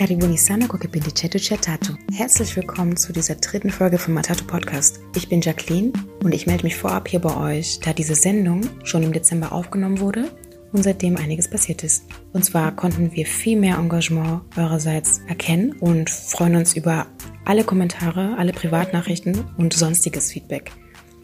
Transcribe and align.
Karibuni 0.00 0.38
sana 0.38 0.66
kwa 0.66 0.78
kipindi 0.78 1.12
chetu 1.12 1.38
cha 1.38 1.56
tatu. 1.56 1.92
Herzlich 2.12 2.56
willkommen 2.56 2.96
zu 2.96 3.12
dieser 3.12 3.34
dritten 3.34 3.68
Folge 3.68 3.98
vom 3.98 4.14
Matatu 4.14 4.46
Podcast. 4.46 4.98
Ich 5.14 5.28
bin 5.28 5.42
Jacqueline 5.42 5.92
und 6.24 6.34
ich 6.34 6.46
melde 6.46 6.64
mich 6.64 6.76
vorab 6.76 7.06
hier 7.06 7.20
bei 7.20 7.36
euch, 7.36 7.80
da 7.80 7.92
diese 7.92 8.14
Sendung 8.14 8.62
schon 8.82 9.02
im 9.02 9.12
Dezember 9.12 9.52
aufgenommen 9.52 10.00
wurde 10.00 10.30
und 10.72 10.84
seitdem 10.84 11.18
einiges 11.18 11.50
passiert 11.50 11.84
ist. 11.84 12.06
Und 12.32 12.46
zwar 12.46 12.74
konnten 12.74 13.12
wir 13.12 13.26
viel 13.26 13.60
mehr 13.60 13.76
Engagement 13.76 14.40
eurerseits 14.56 15.20
erkennen 15.28 15.72
und 15.80 16.08
freuen 16.08 16.56
uns 16.56 16.74
über 16.74 17.06
alle 17.44 17.64
Kommentare, 17.64 18.38
alle 18.38 18.54
Privatnachrichten 18.54 19.44
und 19.58 19.74
sonstiges 19.74 20.32
Feedback. 20.32 20.72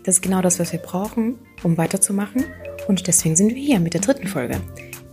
Das 0.05 0.17
ist 0.17 0.23
genau 0.23 0.43
das, 0.43 0.61
was 0.61 0.73
wir 0.73 0.81
brauchen, 0.81 1.39
um 1.63 1.79
weiterzumachen. 1.79 2.45
Und 2.89 3.07
deswegen 3.07 3.37
sind 3.37 3.55
wir 3.55 3.63
hier 3.63 3.81
mit 3.81 3.95
der 3.95 4.03
dritten 4.03 4.27
Folge. 4.27 4.61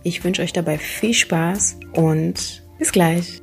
Ich 0.02 0.22
wünsche 0.22 0.42
euch 0.42 0.52
dabei 0.52 0.76
viel 0.76 1.14
Spaß 1.14 1.78
und 1.94 2.62
bis 2.78 2.92
gleich. 2.92 3.40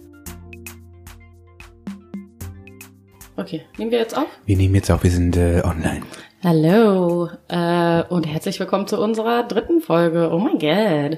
Okay, 3.42 3.64
nehmen 3.80 3.90
wir 3.90 3.98
jetzt 3.98 4.16
auf? 4.16 4.28
Wir 4.46 4.56
nehmen 4.56 4.76
jetzt 4.76 4.92
auf, 4.92 5.02
wir 5.02 5.10
sind 5.10 5.36
äh, 5.36 5.64
online. 5.66 6.04
Hallo 6.44 7.28
äh, 7.48 8.04
und 8.04 8.28
herzlich 8.28 8.60
willkommen 8.60 8.86
zu 8.86 9.02
unserer 9.02 9.42
dritten 9.42 9.82
Folge. 9.82 10.30
Oh 10.32 10.38
mein 10.38 10.60
Gott. 10.60 11.18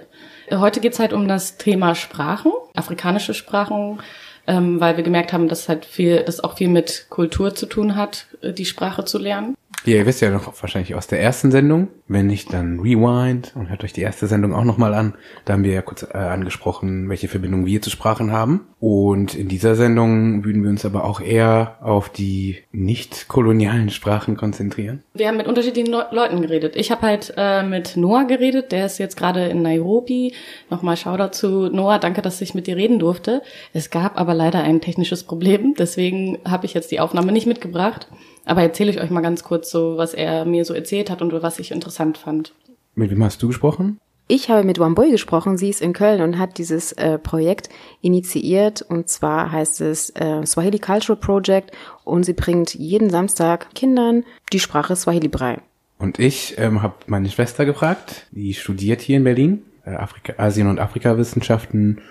Heute 0.49 0.80
geht's 0.80 0.99
halt 0.99 1.12
um 1.12 1.27
das 1.27 1.58
Thema 1.58 1.96
Sprachen, 1.96 2.54
afrikanische 2.76 3.34
Sprachen, 3.34 3.99
ähm, 4.48 4.80
weil 4.80 4.96
wir 4.96 5.04
gemerkt 5.04 5.34
haben, 5.34 5.49
dass 5.49 5.68
halt 5.68 5.84
viel, 5.84 6.23
das 6.23 6.41
auch 6.41 6.55
viel 6.55 6.70
mit 6.70 7.08
Kultur 7.09 7.55
zu 7.55 7.66
tun 7.66 7.98
hat, 7.98 8.27
äh, 8.41 8.54
die 8.54 8.63
Sprache 8.63 9.04
zu 9.04 9.18
lernen. 9.18 9.57
Ja, 9.85 9.95
ihr 9.95 10.05
wisst 10.05 10.21
ja 10.21 10.29
noch 10.29 10.53
wahrscheinlich 10.62 10.95
aus 10.95 11.07
der 11.07 11.20
ersten 11.20 11.51
Sendung. 11.51 11.89
Wenn 12.07 12.27
nicht, 12.27 12.53
dann 12.53 12.79
rewind 12.79 13.51
und 13.55 13.70
hört 13.70 13.84
euch 13.84 13.91
die 13.91 14.01
erste 14.01 14.27
Sendung 14.27 14.53
auch 14.53 14.63
nochmal 14.63 14.93
an. 14.93 15.15
Da 15.43 15.53
haben 15.53 15.65
wir 15.65 15.73
ja 15.73 15.81
kurz 15.81 16.03
äh, 16.03 16.17
angesprochen, 16.17 17.09
welche 17.09 17.27
Verbindung 17.27 17.65
wir 17.65 17.81
zu 17.81 17.89
Sprachen 17.89 18.31
haben. 18.31 18.67
Und 18.79 19.35
in 19.35 19.49
dieser 19.49 19.76
Sendung 19.76 20.45
würden 20.45 20.63
wir 20.63 20.70
uns 20.70 20.85
aber 20.85 21.04
auch 21.04 21.20
eher 21.20 21.77
auf 21.81 22.07
die 22.07 22.59
nicht 22.71 23.27
kolonialen 23.27 23.89
Sprachen 23.89 24.37
konzentrieren. 24.37 25.04
Wir 25.13 25.27
haben 25.27 25.37
mit 25.37 25.48
unterschiedlichen 25.48 25.91
Le 25.91 26.07
Leuten 26.11 26.41
geredet. 26.41 26.77
Ich 26.77 26.89
habe 26.89 27.01
halt 27.01 27.34
äh, 27.35 27.63
mit 27.63 27.98
Noah 27.98 28.26
geredet, 28.26 28.71
der 28.71 28.85
ist 28.85 28.99
jetzt 28.99 29.17
gerade 29.17 29.48
in 29.48 29.63
Nairobi. 29.63 30.34
Nochmal 30.70 30.95
Shoutout 30.95 31.34
zu 31.34 31.70
Noah, 31.70 31.99
danke, 31.99 32.21
dass 32.21 32.39
ich 32.39 32.55
mit 32.55 32.67
dir 32.67 32.77
reden 32.77 32.99
durfte. 32.99 33.41
Es 33.73 33.89
gab 33.89 34.17
aber 34.17 34.34
leider 34.34 34.63
ein 34.63 34.79
technisches 34.79 35.23
Problem, 35.23 35.73
deswegen 35.77 36.37
habe 36.45 36.65
ich 36.65 36.73
jetzt 36.73 36.91
die 36.91 37.01
Aufnahme 37.01 37.34
nicht 37.34 37.48
mitgebracht. 37.48 38.07
Aber 38.46 38.62
erzähle 38.62 38.91
ich 38.91 38.99
euch 38.99 39.10
mal 39.10 39.22
ganz 39.22 39.44
kurz 39.44 39.70
so, 39.72 39.98
was 39.98 40.13
er 40.13 40.46
mir 40.46 40.66
so 40.66 40.74
erzählt 40.74 41.10
hat 41.10 41.22
und 41.22 41.32
was 41.41 41.60
ich 41.60 41.72
interessant 41.72 42.18
fand. 42.18 42.54
Mit 42.96 43.12
wem 43.12 43.24
hast 43.24 43.41
du 43.41 43.48
gesprochen? 43.48 44.00
Ich 44.27 44.50
habe 44.50 44.63
mit 44.63 44.80
Wamboy 44.80 45.12
gesprochen. 45.12 45.58
Sie 45.58 45.70
ist 45.70 45.82
in 45.82 45.94
Köln 45.94 46.22
und 46.22 46.40
hat 46.40 46.58
dieses 46.58 46.94
äh, 46.94 47.20
Projekt 47.20 47.70
initiiert. 48.02 48.82
Und 48.82 49.10
zwar 49.10 49.52
heißt 49.52 49.82
es 49.82 50.12
äh, 50.12 50.46
Swahili 50.46 50.80
Cultural 50.80 51.20
Project. 51.20 51.72
Und 52.04 52.24
sie 52.24 52.34
bringt 52.34 52.74
jeden 52.74 53.10
Samstag 53.10 53.74
Kindern 53.76 54.24
die 54.54 54.60
Sprache 54.60 54.96
Swahili 54.96 55.28
bei. 55.28 55.60
Und 55.98 56.20
ich 56.20 56.55
ähm, 56.57 56.82
habe 56.82 56.96
meine 57.07 57.30
Schwester 57.30 57.66
gefragt. 57.66 58.28
Die 58.32 58.54
studiert 58.54 59.02
hier 59.02 59.18
in 59.18 59.24
Berlin 59.24 59.63
äh, 59.85 59.91
Afrika, 59.91 60.34
Asien- 60.38 60.70
und 60.70 60.80
Afrikawissenschaften. 60.80 62.02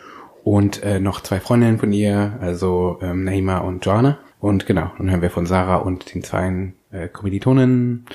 Und 0.45 0.83
äh, 0.83 0.99
noch 0.99 1.21
zwei 1.21 1.41
Freundinnen 1.41 1.79
von 1.79 1.93
ihr, 1.93 2.39
also 2.41 2.99
ähm, 3.01 3.25
Naima 3.25 3.59
und 3.59 3.85
Joanna. 3.87 4.19
Und 4.43 4.67
genau, 4.67 4.91
dann 4.99 5.09
hören 5.09 5.23
wir 5.23 5.31
von 5.31 5.47
Sarah 5.47 5.77
und 5.77 6.13
den 6.13 6.25
zwei 6.25 6.73
äh, 6.91 7.07
Kommilitoninnen. 7.07 8.07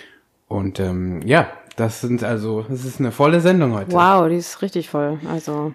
Und 0.49 0.77
ähm, 0.77 1.21
ja, 1.25 1.47
das 1.77 2.01
sind 2.01 2.21
also, 2.21 2.65
das 2.67 2.83
ist 2.83 2.99
eine 2.99 3.13
volle 3.13 3.39
Sendung 3.39 3.73
heute. 3.73 3.93
Wow, 3.93 4.27
die 4.27 4.35
ist 4.35 4.61
richtig 4.61 4.89
voll. 4.89 5.19
Also 5.31 5.73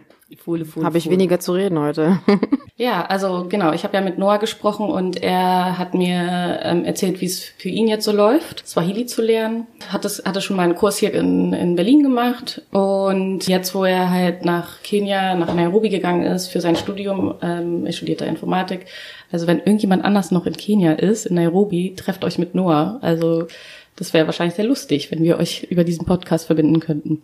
habe 0.83 0.99
ich 0.99 1.09
weniger 1.09 1.41
zu 1.41 1.53
reden 1.53 1.79
heute. 1.79 2.21
ja, 2.83 3.07
also 3.07 3.47
genau, 3.49 3.73
ich 3.73 3.85
habe 3.85 3.95
ja 3.97 4.01
mit 4.01 4.19
Noah 4.19 4.39
gesprochen 4.39 4.91
und 4.91 5.23
er 5.23 5.79
hat 5.79 5.95
mir 5.95 6.59
ähm, 6.65 6.85
erzählt, 6.85 7.21
wie 7.21 7.27
es 7.27 7.39
für 7.39 7.69
ihn 7.69 7.87
jetzt 7.87 8.05
so 8.05 8.11
läuft, 8.11 8.67
Swahili 8.67 9.07
zu 9.07 9.23
lernen. 9.23 9.69
Hat 9.89 10.05
es 10.05 10.25
hatte 10.25 10.41
schon 10.41 10.57
mal 10.57 10.65
einen 10.65 10.75
Kurs 10.75 10.97
hier 10.97 11.15
in, 11.15 11.53
in 11.53 11.77
Berlin 11.77 12.03
gemacht 12.03 12.61
und 12.73 13.47
jetzt, 13.47 13.77
wo 13.77 13.85
er 13.85 14.11
halt 14.11 14.45
nach 14.45 14.83
Kenia, 14.83 15.37
nach 15.37 15.55
Nairobi 15.55 15.91
gegangen 15.91 16.25
ist 16.25 16.49
für 16.49 16.61
sein 16.61 16.75
Studium, 16.75 17.37
ähm, 17.41 17.87
er 17.87 17.93
studiert 17.93 18.21
da 18.21 18.25
Informatik. 18.25 18.87
Also 19.31 19.47
wenn 19.47 19.59
irgendjemand 19.59 20.05
anders 20.05 20.33
noch 20.33 20.47
in 20.47 20.57
Kenia 20.57 20.95
ist, 20.95 21.27
in 21.27 21.37
Nairobi, 21.37 21.95
trefft 21.95 22.25
euch 22.25 22.37
mit 22.37 22.57
Noah. 22.57 22.99
Also 23.01 23.47
das 23.95 24.13
wäre 24.13 24.27
wahrscheinlich 24.27 24.57
sehr 24.57 24.65
lustig, 24.65 25.13
wenn 25.13 25.23
wir 25.23 25.39
euch 25.39 25.69
über 25.71 25.85
diesen 25.85 26.05
Podcast 26.05 26.47
verbinden 26.47 26.81
könnten. 26.81 27.23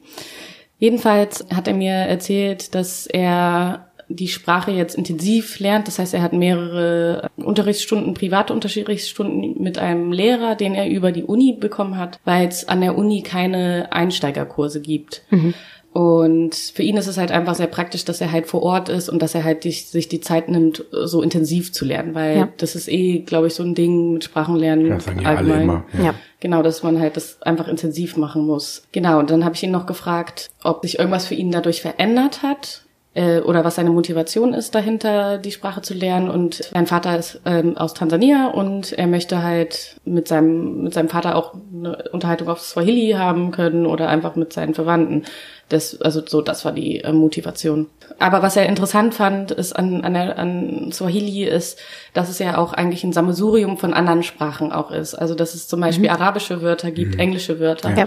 Jedenfalls 0.78 1.44
hat 1.52 1.66
er 1.66 1.74
mir 1.74 1.94
erzählt, 1.94 2.76
dass 2.76 3.08
er 3.08 3.87
die 4.08 4.28
Sprache 4.28 4.70
jetzt 4.70 4.96
intensiv 4.96 5.58
lernt. 5.58 5.86
Das 5.86 5.98
heißt, 5.98 6.14
er 6.14 6.22
hat 6.22 6.32
mehrere 6.32 7.30
Unterrichtsstunden, 7.36 8.14
private 8.14 8.52
Unterrichtsstunden 8.52 9.62
mit 9.62 9.78
einem 9.78 10.12
Lehrer, 10.12 10.54
den 10.54 10.74
er 10.74 10.88
über 10.88 11.12
die 11.12 11.24
Uni 11.24 11.56
bekommen 11.58 11.96
hat, 11.96 12.18
weil 12.24 12.48
es 12.48 12.68
an 12.68 12.80
der 12.80 12.96
Uni 12.96 13.22
keine 13.22 13.88
Einsteigerkurse 13.92 14.80
gibt. 14.80 15.22
Mhm. 15.30 15.54
Und 15.92 16.54
für 16.54 16.82
ihn 16.82 16.96
ist 16.96 17.06
es 17.06 17.16
halt 17.16 17.32
einfach 17.32 17.54
sehr 17.54 17.66
praktisch, 17.66 18.04
dass 18.04 18.20
er 18.20 18.30
halt 18.30 18.46
vor 18.46 18.62
Ort 18.62 18.88
ist 18.88 19.08
und 19.08 19.20
dass 19.20 19.34
er 19.34 19.42
halt 19.42 19.64
die, 19.64 19.72
sich 19.72 20.06
die 20.06 20.20
Zeit 20.20 20.48
nimmt, 20.48 20.84
so 20.92 21.22
intensiv 21.22 21.72
zu 21.72 21.84
lernen, 21.84 22.14
weil 22.14 22.36
ja. 22.36 22.48
das 22.58 22.76
ist 22.76 22.88
eh, 22.88 23.20
glaube 23.20 23.48
ich, 23.48 23.54
so 23.54 23.62
ein 23.62 23.74
Ding 23.74 24.12
mit 24.12 24.24
Sprachenlernen 24.24 24.86
ja, 24.86 25.00
sagen 25.00 25.26
allgemein. 25.26 25.52
Alle 25.52 25.62
immer. 25.62 25.84
Ja. 25.94 26.04
ja. 26.04 26.14
Genau, 26.40 26.62
dass 26.62 26.82
man 26.82 27.00
halt 27.00 27.16
das 27.16 27.42
einfach 27.42 27.66
intensiv 27.66 28.16
machen 28.16 28.46
muss. 28.46 28.84
Genau, 28.92 29.18
und 29.18 29.30
dann 29.30 29.44
habe 29.44 29.56
ich 29.56 29.62
ihn 29.62 29.72
noch 29.72 29.86
gefragt, 29.86 30.50
ob 30.62 30.82
sich 30.82 30.98
irgendwas 30.98 31.26
für 31.26 31.34
ihn 31.34 31.50
dadurch 31.50 31.80
verändert 31.80 32.42
hat 32.42 32.84
äh, 33.18 33.40
oder 33.40 33.64
was 33.64 33.74
seine 33.74 33.90
Motivation 33.90 34.54
ist 34.54 34.76
dahinter, 34.76 35.38
die 35.38 35.50
Sprache 35.50 35.82
zu 35.82 35.92
lernen. 35.92 36.30
Und 36.30 36.70
mein 36.72 36.86
Vater 36.86 37.18
ist 37.18 37.40
ähm, 37.44 37.76
aus 37.76 37.92
Tansania 37.92 38.46
und 38.46 38.92
er 38.92 39.08
möchte 39.08 39.42
halt 39.42 39.96
mit 40.04 40.28
seinem, 40.28 40.84
mit 40.84 40.94
seinem 40.94 41.08
Vater 41.08 41.34
auch 41.34 41.54
eine 41.74 42.04
Unterhaltung 42.12 42.48
auf 42.48 42.60
Swahili 42.60 43.12
haben 43.18 43.50
können 43.50 43.86
oder 43.86 44.08
einfach 44.08 44.36
mit 44.36 44.52
seinen 44.52 44.74
Verwandten. 44.74 45.24
Das, 45.68 46.00
also 46.00 46.22
so, 46.24 46.42
das 46.42 46.64
war 46.64 46.70
die 46.70 47.00
äh, 47.00 47.12
Motivation. 47.12 47.88
Aber 48.20 48.40
was 48.40 48.56
er 48.56 48.66
interessant 48.66 49.14
fand, 49.14 49.50
ist 49.50 49.72
an, 49.72 50.04
an, 50.04 50.14
der, 50.14 50.38
an 50.38 50.92
Swahili 50.92 51.42
ist, 51.42 51.80
dass 52.14 52.28
es 52.28 52.38
ja 52.38 52.56
auch 52.56 52.72
eigentlich 52.72 53.02
ein 53.02 53.12
Sammelsurium 53.12 53.78
von 53.78 53.94
anderen 53.94 54.22
Sprachen 54.22 54.70
auch 54.70 54.92
ist. 54.92 55.16
Also 55.16 55.34
dass 55.34 55.54
es 55.54 55.66
zum 55.66 55.80
Beispiel 55.80 56.08
mhm. 56.08 56.14
arabische 56.14 56.62
Wörter 56.62 56.92
gibt, 56.92 57.14
mhm. 57.14 57.20
englische 57.20 57.58
Wörter. 57.58 57.96
Ja. 57.96 58.06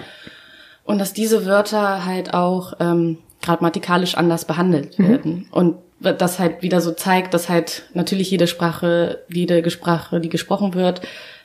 Und 0.85 0.99
dass 0.99 1.11
diese 1.11 1.45
Wörter 1.45 2.05
halt 2.05 2.33
auch 2.33 2.73
ähm, 2.79 3.17
grammatikalisch 3.41 4.15
anders 4.15 4.45
behandelt 4.45 4.97
mhm. 4.99 5.09
werden. 5.09 5.47
Und 5.51 5.75
das 5.99 6.39
halt 6.39 6.63
wieder 6.63 6.81
so 6.81 6.91
zeigt, 6.91 7.33
dass 7.33 7.47
halt 7.47 7.83
natürlich 7.93 8.31
jede 8.31 8.47
Sprache, 8.47 9.23
jede 9.29 9.69
Sprache, 9.69 10.19
die 10.19 10.29
gesprochen 10.29 10.73
wird, 10.73 11.01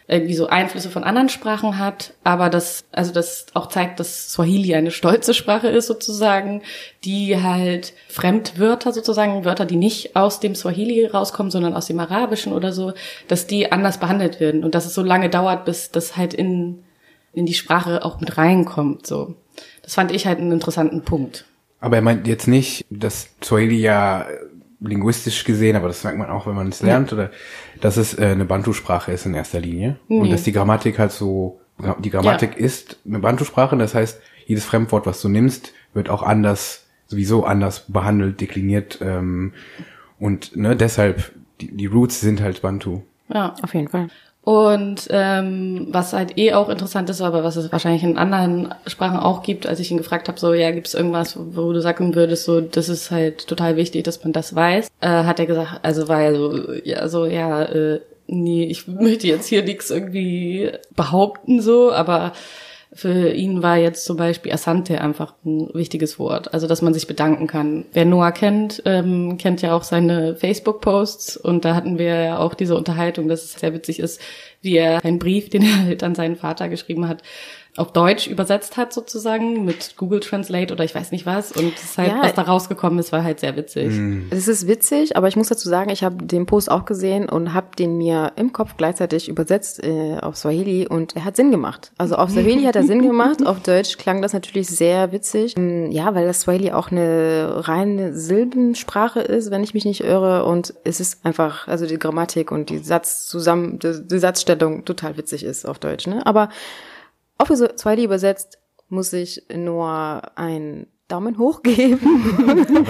irgendwie 0.09 0.35
so 0.35 0.47
Einflüsse 0.47 0.89
von 0.89 1.03
anderen 1.03 1.29
Sprachen 1.29 1.79
hat, 1.79 2.15
aber 2.23 2.49
das, 2.49 2.85
also 2.93 3.13
das 3.13 3.47
auch 3.55 3.69
zeigt, 3.69 3.99
dass 3.99 4.31
Swahili 4.31 4.75
eine 4.75 4.93
stolze 4.93 5.35
Sprache 5.35 5.69
ist 5.69 5.89
sozusagen, 5.89 6.63
die 7.05 7.43
halt 7.43 7.93
Fremdwörter 8.09 8.93
sozusagen, 8.93 9.45
Wörter, 9.45 9.67
die 9.67 9.77
nicht 9.77 10.15
aus 10.15 10.39
dem 10.39 10.55
Swahili 10.55 11.07
rauskommen, 11.07 11.51
sondern 11.51 11.75
aus 11.75 11.87
dem 11.87 11.99
Arabischen 11.99 12.53
oder 12.53 12.73
so, 12.73 12.93
dass 13.27 13.49
die 13.49 13.73
anders 13.73 13.99
behandelt 13.99 14.39
werden 14.39 14.63
und 14.63 14.77
dass 14.77 14.87
es 14.87 14.95
so 14.95 15.03
lange 15.03 15.29
dauert, 15.29 15.65
bis 15.65 15.91
das 15.91 16.17
halt 16.17 16.35
in, 16.35 16.85
in 17.33 17.45
die 17.45 17.55
Sprache 17.55 18.05
auch 18.05 18.21
mit 18.21 18.39
reinkommt, 18.39 19.07
so. 19.07 19.35
Das 19.83 19.95
fand 19.95 20.13
ich 20.13 20.27
halt 20.27 20.39
einen 20.39 20.53
interessanten 20.53 21.03
Punkt. 21.03 21.47
Aber 21.81 21.97
er 21.97 22.03
meint 22.03 22.27
jetzt 22.27 22.49
nicht, 22.49 22.85
dass 22.91 23.29
Swahili 23.43 23.79
ja 23.79 24.27
linguistisch 24.81 25.45
gesehen, 25.45 25.77
aber 25.77 25.89
das 25.89 26.05
merkt 26.05 26.19
man 26.19 26.31
auch, 26.31 26.47
wenn 26.47 26.55
man 26.55 26.69
es 26.69 26.83
lernt, 26.83 27.11
ja. 27.11 27.17
oder 27.17 27.31
dass 27.81 27.97
es 27.97 28.19
äh, 28.19 28.27
eine 28.27 28.45
Bantu-Sprache 28.45 29.13
ist 29.13 29.27
in 29.27 29.35
erster 29.35 29.61
Linie. 29.61 29.97
Nee. 30.09 30.21
Und 30.21 30.31
dass 30.31 30.43
die 30.43 30.53
Grammatik 30.53 30.99
halt 30.99 31.13
so, 31.13 31.61
die 31.99 32.11
Grammatik 32.11 32.53
ja. 32.53 32.65
ist 32.65 32.99
eine 33.07 33.19
Bantu-Sprache, 33.19 33.77
das 33.77 33.95
heißt, 33.95 34.21
jedes 34.47 34.65
Fremdwort, 34.65 35.07
was 35.07 35.21
du 35.21 35.29
nimmst, 35.29 35.73
wird 35.93 36.09
auch 36.09 36.23
anders, 36.23 36.87
sowieso 37.07 37.45
anders 37.45 37.87
behandelt, 37.89 38.41
dekliniert. 38.41 38.99
Ähm, 39.03 39.53
und 40.19 40.57
ne, 40.57 40.77
deshalb, 40.77 41.33
die, 41.61 41.77
die 41.77 41.87
Roots 41.87 42.21
sind 42.21 42.41
halt 42.41 42.63
Bantu. 42.63 43.03
Ja, 43.29 43.55
auf 43.63 43.75
jeden 43.75 43.89
Fall. 43.89 44.09
Und 44.47 45.09
ähm, 45.11 45.89
was 45.91 46.13
halt 46.13 46.39
eh 46.39 46.53
auch 46.53 46.69
interessant 46.69 47.11
ist, 47.11 47.21
aber 47.21 47.43
was 47.43 47.57
es 47.57 47.73
wahrscheinlich 47.73 48.05
in 48.05 48.17
anderen 48.17 48.73
Sprachen 48.87 49.19
auch 49.19 49.43
gibt, 49.43 49.67
als 49.67 49.81
ich 49.81 49.91
ihn 49.91 49.97
gefragt 49.97 50.29
habe, 50.29 50.39
so 50.39 50.55
ja, 50.55 50.71
gibt 50.71 50.87
es 50.87 50.95
irgendwas, 50.95 51.37
wo 51.37 51.73
du 51.73 51.83
sagen 51.83 52.15
würdest, 52.15 52.45
so 52.45 52.61
das 52.61 52.89
ist 52.89 53.11
halt 53.11 53.49
total 53.49 53.75
wichtig, 53.75 54.05
dass 54.05 54.23
man 54.23 54.33
das 54.33 54.55
weiß, 54.55 54.87
äh, 55.01 55.09
hat 55.09 55.41
er 55.41 55.47
gesagt, 55.47 55.81
also 55.83 56.07
weil 56.07 56.37
so 56.37 56.73
ja 56.85 57.09
so 57.09 57.27
ja 57.27 57.65
äh, 57.65 58.01
nee, 58.29 58.67
ich 58.67 58.87
möchte 58.87 59.27
jetzt 59.27 59.49
hier 59.49 59.65
nichts 59.65 59.91
irgendwie 59.91 60.71
behaupten 60.95 61.61
so, 61.61 61.93
aber 61.93 62.33
für 62.97 63.31
ihn 63.31 63.63
war 63.63 63.77
jetzt 63.77 64.07
zum 64.07 64.17
Beispiel 64.17 64.53
Asante 64.53 65.03
einfach 65.03 65.35
ein 65.45 65.69
wichtiges 65.75 66.19
Wort. 66.19 66.55
Also, 66.55 66.67
dass 66.67 66.81
man 66.81 66.95
sich 66.95 67.07
bedanken 67.07 67.47
kann. 67.47 67.85
Wer 67.93 68.07
Noah 68.07 68.33
kennt, 68.33 68.83
ähm, 68.87 69.37
kennt 69.37 69.61
ja 69.61 69.77
auch 69.77 69.83
seine 69.83 70.35
Facebook-Posts 70.35 71.37
und 71.37 71.67
da 71.67 71.75
hatten 71.75 71.99
wir 71.99 72.07
ja 72.07 72.39
auch 72.39 72.55
diese 72.55 72.75
Unterhaltung, 72.75 73.29
dass 73.29 73.45
es 73.45 73.53
sehr 73.53 73.75
witzig 73.75 74.01
ist, 74.01 74.19
wie 74.63 74.77
er 74.77 75.05
einen 75.05 75.19
Brief, 75.19 75.51
den 75.51 75.63
er 75.63 75.85
halt 75.85 76.03
an 76.03 76.15
seinen 76.15 76.37
Vater 76.37 76.71
geschrieben 76.71 77.07
hat, 77.07 77.23
auf 77.77 77.93
Deutsch 77.93 78.27
übersetzt 78.27 78.77
hat 78.77 78.93
sozusagen 78.93 79.65
mit 79.65 79.97
Google 79.97 80.21
Translate 80.21 80.73
oder 80.73 80.85
ich 80.85 80.95
weiß 80.95 81.13
nicht 81.13 81.27
was 81.27 81.53
und 81.53 81.75
das 81.75 81.99
halt, 81.99 82.09
ja, 82.09 82.23
was 82.23 82.35
da 82.35 82.43
rausgekommen 82.43 82.99
ist, 82.99 83.13
war 83.13 83.23
halt 83.23 83.41
sehr 83.41 83.57
witzig. 83.57 83.89
Mhm. 83.89 84.29
Es 84.31 84.49
ist 84.49 84.67
witzig, 84.67 85.17
aber 85.17 85.29
ich 85.29 85.37
muss 85.37 85.49
dazu 85.49 85.69
sagen, 85.69 85.91
ich 85.91 86.03
habe 86.03 86.25
den 86.25 86.47
Post 86.47 86.71
auch 86.71 86.85
gesehen 86.85 87.29
und 87.29 87.53
habe 87.53 87.69
den 87.79 87.99
mir 87.99 88.33
im 88.37 88.53
Kopf 88.53 88.77
gleichzeitig 88.77 89.29
übersetzt 89.29 89.85
äh, 89.85 90.19
auf 90.21 90.37
Swahili 90.37 90.87
und 90.87 91.17
er 91.17 91.25
hat 91.25 91.37
Sinn 91.37 91.51
gemacht. 91.51 91.93
Also 91.99 92.17
auf 92.17 92.31
Swahili 92.31 92.65
hat 92.65 92.77
er 92.77 92.85
Sinn 92.85 93.03
gemacht, 93.07 93.47
auf 93.47 93.61
Deutsch 93.61 93.99
klang 93.99 94.23
das 94.23 94.33
natürlich 94.33 94.69
sehr 94.69 95.13
witzig. 95.13 95.55
Ähm, 95.57 95.91
ja, 95.91 96.15
weil 96.15 96.27
das 96.27 96.43
Swahili 96.43 96.73
auch 96.73 96.91
eine 96.91 97.69
reine 97.69 98.15
Silbensprache 98.15 99.21
ist, 99.21 99.51
wenn 99.51 99.63
ich 99.63 99.75
mich 99.75 99.85
nicht 99.85 100.03
irre 100.03 100.45
und 100.45 100.75
es 100.85 101.01
ist 101.01 101.25
einfach, 101.25 101.69
also 101.69 101.87
die 101.87 101.99
Grammatik 101.99 102.51
und 102.51 102.71
die 102.71 102.79
Satz 102.79 103.27
zusammen, 103.27 103.79
die, 103.79 104.07
die 104.07 104.19
Satzstellung 104.19 104.85
total 104.85 105.17
witzig 105.17 105.45
ist 105.45 105.67
auf 105.67 105.79
Deutsch, 105.79 106.07
ne? 106.07 106.25
Aber 106.25 106.49
auf 107.39 107.49
Swahili 107.49 108.05
übersetzt 108.05 108.59
muss 108.89 109.13
ich 109.13 109.43
nur 109.53 110.23
ein 110.37 110.87
Daumen 111.09 111.39
hoch 111.39 111.63
geben. 111.63 111.99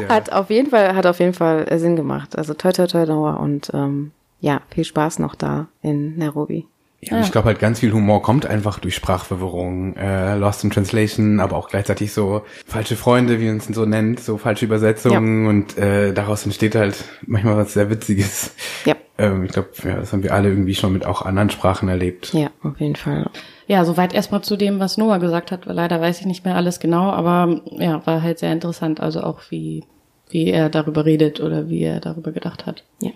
ja. 0.00 0.08
Hat 0.08 0.32
auf 0.32 0.50
jeden 0.50 0.70
Fall, 0.70 0.94
hat 0.94 1.06
auf 1.06 1.20
jeden 1.20 1.34
Fall 1.34 1.66
Sinn 1.78 1.96
gemacht. 1.96 2.36
Also 2.36 2.54
toi 2.54 2.72
toi 2.72 2.86
toi 2.86 3.04
Noah 3.06 3.40
und 3.40 3.70
ähm, 3.74 4.12
ja, 4.40 4.62
viel 4.70 4.84
Spaß 4.84 5.18
noch 5.18 5.34
da 5.34 5.68
in 5.82 6.16
Nairobi. 6.16 6.66
Ja, 7.00 7.16
ja. 7.16 7.22
ich 7.22 7.30
glaube 7.30 7.46
halt 7.46 7.60
ganz 7.60 7.78
viel 7.78 7.92
Humor 7.92 8.22
kommt 8.22 8.44
einfach 8.44 8.80
durch 8.80 8.96
Sprachverwirrung, 8.96 9.96
äh, 9.96 10.36
Lost 10.36 10.64
in 10.64 10.70
Translation, 10.70 11.38
aber 11.38 11.56
auch 11.56 11.68
gleichzeitig 11.68 12.12
so 12.12 12.42
falsche 12.66 12.96
Freunde, 12.96 13.40
wie 13.40 13.46
man 13.46 13.58
es 13.58 13.66
so 13.66 13.84
nennt, 13.84 14.18
so 14.18 14.36
falsche 14.36 14.64
Übersetzungen 14.64 15.44
ja. 15.44 15.50
und 15.50 15.78
äh, 15.78 16.12
daraus 16.12 16.44
entsteht 16.44 16.74
halt 16.74 17.04
manchmal 17.24 17.56
was 17.56 17.74
sehr 17.74 17.88
Witziges. 17.88 18.52
Ja. 18.84 18.96
Ähm, 19.16 19.44
ich 19.44 19.52
glaube, 19.52 19.68
ja, 19.84 19.96
das 19.96 20.12
haben 20.12 20.22
wir 20.22 20.32
alle 20.32 20.48
irgendwie 20.48 20.74
schon 20.74 20.92
mit 20.92 21.06
auch 21.06 21.22
anderen 21.22 21.50
Sprachen 21.50 21.88
erlebt. 21.88 22.32
Ja, 22.34 22.50
auf 22.62 22.80
jeden 22.80 22.96
Fall. 22.96 23.30
Ja, 23.66 23.84
soweit 23.84 24.14
erstmal 24.14 24.42
zu 24.42 24.56
dem, 24.56 24.80
was 24.80 24.96
Noah 24.96 25.18
gesagt 25.18 25.52
hat. 25.52 25.66
Leider 25.66 26.00
weiß 26.00 26.20
ich 26.20 26.26
nicht 26.26 26.44
mehr 26.44 26.56
alles 26.56 26.80
genau, 26.80 27.10
aber 27.10 27.60
ja, 27.78 28.04
war 28.06 28.22
halt 28.22 28.38
sehr 28.38 28.52
interessant. 28.52 29.00
Also 29.00 29.22
auch 29.22 29.40
wie, 29.50 29.84
wie 30.30 30.50
er 30.50 30.68
darüber 30.68 31.04
redet 31.04 31.40
oder 31.40 31.68
wie 31.68 31.82
er 31.82 32.00
darüber 32.00 32.32
gedacht 32.32 32.66
hat. 32.66 32.84
Ja. 33.00 33.10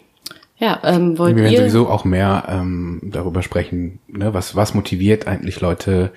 Ja, 0.56 0.80
ähm, 0.84 1.18
wollt 1.18 1.36
Wir 1.36 1.44
werden 1.44 1.56
sowieso 1.56 1.88
auch 1.88 2.04
mehr 2.04 2.44
ähm, 2.48 3.00
darüber 3.02 3.42
sprechen, 3.42 3.98
ne? 4.06 4.32
was, 4.32 4.54
was 4.54 4.74
motiviert 4.74 5.26
eigentlich 5.26 5.60
Leute, 5.60 6.12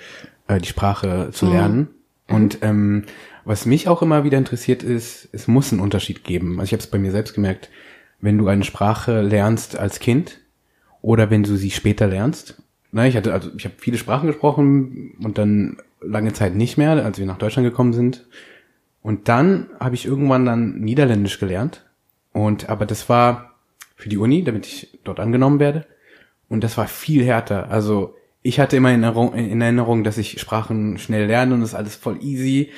äh, 0.48 0.60
die 0.60 0.68
Sprache 0.68 1.30
zu 1.32 1.46
mhm. 1.46 1.52
lernen. 1.52 1.88
Mhm. 2.28 2.36
Und 2.36 2.58
ähm, 2.62 3.04
was 3.44 3.66
mich 3.66 3.88
auch 3.88 4.02
immer 4.02 4.24
wieder 4.24 4.38
interessiert 4.38 4.84
ist, 4.84 5.30
es 5.32 5.48
muss 5.48 5.72
einen 5.72 5.82
Unterschied 5.82 6.24
geben. 6.24 6.60
Also 6.60 6.70
ich 6.70 6.74
habe 6.74 6.82
es 6.82 6.90
bei 6.90 6.98
mir 6.98 7.12
selbst 7.12 7.34
gemerkt, 7.34 7.70
wenn 8.20 8.38
du 8.38 8.48
eine 8.48 8.64
Sprache 8.64 9.22
lernst 9.22 9.78
als 9.78 10.00
Kind 10.00 10.40
oder 11.02 11.30
wenn 11.30 11.44
du 11.44 11.56
sie 11.56 11.72
später 11.72 12.08
lernst. 12.08 12.62
Ne, 12.92 13.08
ich 13.08 13.16
hatte, 13.16 13.34
also 13.34 13.52
ich 13.58 13.66
habe 13.66 13.76
viele 13.78 13.98
Sprachen 13.98 14.28
gesprochen 14.28 15.14
und 15.22 15.38
dann 15.38 15.78
lange 16.02 16.34
Zeit 16.34 16.56
nicht 16.56 16.78
mehr, 16.78 16.92
als 17.04 17.20
wir 17.20 17.26
nach 17.26 17.38
Deutschland 17.38 17.68
gekommen 17.68 17.94
sind. 17.94 18.26
Und 19.02 19.28
dann 19.28 19.68
habe 19.80 19.96
ich 19.96 20.06
irgendwann 20.06 20.46
dann 20.46 20.80
Niederländisch 20.80 21.40
gelernt. 21.40 21.86
Und 22.32 22.70
aber 22.70 22.86
das 22.86 23.08
war 23.10 23.55
für 23.96 24.10
die 24.10 24.18
Uni, 24.18 24.44
damit 24.44 24.66
ich 24.66 25.00
dort 25.04 25.20
angenommen 25.20 25.60
werde. 25.60 25.86
Und 26.50 26.64
das 26.64 26.78
war 26.78 26.88
viel 26.88 27.24
härter. 27.24 27.70
Also 27.72 28.16
ich 28.42 28.60
hatte 28.60 28.78
immer 28.78 28.94
in 28.94 29.02
Erinnerung, 29.02 29.34
in 29.34 29.62
Erinnerung, 29.62 30.04
dass 30.04 30.18
ich 30.18 30.40
Sprachen 30.40 30.98
schnell 30.98 31.26
lerne 31.26 31.56
und 31.56 31.62
das 31.62 31.70
ist 31.70 31.76
alles 31.76 31.96
voll 31.96 32.20
easy. 32.22 32.72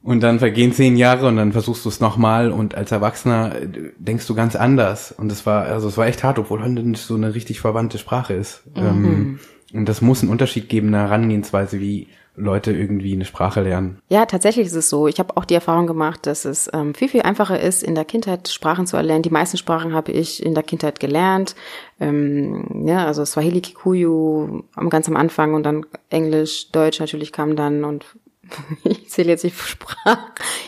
Und 0.00 0.22
dann 0.22 0.38
vergehen 0.38 0.72
zehn 0.72 0.96
Jahre 0.96 1.26
und 1.26 1.36
dann 1.36 1.52
versuchst 1.52 1.84
du 1.84 1.88
es 1.88 2.00
nochmal 2.00 2.52
und 2.52 2.74
als 2.74 2.92
Erwachsener 2.92 3.56
äh, 3.60 3.68
denkst 3.98 4.26
du 4.26 4.34
ganz 4.34 4.56
anders. 4.56 5.12
Und 5.12 5.30
es 5.32 5.44
war, 5.44 5.64
also 5.64 5.88
es 5.88 5.98
war 5.98 6.06
echt 6.06 6.22
hart, 6.22 6.38
obwohl 6.38 6.62
Holländisch 6.62 7.02
so 7.02 7.16
eine 7.16 7.34
richtig 7.34 7.60
verwandte 7.60 7.98
Sprache 7.98 8.32
ist. 8.32 8.62
Mhm. 8.74 8.82
Ähm, 8.82 9.38
und 9.74 9.88
das 9.88 10.00
muss 10.00 10.22
einen 10.22 10.30
Unterschied 10.30 10.68
geben, 10.68 10.88
eine 10.88 10.98
Herangehensweise, 10.98 11.80
wie 11.80 12.08
Leute 12.38 12.72
irgendwie 12.72 13.12
eine 13.12 13.24
Sprache 13.24 13.60
lernen. 13.60 14.00
Ja, 14.08 14.26
tatsächlich 14.26 14.66
ist 14.66 14.74
es 14.74 14.88
so. 14.88 15.08
Ich 15.08 15.18
habe 15.18 15.36
auch 15.36 15.44
die 15.44 15.54
Erfahrung 15.54 15.86
gemacht, 15.86 16.26
dass 16.26 16.44
es 16.44 16.70
ähm, 16.72 16.94
viel, 16.94 17.08
viel 17.08 17.22
einfacher 17.22 17.60
ist, 17.60 17.82
in 17.82 17.94
der 17.94 18.04
Kindheit 18.04 18.48
Sprachen 18.48 18.86
zu 18.86 18.96
erlernen. 18.96 19.22
Die 19.22 19.30
meisten 19.30 19.56
Sprachen 19.56 19.92
habe 19.92 20.12
ich 20.12 20.44
in 20.44 20.54
der 20.54 20.62
Kindheit 20.62 21.00
gelernt. 21.00 21.54
Ähm, 22.00 22.86
ja, 22.86 23.06
also 23.06 23.24
Swahili, 23.24 23.60
Kikuyu 23.60 24.62
ganz 24.88 25.08
am 25.08 25.16
Anfang 25.16 25.54
und 25.54 25.64
dann 25.64 25.84
Englisch, 26.10 26.70
Deutsch 26.70 27.00
natürlich 27.00 27.32
kam 27.32 27.56
dann 27.56 27.84
und 27.84 28.06
ich 28.84 29.08
zähle 29.10 29.30
jetzt 29.30 29.44
nicht 29.44 29.58
Sprachen. 29.58 30.18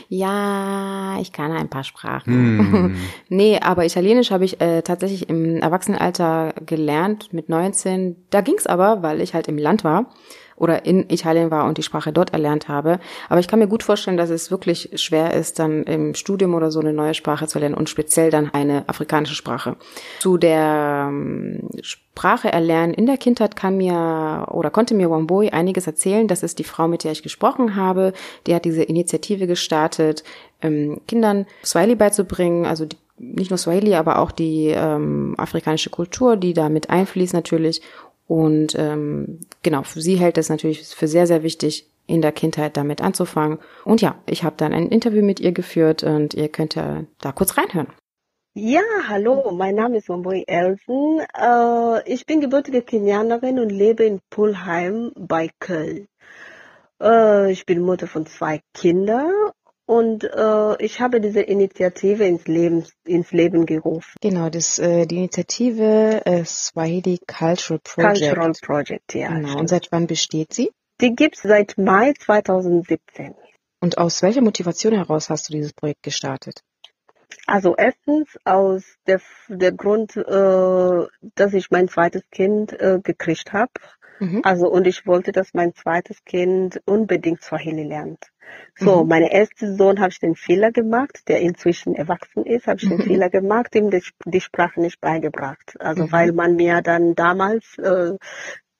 Ja, 0.08 1.18
ich 1.20 1.32
kann 1.32 1.52
ein 1.52 1.68
paar 1.68 1.84
Sprachen. 1.84 2.56
Mm. 2.56 2.96
nee, 3.28 3.58
aber 3.60 3.84
Italienisch 3.84 4.30
habe 4.30 4.44
ich 4.44 4.60
äh, 4.60 4.82
tatsächlich 4.82 5.28
im 5.28 5.56
Erwachsenenalter 5.56 6.54
gelernt 6.66 7.32
mit 7.32 7.48
19. 7.48 8.16
Da 8.30 8.40
ging's 8.40 8.66
aber, 8.66 9.02
weil 9.02 9.20
ich 9.20 9.34
halt 9.34 9.48
im 9.48 9.56
Land 9.58 9.84
war 9.84 10.10
oder 10.60 10.84
in 10.84 11.08
Italien 11.08 11.50
war 11.50 11.64
und 11.64 11.78
die 11.78 11.82
Sprache 11.82 12.12
dort 12.12 12.32
erlernt 12.32 12.68
habe. 12.68 13.00
Aber 13.28 13.40
ich 13.40 13.48
kann 13.48 13.58
mir 13.58 13.66
gut 13.66 13.82
vorstellen, 13.82 14.18
dass 14.18 14.28
es 14.28 14.50
wirklich 14.50 14.90
schwer 14.94 15.32
ist, 15.32 15.58
dann 15.58 15.84
im 15.84 16.14
Studium 16.14 16.54
oder 16.54 16.70
so 16.70 16.80
eine 16.80 16.92
neue 16.92 17.14
Sprache 17.14 17.48
zu 17.48 17.58
lernen 17.58 17.74
und 17.74 17.88
speziell 17.88 18.30
dann 18.30 18.52
eine 18.52 18.86
afrikanische 18.86 19.34
Sprache. 19.34 19.76
Zu 20.20 20.36
der 20.36 21.08
ähm, 21.08 21.70
Sprache 21.80 22.52
erlernen 22.52 22.92
in 22.92 23.06
der 23.06 23.16
Kindheit 23.16 23.56
kann 23.56 23.78
mir 23.78 24.48
oder 24.50 24.70
konnte 24.70 24.94
mir 24.94 25.10
Wamboi 25.10 25.48
einiges 25.48 25.86
erzählen. 25.86 26.28
Das 26.28 26.42
ist 26.42 26.58
die 26.58 26.64
Frau, 26.64 26.88
mit 26.88 27.04
der 27.04 27.12
ich 27.12 27.22
gesprochen 27.22 27.74
habe. 27.74 28.12
Die 28.46 28.54
hat 28.54 28.66
diese 28.66 28.82
Initiative 28.82 29.46
gestartet, 29.46 30.24
ähm, 30.60 31.00
Kindern 31.08 31.46
Swahili 31.64 31.94
beizubringen, 31.94 32.66
also 32.66 32.84
die 32.84 32.98
nicht 33.20 33.50
nur 33.50 33.58
Swahili, 33.58 33.94
aber 33.94 34.18
auch 34.18 34.30
die 34.30 34.68
ähm, 34.68 35.34
afrikanische 35.36 35.90
Kultur, 35.90 36.36
die 36.36 36.54
da 36.54 36.70
mit 36.70 36.88
einfließt 36.88 37.34
natürlich 37.34 37.82
und 38.30 38.76
ähm, 38.78 39.40
genau, 39.64 39.82
sie 39.92 40.14
hält 40.14 40.38
es 40.38 40.50
natürlich 40.50 40.86
für 40.86 41.08
sehr, 41.08 41.26
sehr 41.26 41.42
wichtig, 41.42 41.90
in 42.06 42.22
der 42.22 42.30
Kindheit 42.30 42.76
damit 42.76 43.00
anzufangen. 43.00 43.58
Und 43.84 44.02
ja, 44.02 44.22
ich 44.24 44.44
habe 44.44 44.54
dann 44.56 44.72
ein 44.72 44.86
Interview 44.86 45.24
mit 45.24 45.40
ihr 45.40 45.50
geführt 45.50 46.04
und 46.04 46.34
ihr 46.34 46.48
könnt 46.48 46.76
da 46.76 47.32
kurz 47.34 47.58
reinhören. 47.58 47.88
Ja, 48.54 48.82
hallo, 49.08 49.50
mein 49.50 49.74
Name 49.74 49.98
ist 49.98 50.08
Wamboi 50.08 50.44
Elsen. 50.46 51.26
Äh, 51.36 52.08
ich 52.08 52.24
bin 52.24 52.40
gebürtige 52.40 52.82
Kenianerin 52.82 53.58
und 53.58 53.70
lebe 53.70 54.04
in 54.04 54.20
Pulheim 54.30 55.10
bei 55.16 55.50
Köln. 55.58 56.06
Äh, 57.02 57.50
ich 57.50 57.66
bin 57.66 57.80
Mutter 57.80 58.06
von 58.06 58.26
zwei 58.26 58.60
Kindern 58.74 59.32
und 59.90 60.22
äh, 60.22 60.84
ich 60.84 61.00
habe 61.00 61.20
diese 61.20 61.40
Initiative 61.40 62.24
ins 62.24 62.46
Leben, 62.46 62.84
ins 63.04 63.32
Leben 63.32 63.66
gerufen. 63.66 64.14
Genau, 64.20 64.48
das, 64.48 64.78
äh, 64.78 65.04
die 65.04 65.16
Initiative 65.16 66.24
äh, 66.26 66.44
Swahili 66.44 67.18
Cultural 67.26 67.80
Project. 67.82 68.20
Cultural 68.20 68.52
Project, 68.62 69.14
ja. 69.14 69.30
Genau. 69.30 69.58
Und 69.58 69.66
seit 69.66 69.90
wann 69.90 70.06
besteht 70.06 70.52
sie? 70.52 70.70
Die 71.00 71.16
gibt's 71.16 71.42
seit 71.42 71.76
Mai 71.76 72.12
2017. 72.12 73.34
Und 73.80 73.98
aus 73.98 74.22
welcher 74.22 74.42
Motivation 74.42 74.92
heraus 74.92 75.28
hast 75.28 75.48
du 75.48 75.54
dieses 75.54 75.72
Projekt 75.72 76.04
gestartet? 76.04 76.60
Also 77.48 77.74
erstens 77.76 78.28
aus 78.44 78.84
der, 79.08 79.20
der 79.48 79.72
Grund, 79.72 80.16
äh, 80.16 81.06
dass 81.34 81.52
ich 81.52 81.72
mein 81.72 81.88
zweites 81.88 82.22
Kind 82.30 82.72
äh, 82.78 83.00
gekriegt 83.02 83.52
habe. 83.52 83.72
Mhm. 84.20 84.42
Also 84.44 84.68
und 84.68 84.86
ich 84.86 85.04
wollte, 85.04 85.32
dass 85.32 85.52
mein 85.52 85.74
zweites 85.74 86.22
Kind 86.24 86.80
unbedingt 86.84 87.42
Swahili 87.42 87.82
lernt. 87.82 88.30
So, 88.76 89.02
mhm. 89.02 89.08
meine 89.08 89.32
erste 89.32 89.74
Sohn 89.76 90.00
habe 90.00 90.10
ich 90.10 90.20
den 90.20 90.34
Fehler 90.34 90.72
gemacht, 90.72 91.28
der 91.28 91.40
inzwischen 91.40 91.94
erwachsen 91.94 92.44
ist, 92.46 92.66
habe 92.66 92.78
ich 92.78 92.86
mhm. 92.86 92.98
den 92.98 93.02
Fehler 93.02 93.30
gemacht, 93.30 93.74
ihm 93.74 93.90
die, 93.90 94.02
die, 94.24 94.40
Sprache 94.40 94.80
nicht 94.80 95.00
beigebracht. 95.00 95.74
Also 95.78 96.04
mhm. 96.04 96.12
weil 96.12 96.32
man 96.32 96.56
mir 96.56 96.80
dann 96.82 97.14
damals 97.14 97.78
äh, 97.78 98.16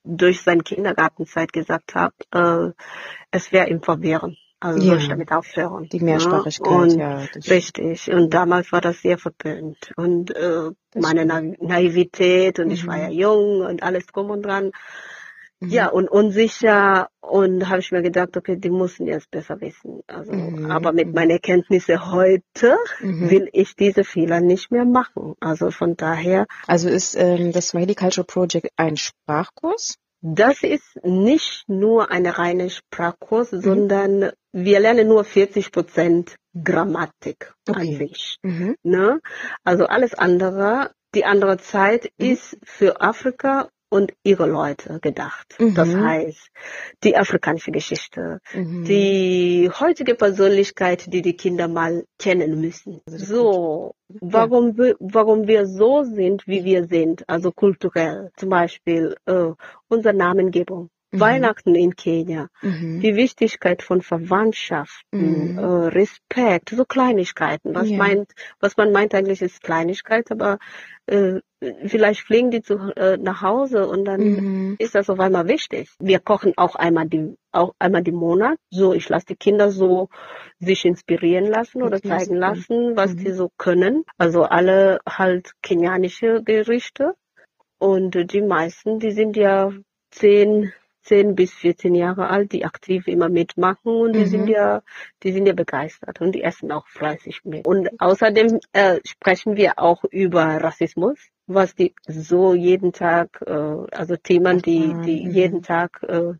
durch 0.03 0.41
seine 0.41 0.63
Kindergartenzeit 0.63 1.53
gesagt 1.53 1.95
hat, 1.95 2.13
äh, 2.33 2.71
es 3.31 3.51
wäre 3.51 3.69
ihm 3.69 3.81
verwirrend. 3.81 4.37
Also 4.63 4.79
ja. 4.79 4.89
soll 4.89 4.97
ich 4.99 5.07
damit 5.07 5.31
aufhören. 5.31 5.89
Die 5.91 5.99
Mehrsprachigkeit, 5.99 6.71
und, 6.71 6.99
ja. 6.99 7.25
Richtig. 7.49 8.11
Und 8.11 8.31
damals 8.31 8.71
war 8.71 8.79
das 8.79 9.01
sehr 9.01 9.17
verpönt. 9.17 9.91
Und 9.97 10.35
äh, 10.35 10.69
meine 10.93 11.25
Na 11.25 11.41
Naivität 11.41 12.59
und 12.59 12.69
ich 12.69 12.85
war 12.85 12.97
ja 12.97 13.07
mhm. 13.07 13.13
jung 13.13 13.61
und 13.61 13.81
alles 13.81 14.05
drum 14.05 14.29
und 14.29 14.43
dran. 14.43 14.71
Ja, 15.63 15.87
mhm. 15.87 15.93
und 15.93 16.09
unsicher 16.09 17.09
und 17.21 17.69
habe 17.69 17.79
ich 17.79 17.91
mir 17.91 18.01
gedacht, 18.01 18.35
okay, 18.35 18.57
die 18.57 18.71
müssen 18.71 19.05
jetzt 19.05 19.29
besser 19.29 19.61
wissen. 19.61 20.01
Also, 20.07 20.33
mhm. 20.33 20.71
aber 20.71 20.91
mit 20.91 21.07
mhm. 21.07 21.13
meinen 21.13 21.31
Erkenntnissen 21.31 22.11
heute 22.11 22.77
mhm. 22.99 23.29
will 23.29 23.49
ich 23.53 23.75
diese 23.75 24.03
Fehler 24.03 24.41
nicht 24.41 24.71
mehr 24.71 24.85
machen. 24.85 25.35
Also 25.39 25.69
von 25.69 25.95
daher. 25.95 26.47
Also 26.65 26.89
ist 26.89 27.15
ähm, 27.15 27.51
das 27.51 27.69
Swahili 27.69 27.93
Cultural 27.93 28.25
Project 28.25 28.69
ein 28.75 28.97
Sprachkurs? 28.97 29.97
Das 30.23 30.61
ist 30.61 31.03
nicht 31.03 31.63
nur 31.67 32.11
eine 32.11 32.37
reine 32.37 32.69
Sprachkurs, 32.69 33.51
mhm. 33.51 33.61
sondern 33.61 34.31
wir 34.51 34.79
lernen 34.79 35.07
nur 35.07 35.23
40 35.23 35.71
Prozent 35.71 36.35
Grammatik 36.63 37.53
okay. 37.69 37.79
an 37.79 37.97
sich. 37.97 38.37
Mhm. 38.41 38.75
Ne? 38.83 39.19
Also 39.63 39.85
alles 39.85 40.13
andere, 40.13 40.91
die 41.15 41.25
andere 41.25 41.57
Zeit 41.57 42.11
ist 42.17 42.57
für 42.63 43.01
Afrika 43.01 43.69
und 43.91 44.13
ihre 44.23 44.47
Leute 44.47 44.99
gedacht. 45.01 45.55
Mhm. 45.59 45.75
Das 45.75 45.93
heißt, 45.93 46.49
die 47.03 47.17
afrikanische 47.17 47.71
Geschichte, 47.71 48.39
mhm. 48.53 48.85
die 48.85 49.69
heutige 49.79 50.15
Persönlichkeit, 50.15 51.11
die 51.13 51.21
die 51.21 51.35
Kinder 51.35 51.67
mal 51.67 52.05
kennen 52.17 52.61
müssen. 52.61 53.01
So, 53.05 53.93
warum, 54.07 54.77
wir, 54.77 54.95
warum 54.99 55.47
wir 55.47 55.65
so 55.67 56.03
sind, 56.03 56.47
wie 56.47 56.63
wir 56.63 56.85
sind, 56.85 57.27
also 57.27 57.51
kulturell. 57.51 58.31
Zum 58.37 58.49
Beispiel 58.49 59.17
äh, 59.25 59.51
unsere 59.89 60.13
Namengebung. 60.13 60.89
Mhm. 61.11 61.19
Weihnachten 61.19 61.75
in 61.75 61.95
Kenia, 61.95 62.47
mhm. 62.61 62.99
die 63.01 63.15
Wichtigkeit 63.15 63.81
von 63.81 64.01
Verwandtschaften, 64.01 65.53
mhm. 65.53 65.57
äh, 65.57 65.87
Respekt, 65.89 66.69
so 66.69 66.85
Kleinigkeiten. 66.85 67.75
Was 67.75 67.89
ja. 67.89 67.97
meint, 67.97 68.31
was 68.59 68.77
man 68.77 68.91
meint 68.91 69.13
eigentlich 69.13 69.41
ist 69.41 69.61
Kleinigkeit, 69.61 70.31
aber 70.31 70.57
äh, 71.07 71.39
vielleicht 71.85 72.21
fliegen 72.21 72.51
die 72.51 72.61
zu, 72.61 72.75
äh, 72.95 73.17
nach 73.17 73.41
Hause 73.41 73.87
und 73.87 74.05
dann 74.05 74.21
mhm. 74.21 74.75
ist 74.79 74.95
das 74.95 75.09
auf 75.09 75.19
einmal 75.19 75.47
wichtig. 75.47 75.89
Wir 75.99 76.19
kochen 76.19 76.53
auch 76.57 76.75
einmal 76.75 77.07
die 77.07 77.35
auch 77.51 77.73
einmal 77.79 78.03
die 78.03 78.11
Monat. 78.11 78.57
So, 78.69 78.93
ich 78.93 79.09
lasse 79.09 79.27
die 79.27 79.35
Kinder 79.35 79.71
so 79.71 80.09
sich 80.59 80.85
inspirieren 80.85 81.45
lassen 81.45 81.83
oder 81.83 82.01
zeigen 82.01 82.35
lassen, 82.35 82.95
was 82.95 83.13
mhm. 83.13 83.17
die 83.17 83.31
so 83.31 83.49
können. 83.57 84.05
Also 84.17 84.43
alle 84.43 84.99
halt 85.07 85.51
kenianische 85.61 86.43
Gerichte. 86.43 87.15
Und 87.77 88.31
die 88.31 88.41
meisten, 88.41 88.99
die 88.99 89.11
sind 89.11 89.35
ja 89.35 89.71
zehn, 90.11 90.71
zehn 91.01 91.35
bis 91.35 91.53
14 91.53 91.95
Jahre 91.95 92.29
alt, 92.29 92.51
die 92.51 92.65
aktiv 92.65 93.07
immer 93.07 93.29
mitmachen 93.29 93.91
und 93.91 94.13
die 94.13 94.21
mhm. 94.21 94.27
sind 94.27 94.47
ja, 94.47 94.81
die 95.23 95.31
sind 95.31 95.45
ja 95.45 95.53
begeistert 95.53 96.21
und 96.21 96.33
die 96.33 96.43
essen 96.43 96.71
auch 96.71 96.87
fleißig 96.87 97.41
mit. 97.43 97.67
Und 97.67 97.89
außerdem 97.99 98.59
äh, 98.73 98.99
sprechen 99.05 99.55
wir 99.55 99.79
auch 99.79 100.03
über 100.03 100.43
Rassismus, 100.43 101.17
was 101.47 101.75
die 101.75 101.93
so 102.07 102.53
jeden 102.53 102.93
Tag, 102.93 103.41
äh, 103.45 103.51
also 103.51 104.15
Themen, 104.15 104.61
die, 104.61 104.95
die 105.05 105.25
mhm. 105.25 105.31
jeden 105.31 105.61
Tag 105.63 106.03
äh, 106.07 106.33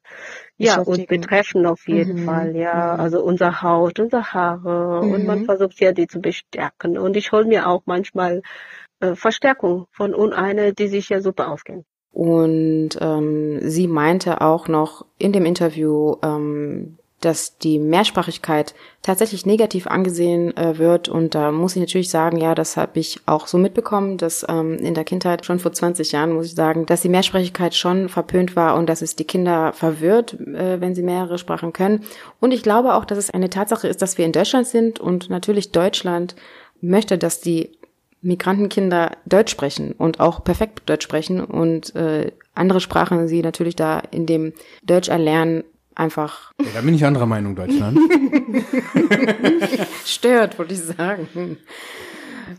ja 0.57 0.79
uns 0.79 1.05
betreffen 1.05 1.65
auf 1.65 1.87
jeden 1.87 2.21
mhm. 2.21 2.25
Fall, 2.25 2.55
ja. 2.55 2.93
Mhm. 2.95 3.01
Also 3.01 3.23
unser 3.23 3.61
Haut, 3.61 3.99
unsere 3.99 4.33
Haare 4.33 4.99
und 4.99 5.25
man 5.25 5.39
mhm. 5.39 5.45
versucht 5.45 5.79
ja 5.79 5.91
die 5.91 6.07
zu 6.07 6.21
bestärken. 6.21 6.97
Und 6.97 7.17
ich 7.17 7.31
hole 7.31 7.45
mir 7.45 7.67
auch 7.67 7.81
manchmal 7.85 8.41
äh, 8.99 9.15
Verstärkung 9.15 9.87
von 9.91 10.13
eine, 10.33 10.73
die 10.73 10.87
sich 10.87 11.09
ja 11.09 11.21
super 11.21 11.49
auskennen. 11.49 11.85
Und 12.11 12.89
ähm, 12.99 13.59
sie 13.61 13.87
meinte 13.87 14.41
auch 14.41 14.67
noch 14.67 15.05
in 15.17 15.31
dem 15.31 15.45
Interview, 15.45 16.15
ähm, 16.23 16.97
dass 17.21 17.59
die 17.59 17.77
Mehrsprachigkeit 17.79 18.73
tatsächlich 19.03 19.45
negativ 19.45 19.87
angesehen 19.87 20.55
äh, 20.57 20.77
wird. 20.77 21.07
Und 21.07 21.35
da 21.35 21.51
muss 21.51 21.75
ich 21.75 21.79
natürlich 21.79 22.09
sagen, 22.09 22.37
ja, 22.37 22.55
das 22.55 22.77
habe 22.77 22.99
ich 22.99 23.21
auch 23.27 23.47
so 23.47 23.57
mitbekommen, 23.57 24.17
dass 24.17 24.45
ähm, 24.49 24.77
in 24.77 24.95
der 24.95 25.03
Kindheit, 25.03 25.45
schon 25.45 25.59
vor 25.59 25.71
20 25.71 26.11
Jahren, 26.11 26.33
muss 26.33 26.47
ich 26.47 26.55
sagen, 26.55 26.85
dass 26.87 27.03
die 27.03 27.09
Mehrsprachigkeit 27.09 27.75
schon 27.75 28.09
verpönt 28.09 28.55
war 28.55 28.75
und 28.75 28.89
dass 28.89 29.03
es 29.03 29.15
die 29.15 29.25
Kinder 29.25 29.71
verwirrt, 29.71 30.33
äh, 30.33 30.81
wenn 30.81 30.95
sie 30.95 31.03
mehrere 31.03 31.37
Sprachen 31.37 31.73
können. 31.73 32.03
Und 32.39 32.51
ich 32.51 32.63
glaube 32.63 32.95
auch, 32.95 33.05
dass 33.05 33.19
es 33.19 33.29
eine 33.29 33.49
Tatsache 33.49 33.87
ist, 33.87 34.01
dass 34.01 34.17
wir 34.17 34.25
in 34.25 34.31
Deutschland 34.31 34.67
sind 34.67 34.99
und 34.99 35.29
natürlich 35.29 35.71
Deutschland 35.71 36.35
möchte, 36.81 37.19
dass 37.19 37.39
die 37.39 37.77
Migrantenkinder 38.21 39.17
Deutsch 39.25 39.51
sprechen 39.51 39.93
und 39.93 40.19
auch 40.19 40.43
perfekt 40.43 40.89
Deutsch 40.89 41.03
sprechen 41.03 41.43
und 41.43 41.95
äh, 41.95 42.31
andere 42.53 42.79
Sprachen 42.79 43.27
sie 43.27 43.41
natürlich 43.41 43.75
da 43.75 44.01
in 44.11 44.25
dem 44.25 44.53
Deutsch 44.83 45.09
erlernen 45.09 45.63
einfach. 45.95 46.51
Ja, 46.59 46.67
da 46.75 46.81
bin 46.81 46.95
ich 46.95 47.05
anderer 47.05 47.25
Meinung, 47.25 47.55
Deutschland. 47.55 47.97
Stört, 50.05 50.57
würde 50.57 50.73
ich 50.73 50.81
sagen. 50.81 51.57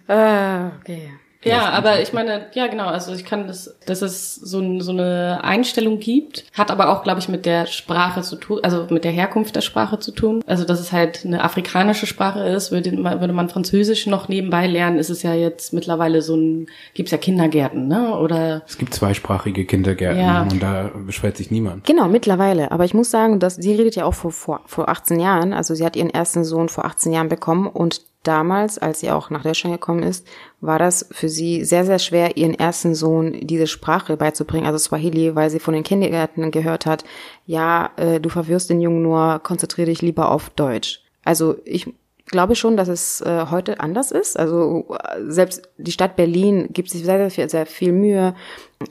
Ah, 0.09 0.73
okay. 0.81 1.11
Ja, 1.45 1.71
aber 1.71 2.01
ich 2.01 2.13
meine, 2.13 2.47
ja 2.55 2.67
genau, 2.69 2.87
also 2.87 3.13
ich 3.13 3.25
kann 3.25 3.47
das, 3.47 3.75
dass 3.87 4.03
es 4.03 4.37
so, 4.37 4.81
so 4.81 4.93
eine 4.93 5.41
Einstellung 5.43 5.99
gibt, 5.99 6.45
hat 6.53 6.71
aber 6.71 6.91
auch, 6.91 7.03
glaube 7.03 7.21
ich, 7.21 7.29
mit 7.29 7.47
der 7.47 7.67
Sprache 7.67 8.23
zu 8.23 8.37
tun, 8.37 8.61
also 8.63 8.87
mit 8.91 9.05
der 9.05 9.13
Herkunft 9.13 9.57
der 9.57 9.61
Sprache 9.61 9.99
zu 9.99 10.13
tun. 10.13 10.43
Also 10.47 10.65
dass 10.65 10.81
es 10.81 10.93
halt 10.93 11.25
eine 11.25 11.43
afrikanische 11.43 12.07
Sprache 12.07 12.41
ist, 12.41 12.71
würde, 12.71 12.93
würde 12.93 13.33
man 13.33 13.49
Französisch 13.49 14.07
noch 14.07 14.29
nebenbei 14.29 14.67
lernen, 14.67 14.99
ist 14.99 15.11
es 15.11 15.23
ja 15.23 15.35
jetzt 15.35 15.73
mittlerweile 15.73 16.23
so 16.23 16.37
ein, 16.37 16.67
gibt's 16.95 17.13
ja 17.13 17.19
Kindergärten, 17.19 17.89
ne? 17.89 18.17
Oder 18.17 18.63
es 18.67 18.79
gibt 18.79 18.95
zweisprachige 18.95 19.65
Kindergärten 19.65 20.21
ja. 20.21 20.43
und 20.43 20.63
da 20.63 20.91
beschwert 21.07 21.37
sich 21.37 21.51
niemand. 21.51 21.85
Genau, 21.85 22.09
mittlerweile. 22.09 22.71
Aber 22.71 22.85
ich 22.85 22.95
muss 22.95 23.11
sagen, 23.11 23.41
dass 23.41 23.57
sie 23.57 23.75
redet 23.75 23.97
ja 23.97 24.05
auch 24.05 24.15
vor, 24.15 24.31
vor, 24.31 24.61
vor 24.67 24.89
18 24.89 25.19
Jahren, 25.19 25.53
also 25.53 25.75
sie 25.75 25.85
hat 25.85 25.97
ihren 25.97 26.11
ersten 26.11 26.45
Sohn 26.45 26.69
vor 26.69 26.85
18 26.85 27.13
Jahren 27.13 27.29
bekommen 27.29 27.67
und 27.67 28.03
damals, 28.23 28.79
als 28.79 29.01
sie 29.01 29.11
auch 29.11 29.31
nach 29.31 29.43
Deutschland 29.43 29.75
gekommen 29.75 30.03
ist, 30.03 30.27
war 30.63 30.79
das 30.79 31.09
für 31.11 31.29
sie 31.29 31.65
sehr, 31.65 31.85
sehr 31.85 31.99
schwer, 31.99 32.37
ihren 32.37 32.55
ersten 32.55 32.95
Sohn 32.95 33.37
diese 33.43 33.67
Sprache 33.67 34.17
beizubringen, 34.17 34.65
also 34.65 34.79
Swahili, 34.79 35.35
weil 35.35 35.51
sie 35.51 35.59
von 35.59 35.75
den 35.75 35.83
Kindergärten 35.83 36.53
gehört 36.53 36.87
hat, 36.87 37.05
ja, 37.47 37.91
äh, 37.97 38.21
du 38.21 38.29
verwirrst 38.29 38.71
den 38.71 38.81
Jungen 38.81 39.03
nur, 39.03 39.41
konzentriere 39.43 39.91
dich 39.91 40.03
lieber 40.03 40.31
auf 40.31 40.51
Deutsch. 40.51 41.03
Also 41.25 41.57
ich 41.65 41.93
glaube 42.27 42.55
schon, 42.55 42.77
dass 42.77 42.87
es 42.87 43.21
äh, 43.23 43.47
heute 43.51 43.81
anders 43.81 44.13
ist. 44.13 44.39
Also 44.39 44.97
selbst 45.27 45.69
die 45.79 45.93
Stadt 45.93 46.15
Berlin 46.15 46.69
gibt 46.73 46.91
sich 46.91 47.05
sehr, 47.05 47.19
sehr 47.19 47.31
viel, 47.31 47.51
sehr 47.51 47.67
viel 47.67 47.93
Mühe, 47.93 48.35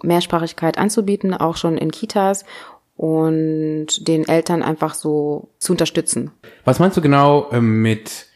Mehrsprachigkeit 0.03 0.77
anzubieten, 0.77 1.33
auch 1.33 1.55
schon 1.55 1.77
in 1.77 1.91
Kitas 1.91 2.43
und 2.97 4.07
den 4.07 4.27
Eltern 4.27 4.61
einfach 4.61 4.93
so 4.93 5.49
zu 5.57 5.71
unterstützen. 5.71 6.31
Was 6.65 6.79
meinst 6.79 6.97
du 6.97 7.01
genau 7.01 7.49
äh, 7.51 7.61
mit 7.61 8.27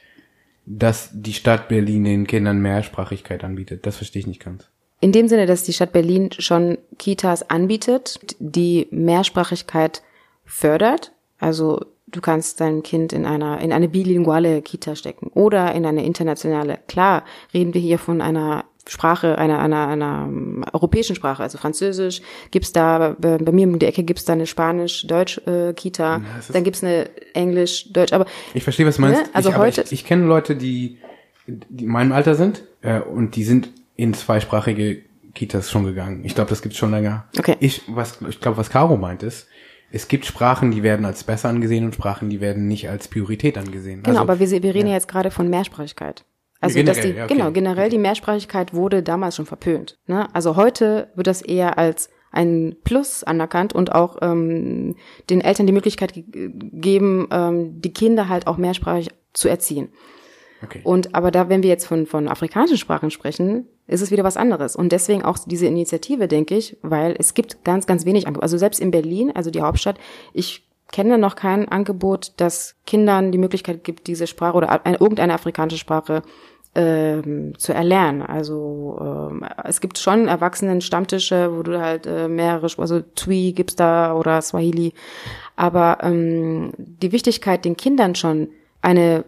dass 0.65 1.09
die 1.13 1.33
Stadt 1.33 1.67
Berlin 1.67 2.03
den 2.03 2.27
Kindern 2.27 2.59
Mehrsprachigkeit 2.59 3.43
anbietet. 3.43 3.85
Das 3.85 3.97
verstehe 3.97 4.21
ich 4.21 4.27
nicht 4.27 4.43
ganz. 4.43 4.69
In 5.01 5.11
dem 5.11 5.27
Sinne, 5.27 5.45
dass 5.45 5.63
die 5.63 5.73
Stadt 5.73 5.91
Berlin 5.91 6.29
schon 6.37 6.77
Kitas 6.97 7.49
anbietet, 7.49 8.19
die 8.39 8.87
Mehrsprachigkeit 8.91 10.01
fördert. 10.45 11.11
Also 11.37 11.85
du 12.07 12.21
kannst 12.21 12.61
dein 12.61 12.81
Kind 12.81 13.13
in 13.13 13.25
einer 13.25 13.59
in 13.59 13.73
eine 13.73 13.89
bilinguale 13.89 14.61
Kita 14.61 14.95
stecken 14.95 15.27
oder 15.27 15.73
in 15.75 15.85
eine 15.85 16.05
internationale. 16.05 16.79
Klar, 16.87 17.23
reden 17.53 17.73
wir 17.73 17.81
hier 17.81 17.99
von 17.99 18.21
einer 18.21 18.65
Sprache, 18.87 19.37
einer, 19.37 19.59
einer, 19.59 19.87
einer 19.87 20.25
um, 20.27 20.63
europäischen 20.71 21.15
Sprache, 21.15 21.41
also 21.41 21.57
Französisch, 21.57 22.21
gibt's 22.51 22.71
da, 22.71 23.15
bei, 23.19 23.37
bei 23.37 23.51
mir 23.51 23.67
um 23.67 23.79
die 23.79 23.85
Ecke 23.85 24.03
gibt's 24.03 24.25
da 24.25 24.33
eine 24.33 24.45
Spanisch-Deutsch-Kita, 24.45 26.17
äh, 26.17 26.53
dann 26.53 26.63
gibt's 26.63 26.83
eine 26.83 27.09
Englisch-Deutsch, 27.33 28.13
aber... 28.13 28.25
Ich 28.53 28.63
verstehe, 28.63 28.85
was 28.85 28.97
du 28.97 29.01
meinst. 29.01 29.23
Ne? 29.23 29.29
Also 29.33 29.49
ich, 29.49 29.57
heute... 29.57 29.81
Ich, 29.81 29.91
ich 29.91 30.05
kenne 30.05 30.25
Leute, 30.25 30.55
die, 30.55 30.99
die 31.47 31.85
in 31.85 31.89
meinem 31.89 32.11
Alter 32.11 32.35
sind 32.35 32.63
äh, 32.81 32.99
und 32.99 33.35
die 33.35 33.43
sind 33.43 33.69
in 33.95 34.13
zweisprachige 34.13 35.01
Kitas 35.33 35.71
schon 35.71 35.85
gegangen. 35.85 36.23
Ich 36.23 36.35
glaube, 36.35 36.49
das 36.49 36.61
gibt's 36.61 36.77
schon 36.77 36.91
länger. 36.91 37.25
Okay. 37.37 37.55
Ich, 37.59 37.81
was, 37.87 38.19
ich 38.29 38.39
glaube, 38.39 38.57
was 38.57 38.69
Caro 38.69 38.97
meint 38.97 39.23
ist, 39.23 39.47
es 39.91 40.07
gibt 40.07 40.25
Sprachen, 40.25 40.71
die 40.71 40.83
werden 40.83 41.05
als 41.05 41.23
besser 41.23 41.49
angesehen 41.49 41.85
und 41.85 41.95
Sprachen, 41.95 42.29
die 42.29 42.41
werden 42.41 42.67
nicht 42.67 42.89
als 42.89 43.07
Priorität 43.07 43.57
angesehen. 43.57 44.03
Genau, 44.03 44.19
also, 44.19 44.31
aber 44.31 44.39
wir, 44.39 44.49
wir 44.49 44.75
reden 44.75 44.87
ja. 44.87 44.93
jetzt 44.93 45.07
gerade 45.07 45.31
von 45.31 45.49
Mehrsprachigkeit. 45.49 46.25
Also 46.65 46.75
generell, 46.75 46.95
dass 46.95 47.05
die, 47.05 47.17
ja, 47.17 47.25
okay. 47.25 47.33
genau, 47.33 47.51
generell 47.51 47.89
die 47.89 47.97
Mehrsprachigkeit 47.97 48.73
wurde 48.73 49.03
damals 49.03 49.35
schon 49.35 49.45
verpönt. 49.45 49.97
Ne? 50.07 50.27
Also 50.33 50.55
heute 50.55 51.09
wird 51.15 51.27
das 51.27 51.41
eher 51.41 51.77
als 51.77 52.09
ein 52.31 52.75
Plus 52.83 53.23
anerkannt 53.23 53.73
und 53.73 53.93
auch 53.93 54.17
ähm, 54.21 54.95
den 55.29 55.41
Eltern 55.41 55.67
die 55.67 55.73
Möglichkeit 55.73 56.13
ge 56.13 56.51
geben, 56.53 57.27
ähm, 57.31 57.81
die 57.81 57.93
Kinder 57.93 58.27
halt 58.27 58.47
auch 58.47 58.57
mehrsprachig 58.57 59.09
zu 59.33 59.47
erziehen. 59.47 59.89
Okay. 60.63 60.81
Und 60.83 61.15
aber 61.15 61.31
da, 61.31 61.49
wenn 61.49 61.63
wir 61.63 61.69
jetzt 61.69 61.85
von, 61.85 62.05
von 62.05 62.27
afrikanischen 62.27 62.77
Sprachen 62.77 63.11
sprechen, 63.11 63.67
ist 63.87 64.01
es 64.01 64.11
wieder 64.11 64.23
was 64.23 64.37
anderes. 64.37 64.75
Und 64.75 64.91
deswegen 64.91 65.23
auch 65.23 65.37
diese 65.37 65.67
Initiative, 65.67 66.27
denke 66.27 66.55
ich, 66.55 66.77
weil 66.81 67.15
es 67.17 67.33
gibt 67.33 67.63
ganz, 67.63 67.85
ganz 67.85 68.05
wenig 68.05 68.27
Angebote. 68.27 68.43
Also 68.43 68.57
selbst 68.57 68.79
in 68.79 68.91
Berlin, 68.91 69.31
also 69.33 69.51
die 69.51 69.61
Hauptstadt, 69.61 69.97
ich 70.33 70.67
kenne 70.91 71.17
noch 71.17 71.35
kein 71.35 71.67
Angebot, 71.67 72.33
das 72.37 72.75
Kindern 72.85 73.31
die 73.31 73.37
Möglichkeit 73.37 73.83
gibt, 73.83 74.07
diese 74.07 74.27
Sprache 74.27 74.55
oder 74.55 74.85
eine, 74.85 74.97
irgendeine 74.97 75.33
afrikanische 75.33 75.79
Sprache 75.79 76.21
ähm, 76.75 77.57
zu 77.57 77.73
erlernen. 77.73 78.21
Also 78.21 78.97
ähm, 79.31 79.45
es 79.63 79.81
gibt 79.81 79.97
schon 79.97 80.27
Erwachsenen 80.27 80.81
Stammtische, 80.81 81.55
wo 81.55 81.63
du 81.63 81.81
halt 81.81 82.05
äh, 82.05 82.27
mehrere, 82.27 82.67
also 82.77 83.01
Twi 83.15 83.53
gibt's 83.53 83.75
da 83.75 84.13
oder 84.13 84.41
Swahili, 84.41 84.93
aber 85.55 85.99
ähm, 86.01 86.71
die 86.77 87.11
Wichtigkeit, 87.11 87.65
den 87.65 87.77
Kindern 87.77 88.15
schon 88.15 88.49
eine 88.81 89.23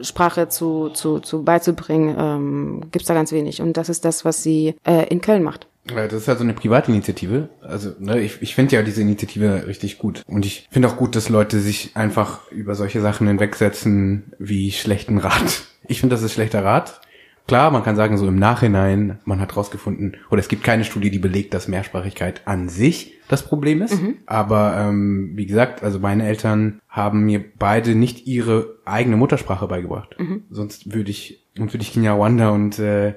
Sprache 0.00 0.48
zu, 0.48 0.90
zu, 0.90 1.20
zu 1.20 1.42
beizubringen, 1.42 2.16
ähm, 2.18 2.80
gibt's 2.90 3.08
da 3.08 3.14
ganz 3.14 3.32
wenig. 3.32 3.60
Und 3.60 3.76
das 3.76 3.88
ist 3.88 4.04
das, 4.04 4.24
was 4.24 4.42
sie 4.42 4.74
äh, 4.84 5.06
in 5.08 5.20
Köln 5.20 5.42
macht. 5.42 5.66
Das 5.84 6.12
ist 6.12 6.28
also 6.28 6.44
eine 6.44 6.54
Privatinitiative. 6.54 7.48
Also 7.60 7.92
ne, 7.98 8.20
ich, 8.20 8.40
ich 8.40 8.54
finde 8.54 8.76
ja 8.76 8.82
diese 8.82 9.02
Initiative 9.02 9.66
richtig 9.66 9.98
gut. 9.98 10.22
Und 10.26 10.46
ich 10.46 10.68
finde 10.70 10.88
auch 10.88 10.96
gut, 10.96 11.16
dass 11.16 11.28
Leute 11.28 11.60
sich 11.60 11.90
einfach 11.94 12.50
über 12.52 12.74
solche 12.74 13.00
Sachen 13.00 13.26
hinwegsetzen 13.26 14.32
wie 14.38 14.70
schlechten 14.70 15.18
Rat. 15.18 15.62
Ich 15.88 16.00
finde, 16.00 16.14
das 16.14 16.22
ist 16.22 16.34
schlechter 16.34 16.64
Rat. 16.64 17.00
Klar, 17.48 17.72
man 17.72 17.82
kann 17.82 17.96
sagen, 17.96 18.16
so 18.18 18.28
im 18.28 18.36
Nachhinein, 18.36 19.18
man 19.24 19.40
hat 19.40 19.56
rausgefunden, 19.56 20.16
oder 20.30 20.38
es 20.38 20.46
gibt 20.46 20.62
keine 20.62 20.84
Studie, 20.84 21.10
die 21.10 21.18
belegt, 21.18 21.54
dass 21.54 21.66
Mehrsprachigkeit 21.66 22.42
an 22.44 22.68
sich 22.68 23.14
das 23.28 23.42
Problem 23.42 23.82
ist. 23.82 24.00
Mhm. 24.00 24.18
Aber 24.26 24.76
ähm, 24.78 25.32
wie 25.34 25.46
gesagt, 25.46 25.82
also 25.82 25.98
meine 25.98 26.26
Eltern 26.26 26.80
haben 26.88 27.24
mir 27.24 27.44
beide 27.58 27.96
nicht 27.96 28.28
ihre 28.28 28.76
eigene 28.84 29.16
Muttersprache 29.16 29.66
beigebracht. 29.66 30.14
Mhm. 30.18 30.44
Sonst 30.50 30.94
würde 30.94 31.10
ich, 31.10 31.44
sonst 31.56 31.74
würde 31.74 31.82
ich 31.82 31.92
Kinyarwanda 31.92 32.50
und 32.50 32.78
äh, 32.78 33.14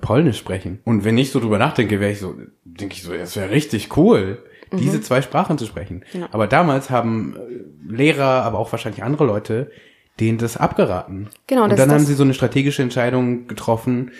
Polnisch 0.00 0.38
sprechen. 0.38 0.80
Und 0.84 1.04
wenn 1.04 1.18
ich 1.18 1.30
so 1.30 1.40
drüber 1.40 1.58
nachdenke, 1.58 2.00
wäre 2.00 2.12
ich 2.12 2.20
so, 2.20 2.34
denke 2.64 2.94
ich 2.94 3.02
so, 3.02 3.12
das 3.12 3.36
wäre 3.36 3.50
richtig 3.50 3.96
cool, 3.96 4.44
mhm. 4.72 4.78
diese 4.78 5.00
zwei 5.00 5.22
Sprachen 5.22 5.58
zu 5.58 5.66
sprechen. 5.66 6.04
Ja. 6.12 6.28
Aber 6.32 6.46
damals 6.46 6.90
haben 6.90 7.36
äh, 7.36 7.92
Lehrer, 7.92 8.44
aber 8.44 8.58
auch 8.58 8.72
wahrscheinlich 8.72 9.02
andere 9.02 9.24
Leute 9.24 9.70
denen 10.18 10.38
das 10.38 10.56
abgeraten. 10.56 11.28
Genau. 11.46 11.64
Und 11.64 11.78
dann 11.78 11.90
haben 11.90 12.04
sie 12.04 12.14
so 12.14 12.24
eine 12.24 12.34
strategische 12.34 12.82
Entscheidung 12.82 13.46
getroffen, 13.46 14.12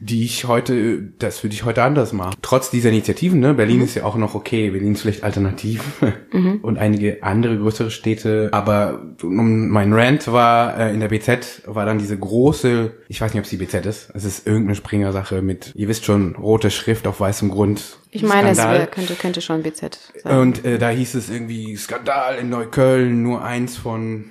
die 0.00 0.24
ich 0.24 0.46
heute, 0.46 1.02
das 1.18 1.42
würde 1.42 1.54
ich 1.54 1.64
heute 1.64 1.82
anders 1.82 2.14
machen. 2.14 2.34
Trotz 2.40 2.70
dieser 2.70 2.88
Initiativen, 2.88 3.38
ne, 3.38 3.52
Berlin 3.52 3.78
mhm. 3.78 3.84
ist 3.84 3.94
ja 3.94 4.04
auch 4.04 4.16
noch 4.16 4.34
okay, 4.34 4.70
Berlin 4.70 4.94
ist 4.94 5.02
vielleicht 5.02 5.22
alternativ 5.22 6.02
mhm. 6.32 6.60
und 6.62 6.78
einige 6.78 7.22
andere 7.22 7.58
größere 7.58 7.90
Städte, 7.90 8.48
aber 8.52 9.02
mein 9.22 9.92
Rant 9.92 10.32
war 10.32 10.78
äh, 10.78 10.94
in 10.94 11.00
der 11.00 11.08
BZ, 11.08 11.62
war 11.66 11.84
dann 11.84 11.98
diese 11.98 12.18
große, 12.18 12.92
ich 13.08 13.20
weiß 13.20 13.34
nicht, 13.34 13.40
ob 13.40 13.44
es 13.44 13.50
die 13.50 13.58
BZ 13.58 13.84
ist, 13.84 14.10
es 14.14 14.24
ist 14.24 14.46
irgendeine 14.46 14.74
Springer-Sache 14.74 15.42
mit, 15.42 15.72
ihr 15.74 15.88
wisst 15.88 16.06
schon, 16.06 16.34
rote 16.34 16.70
Schrift 16.70 17.06
auf 17.06 17.20
weißem 17.20 17.50
Grund. 17.50 17.98
Ich 18.10 18.22
meine, 18.22 18.54
Skandal. 18.54 18.88
es 18.88 18.90
könnte, 18.90 19.14
könnte 19.14 19.40
schon 19.42 19.62
BZ 19.62 20.12
sein. 20.24 20.38
Und 20.38 20.64
äh, 20.64 20.78
da 20.78 20.88
hieß 20.88 21.14
es 21.14 21.28
irgendwie 21.28 21.76
Skandal 21.76 22.38
in 22.38 22.48
Neukölln, 22.48 23.22
nur 23.22 23.44
eins 23.44 23.76
von 23.76 24.24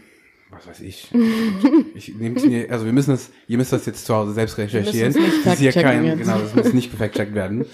was 0.60 0.68
weiß 0.68 0.82
ich. 0.82 1.10
ich 1.96 2.16
nehme 2.16 2.40
mir, 2.42 2.72
also 2.72 2.86
wir 2.86 2.94
müssen 2.94 3.12
das, 3.12 3.30
ihr 3.48 3.58
müsst 3.58 3.72
das 3.72 3.86
jetzt 3.86 4.06
zu 4.06 4.16
Hause 4.16 4.34
selbst 4.34 4.58
recherchieren. 4.58 5.14
Das 5.14 5.54
ist 5.54 5.60
hier 5.60 5.72
kein, 5.72 6.06
jetzt. 6.06 6.20
genau, 6.20 6.38
das 6.38 6.56
muss 6.56 6.74
nicht 6.74 6.92
gefact 6.92 7.34
werden. 7.34 7.66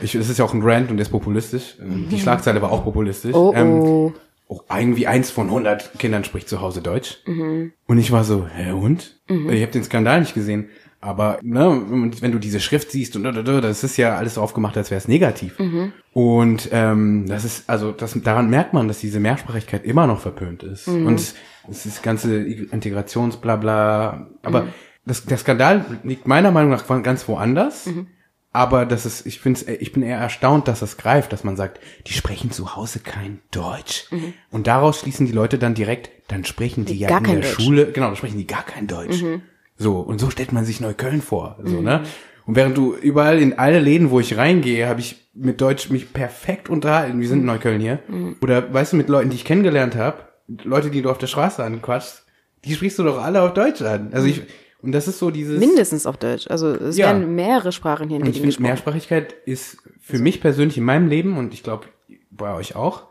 Ich, 0.00 0.14
es 0.14 0.28
ist 0.28 0.38
ja 0.38 0.44
auch 0.44 0.54
ein 0.54 0.62
Rant 0.62 0.90
und 0.90 0.96
der 0.96 1.02
ist 1.02 1.10
populistisch. 1.10 1.76
Ähm, 1.80 2.08
die. 2.10 2.18
Schlagzeile 2.18 2.62
war 2.62 2.72
auch 2.72 2.84
populistisch. 2.84 3.34
Oh, 3.34 3.52
ähm, 3.54 3.70
oh. 3.70 4.12
Ähm, 4.48 4.60
irgendwie 4.78 5.06
eins 5.06 5.30
von 5.30 5.46
100 5.46 5.98
Kindern 5.98 6.24
spricht 6.24 6.48
zu 6.48 6.60
Hause 6.60 6.82
Deutsch. 6.82 7.18
Mhm. 7.26 7.72
Und 7.86 7.98
ich 7.98 8.12
war 8.12 8.24
so, 8.24 8.46
hä, 8.46 8.72
und? 8.72 9.20
Mhm. 9.28 9.50
Ich 9.50 9.62
habe 9.62 9.72
den 9.72 9.84
Skandal 9.84 10.20
nicht 10.20 10.34
gesehen. 10.34 10.68
Aber 11.02 11.40
ne, 11.42 11.82
wenn 12.20 12.30
du 12.30 12.38
diese 12.38 12.60
Schrift 12.60 12.92
siehst 12.92 13.16
und 13.16 13.24
das 13.24 13.82
ist 13.82 13.96
ja 13.96 14.16
alles 14.16 14.38
aufgemacht, 14.38 14.76
als 14.76 14.92
wäre 14.92 15.00
es 15.00 15.08
negativ. 15.08 15.58
Mhm. 15.58 15.92
Und 16.12 16.68
ähm, 16.70 17.26
das 17.26 17.44
ist, 17.44 17.68
also 17.68 17.90
das, 17.90 18.16
daran 18.22 18.50
merkt 18.50 18.72
man, 18.72 18.86
dass 18.86 19.00
diese 19.00 19.18
Mehrsprachigkeit 19.18 19.84
immer 19.84 20.06
noch 20.06 20.20
verpönt 20.20 20.62
ist. 20.62 20.86
Mhm. 20.86 21.06
Und 21.06 21.34
das 21.66 21.86
ist 21.86 22.02
ganze 22.02 22.36
Integrationsblabla. 22.36 24.28
Aber 24.42 24.62
mhm. 24.62 24.68
das, 25.04 25.24
der 25.24 25.38
Skandal 25.38 25.84
liegt 26.02 26.26
meiner 26.26 26.50
Meinung 26.50 26.70
nach 26.70 26.86
ganz 27.02 27.28
woanders. 27.28 27.86
Mhm. 27.86 28.08
Aber 28.54 28.84
das 28.84 29.06
ist, 29.06 29.24
ich 29.24 29.40
finde 29.40 29.72
ich 29.72 29.92
bin 29.92 30.02
eher 30.02 30.18
erstaunt, 30.18 30.68
dass 30.68 30.80
das 30.80 30.98
greift, 30.98 31.32
dass 31.32 31.42
man 31.42 31.56
sagt, 31.56 31.80
die 32.06 32.12
sprechen 32.12 32.50
zu 32.50 32.76
Hause 32.76 33.00
kein 33.00 33.40
Deutsch. 33.50 34.06
Mhm. 34.10 34.34
Und 34.50 34.66
daraus 34.66 35.00
schließen 35.00 35.26
die 35.26 35.32
Leute 35.32 35.58
dann 35.58 35.74
direkt, 35.74 36.10
dann 36.28 36.44
sprechen 36.44 36.84
die, 36.84 36.94
die 36.94 36.98
ja 37.00 37.16
in 37.16 37.24
der 37.24 37.34
Deutsch. 37.36 37.48
Schule, 37.48 37.92
genau, 37.92 38.08
dann 38.08 38.16
sprechen 38.16 38.36
die 38.36 38.46
gar 38.46 38.62
kein 38.62 38.86
Deutsch. 38.86 39.22
Mhm. 39.22 39.42
So, 39.78 40.00
und 40.00 40.20
so 40.20 40.28
stellt 40.28 40.52
man 40.52 40.66
sich 40.66 40.80
Neukölln 40.80 41.22
vor. 41.22 41.58
So, 41.64 41.78
mhm. 41.78 41.84
ne? 41.84 42.02
Und 42.44 42.56
während 42.56 42.76
du 42.76 42.94
überall 42.94 43.38
in 43.38 43.58
alle 43.58 43.78
Läden, 43.80 44.10
wo 44.10 44.20
ich 44.20 44.36
reingehe, 44.36 44.86
habe 44.86 45.00
ich 45.00 45.30
mit 45.32 45.60
Deutsch 45.60 45.88
mich 45.90 46.12
perfekt 46.12 46.68
unterhalten. 46.68 47.20
Wir 47.20 47.28
sind 47.28 47.40
in 47.40 47.46
Neukölln 47.46 47.80
hier. 47.80 48.00
Mhm. 48.08 48.36
Oder 48.42 48.72
weißt 48.72 48.92
du, 48.92 48.96
mit 48.96 49.08
Leuten, 49.08 49.30
die 49.30 49.36
ich 49.36 49.44
kennengelernt 49.44 49.96
habe, 49.96 50.31
Leute, 50.46 50.90
die 50.90 51.02
du 51.02 51.10
auf 51.10 51.18
der 51.18 51.26
Straße 51.26 51.62
anquatschst, 51.62 52.24
die 52.64 52.74
sprichst 52.74 52.98
du 52.98 53.04
doch 53.04 53.22
alle 53.22 53.42
auf 53.42 53.54
Deutsch 53.54 53.82
an. 53.82 54.10
Also 54.12 54.26
ich, 54.26 54.42
und 54.82 54.92
das 54.92 55.08
ist 55.08 55.18
so 55.18 55.30
dieses. 55.30 55.58
Mindestens 55.58 56.06
auf 56.06 56.16
Deutsch. 56.16 56.46
Also 56.48 56.68
es 56.68 56.96
ja. 56.96 57.06
werden 57.06 57.34
mehrere 57.34 57.72
Sprachen 57.72 58.08
hier 58.08 58.18
in 58.18 58.26
Ich 58.26 58.40
finde, 58.40 58.62
Mehrsprachigkeit 58.62 59.32
ist 59.46 59.78
für 60.00 60.18
mich 60.18 60.40
persönlich 60.40 60.76
in 60.76 60.84
meinem 60.84 61.08
Leben 61.08 61.38
und 61.38 61.54
ich 61.54 61.62
glaube 61.62 61.86
bei 62.30 62.54
euch 62.54 62.74
auch, 62.74 63.04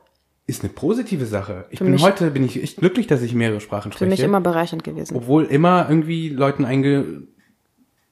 ist 0.48 0.64
eine 0.64 0.74
positive 0.74 1.26
Sache. 1.26 1.66
Ich 1.70 1.80
für 1.80 1.86
bin 1.86 2.00
heute, 2.02 2.30
bin 2.32 2.44
ich 2.44 2.62
echt 2.62 2.78
glücklich, 2.78 3.08
dass 3.08 3.22
ich 3.22 3.34
mehrere 3.34 3.62
Sprachen 3.62 3.92
spreche. 3.92 4.06
Für 4.06 4.10
mich 4.10 4.20
immer 4.20 4.42
bereichernd 4.42 4.84
gewesen. 4.84 5.16
Obwohl 5.16 5.46
immer 5.46 5.86
irgendwie 5.88 6.30
Leuten 6.30 6.66
eingeredet 6.66 7.28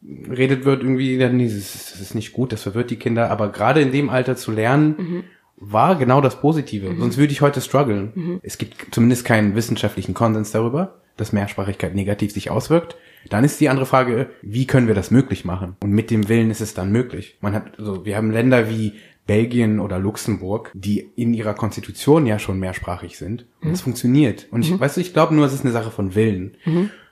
wird, 0.02 0.82
irgendwie, 0.82 1.18
ja, 1.18 1.28
nee, 1.30 1.46
das 1.46 1.56
ist, 1.56 1.92
das 1.92 2.00
ist 2.00 2.16
nicht 2.16 2.32
gut, 2.32 2.54
das 2.54 2.64
verwirrt 2.64 2.92
die 2.92 2.96
Kinder. 2.96 3.30
Aber 3.30 3.52
gerade 3.52 3.82
in 3.82 3.92
dem 3.92 4.10
Alter 4.10 4.38
zu 4.38 4.52
lernen, 4.52 4.96
mhm. 4.98 5.24
War 5.60 5.96
genau 5.96 6.22
das 6.22 6.40
Positive. 6.40 6.90
Mhm. 6.90 7.00
Sonst 7.00 7.18
würde 7.18 7.34
ich 7.34 7.42
heute 7.42 7.62
strugglen. 7.62 8.12
Mhm. 8.16 8.40
Es 8.44 8.58
gibt 8.58 8.94
zumindest 8.94 9.26
keinen 9.26 9.56
wissenschaftlichen 9.56 10.14
Konsens 10.14 10.52
darüber, 10.52 11.00
dass 11.18 11.34
Mehrsprachigkeit 11.34 11.96
negativ 11.96 12.32
sich 12.32 12.50
auswirkt. 12.50 12.96
Dann 13.30 13.44
ist 13.44 13.60
die 13.60 13.70
andere 13.70 13.86
Frage, 13.86 14.30
wie 14.42 14.66
können 14.66 14.88
wir 14.88 14.96
das 14.96 15.12
möglich 15.12 15.44
machen? 15.44 15.76
Und 15.84 15.92
mit 15.92 16.10
dem 16.10 16.30
Willen 16.30 16.50
ist 16.50 16.62
es 16.62 16.74
dann 16.74 16.92
möglich. 16.92 17.38
Man 17.42 17.54
hat, 17.54 17.78
also 17.78 18.06
wir 18.06 18.16
haben 18.16 18.32
Länder 18.32 18.70
wie 18.70 18.94
Belgien 19.28 19.80
oder 19.80 20.00
Luxemburg, 20.00 20.72
die 20.74 21.12
in 21.16 21.34
ihrer 21.34 21.54
Konstitution 21.54 22.26
ja 22.26 22.40
schon 22.40 22.60
mehrsprachig 22.60 23.18
sind. 23.18 23.46
Und 23.62 23.72
es 23.72 23.82
mhm. 23.82 23.84
funktioniert. 23.84 24.48
Und 24.50 24.64
ich, 24.64 24.72
mhm. 24.72 24.80
weißt 24.80 24.98
du, 24.98 25.02
ich 25.02 25.14
glaube 25.14 25.36
nur, 25.36 25.46
es 25.46 25.54
ist 25.54 25.64
eine 25.64 25.74
Sache 25.74 25.92
von 25.92 26.16
Willen. 26.16 26.56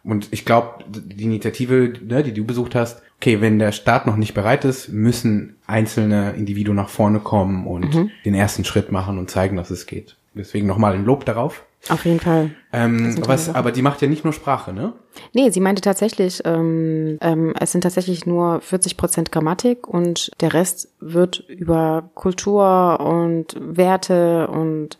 Und 0.07 0.29
ich 0.31 0.45
glaube, 0.45 0.85
die 0.87 1.25
Initiative, 1.25 1.93
ne, 2.01 2.23
die 2.23 2.33
du 2.33 2.45
besucht 2.45 2.75
hast, 2.75 3.01
okay, 3.17 3.41
wenn 3.41 3.59
der 3.59 3.73
Staat 3.73 4.07
noch 4.07 4.15
nicht 4.15 4.33
bereit 4.33 4.63
ist, 4.63 4.87
müssen 4.87 5.57
einzelne 5.67 6.31
Individuen 6.31 6.77
nach 6.77 6.89
vorne 6.89 7.19
kommen 7.19 7.67
und 7.67 7.93
mhm. 7.93 8.11
den 8.23 8.33
ersten 8.33 8.63
Schritt 8.63 8.91
machen 8.91 9.17
und 9.19 9.29
zeigen, 9.29 9.57
dass 9.57 9.69
es 9.69 9.85
geht. 9.85 10.15
Deswegen 10.33 10.65
nochmal 10.65 10.93
ein 10.93 11.03
Lob 11.03 11.25
darauf. 11.25 11.65
Auf 11.89 12.05
jeden 12.05 12.19
Fall. 12.19 12.51
Ähm, 12.73 13.15
was, 13.27 13.53
aber 13.53 13.71
die 13.71 13.81
macht 13.81 14.01
ja 14.01 14.07
nicht 14.07 14.23
nur 14.23 14.33
Sprache, 14.33 14.73
ne? 14.73 14.93
Nee, 15.33 15.49
sie 15.51 15.59
meinte 15.59 15.81
tatsächlich, 15.81 16.41
ähm, 16.45 17.17
ähm, 17.21 17.53
es 17.59 17.71
sind 17.71 17.81
tatsächlich 17.81 18.25
nur 18.25 18.61
40 18.61 18.97
Prozent 18.97 19.31
Grammatik 19.31 19.87
und 19.87 20.31
der 20.41 20.53
Rest 20.53 20.89
wird 20.99 21.39
über 21.47 22.09
Kultur 22.13 22.99
und 22.99 23.55
Werte 23.59 24.47
und 24.47 24.97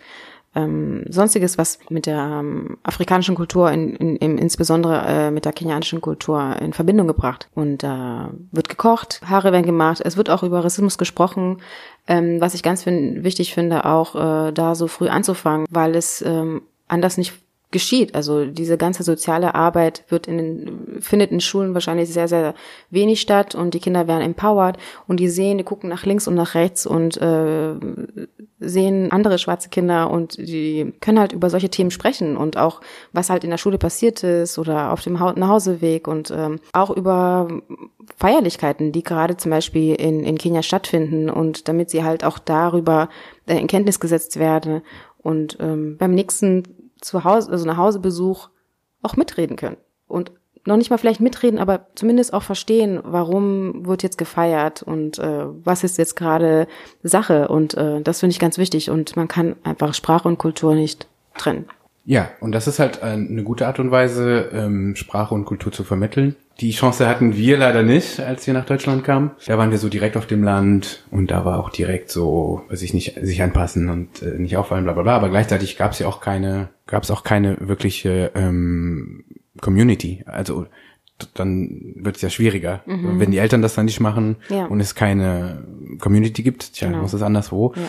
ähm, 0.58 1.04
sonstiges, 1.10 1.58
was 1.58 1.80
mit 1.90 2.06
der 2.06 2.18
ähm, 2.18 2.78
afrikanischen 2.84 3.36
Kultur, 3.36 3.72
in, 3.72 3.96
in, 3.96 4.16
in, 4.18 4.38
insbesondere 4.38 5.06
äh, 5.06 5.32
mit 5.32 5.46
der 5.46 5.54
kenianischen 5.54 6.02
Kultur 6.02 6.56
in 6.60 6.74
Verbindung 6.74 7.08
gebracht. 7.08 7.50
Und 7.54 7.84
äh, 7.84 7.88
wird 8.52 8.70
gekocht, 8.70 9.22
Haare 9.26 9.52
werden 9.52 9.66
gemacht, 9.66 10.02
es 10.04 10.18
wird 10.18 10.30
auch 10.30 10.44
über 10.44 10.64
Rassismus 10.64 10.98
gesprochen, 10.98 11.62
ähm, 12.08 12.42
was 12.42 12.54
ich 12.54 12.64
ganz 12.64 12.84
fin 12.84 13.24
wichtig 13.24 13.54
finde, 13.54 13.86
auch 13.86 14.16
äh, 14.16 14.52
da 14.52 14.76
so 14.76 14.88
früh 14.88 15.08
anzufangen, 15.08 15.68
weil 15.70 15.96
es 15.96 16.22
ähm, 16.22 16.64
anders 16.88 17.18
nicht 17.18 17.34
geschieht. 17.72 18.16
Also 18.16 18.46
diese 18.46 18.78
ganze 18.78 19.04
soziale 19.04 19.54
Arbeit 19.54 20.06
wird 20.08 20.28
in 20.28 20.38
den, 20.38 21.02
findet 21.02 21.32
in 21.32 21.42
Schulen 21.42 21.74
wahrscheinlich 21.74 22.10
sehr, 22.10 22.30
sehr 22.30 22.54
wenig 22.90 23.20
statt 23.20 23.56
und 23.56 23.74
die 23.74 23.80
Kinder 23.80 24.08
werden 24.08 24.22
empowered 24.22 24.78
und 25.06 25.20
die 25.20 25.28
sehen, 25.28 25.58
die 25.58 25.66
gucken 25.66 25.90
nach 25.90 26.06
links 26.06 26.30
und 26.30 26.36
nach 26.36 26.56
rechts 26.56 26.86
und 26.86 27.18
äh, 27.18 27.76
sehen 28.60 29.12
andere 29.12 29.38
schwarze 29.38 29.68
Kinder 29.68 30.10
und 30.10 30.38
die 30.38 30.94
können 31.02 31.20
halt 31.20 31.34
über 31.34 31.50
solche 31.50 31.70
Themen 31.70 31.92
sprechen 31.92 32.38
und 32.38 32.56
auch 32.56 32.80
was 33.12 33.30
halt 33.30 33.44
in 33.44 33.50
der 33.50 33.58
Schule 33.58 33.78
passiert 33.78 34.24
ist 34.24 34.58
oder 34.58 34.94
auf 34.94 35.02
dem 35.02 35.14
Nachhauseweg 35.14 36.08
und 36.08 36.32
ähm, 36.32 36.60
auch 36.72 36.90
über 36.90 37.50
Feierlichkeiten, 38.16 38.94
die 38.94 39.04
gerade 39.04 39.36
zum 39.36 39.52
Beispiel 39.52 39.94
in, 39.96 40.24
in 40.24 40.38
Kenia 40.38 40.64
stattfinden 40.64 41.30
und 41.30 41.68
damit 41.68 41.90
sie 41.90 42.06
halt 42.06 42.24
auch 42.24 42.40
darüber 42.40 43.10
äh, 43.46 43.60
in 43.60 43.68
Kenntnis 43.68 44.00
gesetzt 44.00 44.40
werden 44.40 44.84
und 45.18 45.58
ähm, 45.60 45.98
beim 45.98 46.14
nächsten 46.16 46.64
zu 47.02 47.24
Hause, 47.24 47.52
also 47.52 47.66
nach 47.66 47.78
Hausebesuch 47.78 48.50
auch 49.02 49.16
mitreden 49.16 49.56
können. 49.56 49.78
Und 50.08 50.32
noch 50.66 50.78
nicht 50.78 50.90
mal 50.90 50.98
vielleicht 50.98 51.22
mitreden, 51.22 51.60
aber 51.60 51.88
zumindest 51.96 52.34
auch 52.34 52.44
verstehen, 52.44 53.00
warum 53.04 53.86
wird 53.86 54.04
jetzt 54.04 54.18
gefeiert 54.18 54.84
und 54.84 55.18
äh, 55.18 55.46
was 55.64 55.84
ist 55.84 55.98
jetzt 55.98 56.16
gerade 56.16 56.68
Sache. 57.04 57.48
Und 57.48 57.76
äh, 57.76 58.02
das 58.02 58.20
finde 58.20 58.32
ich 58.32 58.40
ganz 58.40 58.58
wichtig. 58.58 58.90
Und 58.90 59.16
man 59.16 59.30
kann 59.30 59.56
einfach 59.64 59.94
Sprache 59.94 60.28
und 60.28 60.38
Kultur 60.38 60.76
nicht 60.76 61.08
trennen. 61.38 61.66
Ja, 62.04 62.30
und 62.42 62.52
das 62.52 62.68
ist 62.68 62.80
halt 62.80 63.02
eine 63.02 63.44
gute 63.44 63.68
Art 63.68 63.80
und 63.80 63.92
Weise, 63.92 64.50
ähm, 64.54 64.96
Sprache 64.96 65.34
und 65.34 65.46
Kultur 65.46 65.72
zu 65.72 65.84
vermitteln. 65.84 66.36
Die 66.60 66.72
Chance 66.72 67.08
hatten 67.08 67.36
wir 67.36 67.58
leider 67.58 67.84
nicht, 67.84 68.20
als 68.20 68.48
wir 68.48 68.54
nach 68.54 68.66
Deutschland 68.66 69.04
kamen. 69.04 69.32
Da 69.46 69.58
waren 69.60 69.70
wir 69.70 69.78
so 69.78 69.90
direkt 69.90 70.18
auf 70.18 70.26
dem 70.26 70.44
Land 70.44 71.04
und 71.12 71.30
da 71.30 71.46
war 71.46 71.60
auch 71.60 71.70
direkt 71.70 72.10
so, 72.10 72.64
weiß 72.70 72.82
ich 72.82 72.96
nicht, 72.96 73.14
sich 73.22 73.44
anpassen 73.44 73.90
und 73.90 74.24
äh, 74.24 74.40
nicht 74.40 74.58
auffallen, 74.58 74.84
bla 74.84 74.94
bla 74.94 75.04
bla. 75.04 75.16
Aber 75.16 75.30
gleichzeitig 75.30 75.78
gab 75.78 75.92
es 75.92 76.00
ja 76.00 76.08
auch 76.08 76.20
keine, 76.20 76.70
gab 76.88 77.04
es 77.04 77.12
auch 77.12 77.24
keine 77.24 77.58
wirkliche 77.60 78.32
ähm, 78.34 79.24
Community. 79.62 80.24
Also 80.26 80.66
dann 81.36 81.94
wird 81.96 82.16
es 82.16 82.22
ja 82.22 82.30
schwieriger. 82.30 82.82
Mhm. 82.86 83.20
Wenn 83.20 83.32
die 83.32 83.38
Eltern 83.38 83.62
das 83.62 83.76
dann 83.76 83.86
nicht 83.86 84.00
machen 84.00 84.38
ja. 84.50 84.66
und 84.66 84.80
es 84.80 84.96
keine 84.96 85.64
Community 86.00 86.42
gibt, 86.44 86.74
tja, 86.74 86.88
genau. 86.88 87.02
muss 87.02 87.14
es 87.14 87.22
anderswo. 87.22 87.74
Ja. 87.76 87.84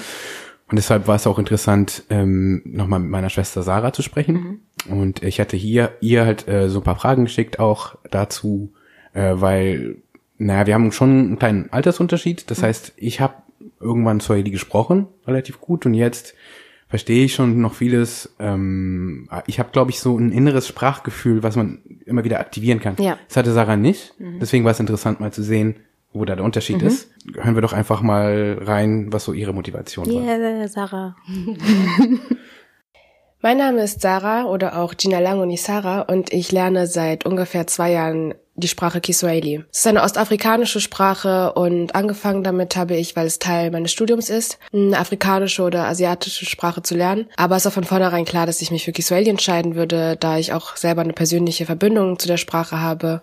Und 0.70 0.76
deshalb 0.76 1.06
war 1.08 1.16
es 1.16 1.26
auch 1.26 1.38
interessant, 1.38 2.04
ähm, 2.10 2.60
nochmal 2.66 3.00
mit 3.00 3.10
meiner 3.10 3.30
Schwester 3.30 3.62
Sarah 3.62 3.92
zu 3.92 4.02
sprechen. 4.02 4.34
Mhm. 4.34 4.60
Und 4.88 5.22
ich 5.22 5.40
hatte 5.40 5.56
hier 5.56 5.92
ihr 6.00 6.24
halt 6.24 6.48
äh, 6.48 6.68
so 6.68 6.80
ein 6.80 6.84
paar 6.84 6.96
Fragen 6.96 7.24
geschickt, 7.24 7.58
auch 7.58 7.96
dazu, 8.10 8.72
äh, 9.12 9.32
weil, 9.34 9.96
naja, 10.38 10.66
wir 10.66 10.74
haben 10.74 10.92
schon 10.92 11.10
einen 11.10 11.38
kleinen 11.38 11.72
Altersunterschied. 11.72 12.50
Das 12.50 12.60
mhm. 12.60 12.66
heißt, 12.66 12.92
ich 12.96 13.20
habe 13.20 13.34
irgendwann 13.80 14.20
Swahili 14.20 14.50
gesprochen, 14.50 15.06
relativ 15.26 15.60
gut, 15.60 15.86
und 15.86 15.94
jetzt 15.94 16.34
verstehe 16.88 17.24
ich 17.24 17.34
schon 17.34 17.60
noch 17.60 17.74
vieles. 17.74 18.34
Ähm, 18.38 19.28
ich 19.46 19.58
habe, 19.58 19.70
glaube 19.72 19.90
ich, 19.90 20.00
so 20.00 20.16
ein 20.16 20.32
inneres 20.32 20.66
Sprachgefühl, 20.66 21.42
was 21.42 21.56
man 21.56 21.80
immer 22.06 22.24
wieder 22.24 22.40
aktivieren 22.40 22.80
kann. 22.80 22.96
Ja. 22.98 23.18
Das 23.28 23.36
hatte 23.36 23.52
Sarah 23.52 23.76
nicht. 23.76 24.18
Mhm. 24.18 24.40
Deswegen 24.40 24.64
war 24.64 24.72
es 24.72 24.80
interessant, 24.80 25.20
mal 25.20 25.32
zu 25.32 25.42
sehen, 25.42 25.76
wo 26.12 26.24
da 26.24 26.34
der 26.34 26.44
Unterschied 26.44 26.80
mhm. 26.80 26.88
ist. 26.88 27.10
Hören 27.34 27.54
wir 27.54 27.62
doch 27.62 27.74
einfach 27.74 28.00
mal 28.00 28.58
rein, 28.62 29.12
was 29.12 29.24
so 29.24 29.34
ihre 29.34 29.52
Motivation 29.52 30.06
war. 30.06 30.22
Yeah, 30.22 30.68
Sarah. 30.68 31.16
mein 33.40 33.58
Name 33.58 33.82
ist 33.82 34.00
Sarah 34.00 34.44
oder 34.44 34.78
auch 34.78 34.94
Gina 34.96 35.20
Langoni 35.20 35.56
Sarah 35.56 36.02
und 36.02 36.32
ich 36.32 36.50
lerne 36.50 36.86
seit 36.86 37.24
ungefähr 37.24 37.66
zwei 37.66 37.92
Jahren 37.92 38.34
die 38.56 38.68
Sprache 38.68 39.00
Kiswahili. 39.00 39.64
Es 39.70 39.80
ist 39.80 39.86
eine 39.86 40.02
ostafrikanische 40.02 40.80
Sprache 40.80 41.52
und 41.52 41.94
angefangen 41.94 42.42
damit 42.42 42.74
habe 42.74 42.96
ich, 42.96 43.14
weil 43.14 43.26
es 43.26 43.38
Teil 43.38 43.70
meines 43.70 43.92
Studiums 43.92 44.30
ist, 44.30 44.58
eine 44.72 44.98
afrikanische 44.98 45.62
oder 45.62 45.84
asiatische 45.84 46.44
Sprache 46.44 46.82
zu 46.82 46.96
lernen. 46.96 47.28
Aber 47.36 47.54
es 47.56 47.64
war 47.64 47.72
von 47.72 47.84
vornherein 47.84 48.24
klar, 48.24 48.46
dass 48.46 48.60
ich 48.60 48.72
mich 48.72 48.84
für 48.84 48.92
Kiswahili 48.92 49.30
entscheiden 49.30 49.76
würde, 49.76 50.16
da 50.16 50.38
ich 50.38 50.52
auch 50.52 50.76
selber 50.76 51.02
eine 51.02 51.12
persönliche 51.12 51.66
Verbindung 51.66 52.18
zu 52.18 52.26
der 52.26 52.36
Sprache 52.36 52.80
habe. 52.80 53.22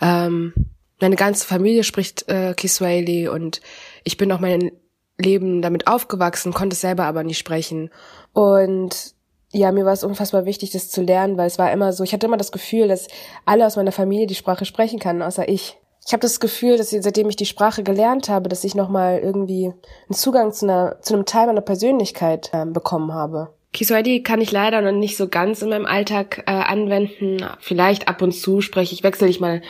Ähm, 0.00 0.52
meine 1.00 1.16
ganze 1.16 1.46
Familie 1.46 1.84
spricht 1.84 2.28
äh, 2.28 2.54
Kiswahili 2.54 3.28
und 3.28 3.60
ich 4.02 4.16
bin 4.16 4.32
auch 4.32 4.40
mein 4.40 4.72
Leben 5.18 5.62
damit 5.62 5.86
aufgewachsen, 5.86 6.52
konnte 6.52 6.74
es 6.74 6.80
selber 6.80 7.04
aber 7.04 7.22
nicht 7.22 7.38
sprechen. 7.38 7.90
Und 8.32 9.13
ja, 9.54 9.72
mir 9.72 9.84
war 9.84 9.92
es 9.92 10.04
unfassbar 10.04 10.44
wichtig, 10.44 10.70
das 10.72 10.90
zu 10.90 11.02
lernen, 11.02 11.36
weil 11.36 11.46
es 11.46 11.58
war 11.58 11.72
immer 11.72 11.92
so, 11.92 12.04
ich 12.04 12.12
hatte 12.12 12.26
immer 12.26 12.36
das 12.36 12.52
Gefühl, 12.52 12.88
dass 12.88 13.08
alle 13.44 13.66
aus 13.66 13.76
meiner 13.76 13.92
Familie 13.92 14.26
die 14.26 14.34
Sprache 14.34 14.64
sprechen 14.64 14.98
kann, 14.98 15.22
außer 15.22 15.48
ich. 15.48 15.78
Ich 16.06 16.12
habe 16.12 16.20
das 16.20 16.38
Gefühl, 16.38 16.76
dass 16.76 16.92
ich, 16.92 17.02
seitdem 17.02 17.30
ich 17.30 17.36
die 17.36 17.46
Sprache 17.46 17.82
gelernt 17.82 18.28
habe, 18.28 18.50
dass 18.50 18.64
ich 18.64 18.74
nochmal 18.74 19.20
irgendwie 19.20 19.66
einen 19.66 20.14
Zugang 20.14 20.52
zu, 20.52 20.66
einer, 20.66 21.00
zu 21.00 21.14
einem 21.14 21.24
Teil 21.24 21.46
meiner 21.46 21.62
Persönlichkeit 21.62 22.50
äh, 22.52 22.66
bekommen 22.66 23.14
habe. 23.14 23.54
Kiswahili 23.72 24.22
kann 24.22 24.40
ich 24.40 24.52
leider 24.52 24.82
noch 24.82 24.92
nicht 24.92 25.16
so 25.16 25.28
ganz 25.28 25.62
in 25.62 25.70
meinem 25.70 25.86
Alltag 25.86 26.44
äh, 26.46 26.50
anwenden. 26.50 27.44
Vielleicht 27.58 28.06
ab 28.06 28.22
und 28.22 28.32
zu 28.32 28.60
spreche 28.60 28.94
ich, 28.94 29.02
wechsle 29.02 29.28
ich 29.28 29.40
mal 29.40 29.62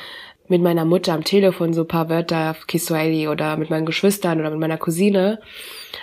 mit 0.48 0.60
meiner 0.60 0.84
Mutter 0.84 1.12
am 1.12 1.24
Telefon 1.24 1.72
so 1.72 1.84
paar 1.84 2.08
Wörter 2.08 2.50
auf 2.50 2.66
Kiswahili 2.66 3.28
oder 3.28 3.56
mit 3.56 3.70
meinen 3.70 3.86
Geschwistern 3.86 4.40
oder 4.40 4.50
mit 4.50 4.60
meiner 4.60 4.76
Cousine. 4.76 5.40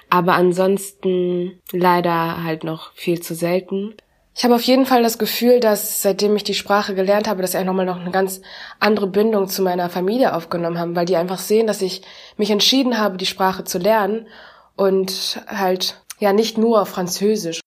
Aber 0.09 0.33
ansonsten 0.33 1.59
leider 1.71 2.43
halt 2.43 2.63
noch 2.63 2.93
viel 2.93 3.21
zu 3.21 3.35
selten. 3.35 3.95
Ich 4.35 4.43
habe 4.43 4.55
auf 4.55 4.61
jeden 4.61 4.85
Fall 4.85 5.03
das 5.03 5.17
Gefühl, 5.17 5.59
dass 5.59 6.01
seitdem 6.01 6.35
ich 6.35 6.43
die 6.43 6.53
Sprache 6.53 6.95
gelernt 6.95 7.27
habe, 7.27 7.41
dass 7.41 7.53
ich 7.53 7.65
nochmal 7.65 7.85
noch 7.85 7.99
eine 7.99 8.11
ganz 8.11 8.41
andere 8.79 9.07
Bindung 9.07 9.47
zu 9.47 9.61
meiner 9.61 9.89
Familie 9.89 10.33
aufgenommen 10.33 10.79
haben, 10.79 10.95
weil 10.95 11.05
die 11.05 11.17
einfach 11.17 11.39
sehen, 11.39 11.67
dass 11.67 11.81
ich 11.81 12.01
mich 12.37 12.49
entschieden 12.49 12.97
habe, 12.97 13.17
die 13.17 13.25
Sprache 13.25 13.65
zu 13.65 13.77
lernen 13.77 14.27
und 14.75 15.41
halt 15.47 16.01
ja 16.19 16.31
nicht 16.31 16.57
nur 16.57 16.85
Französisch 16.85 17.59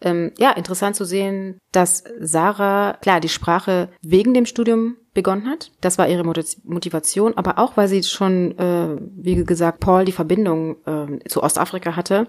ähm, 0.00 0.32
ja, 0.38 0.50
interessant 0.52 0.96
zu 0.96 1.04
sehen, 1.04 1.58
dass 1.72 2.04
Sarah, 2.20 2.98
klar, 3.00 3.20
die 3.20 3.28
Sprache 3.28 3.88
wegen 4.02 4.34
dem 4.34 4.46
Studium 4.46 4.96
begonnen 5.16 5.48
hat. 5.48 5.72
Das 5.80 5.98
war 5.98 6.08
ihre 6.08 6.22
Motivation, 6.22 7.36
aber 7.36 7.58
auch, 7.58 7.76
weil 7.76 7.88
sie 7.88 8.04
schon, 8.04 8.56
äh, 8.58 8.96
wie 9.16 9.44
gesagt, 9.44 9.80
Paul 9.80 10.04
die 10.04 10.12
Verbindung 10.12 10.76
äh, 10.86 11.28
zu 11.28 11.42
Ostafrika 11.42 11.96
hatte 11.96 12.28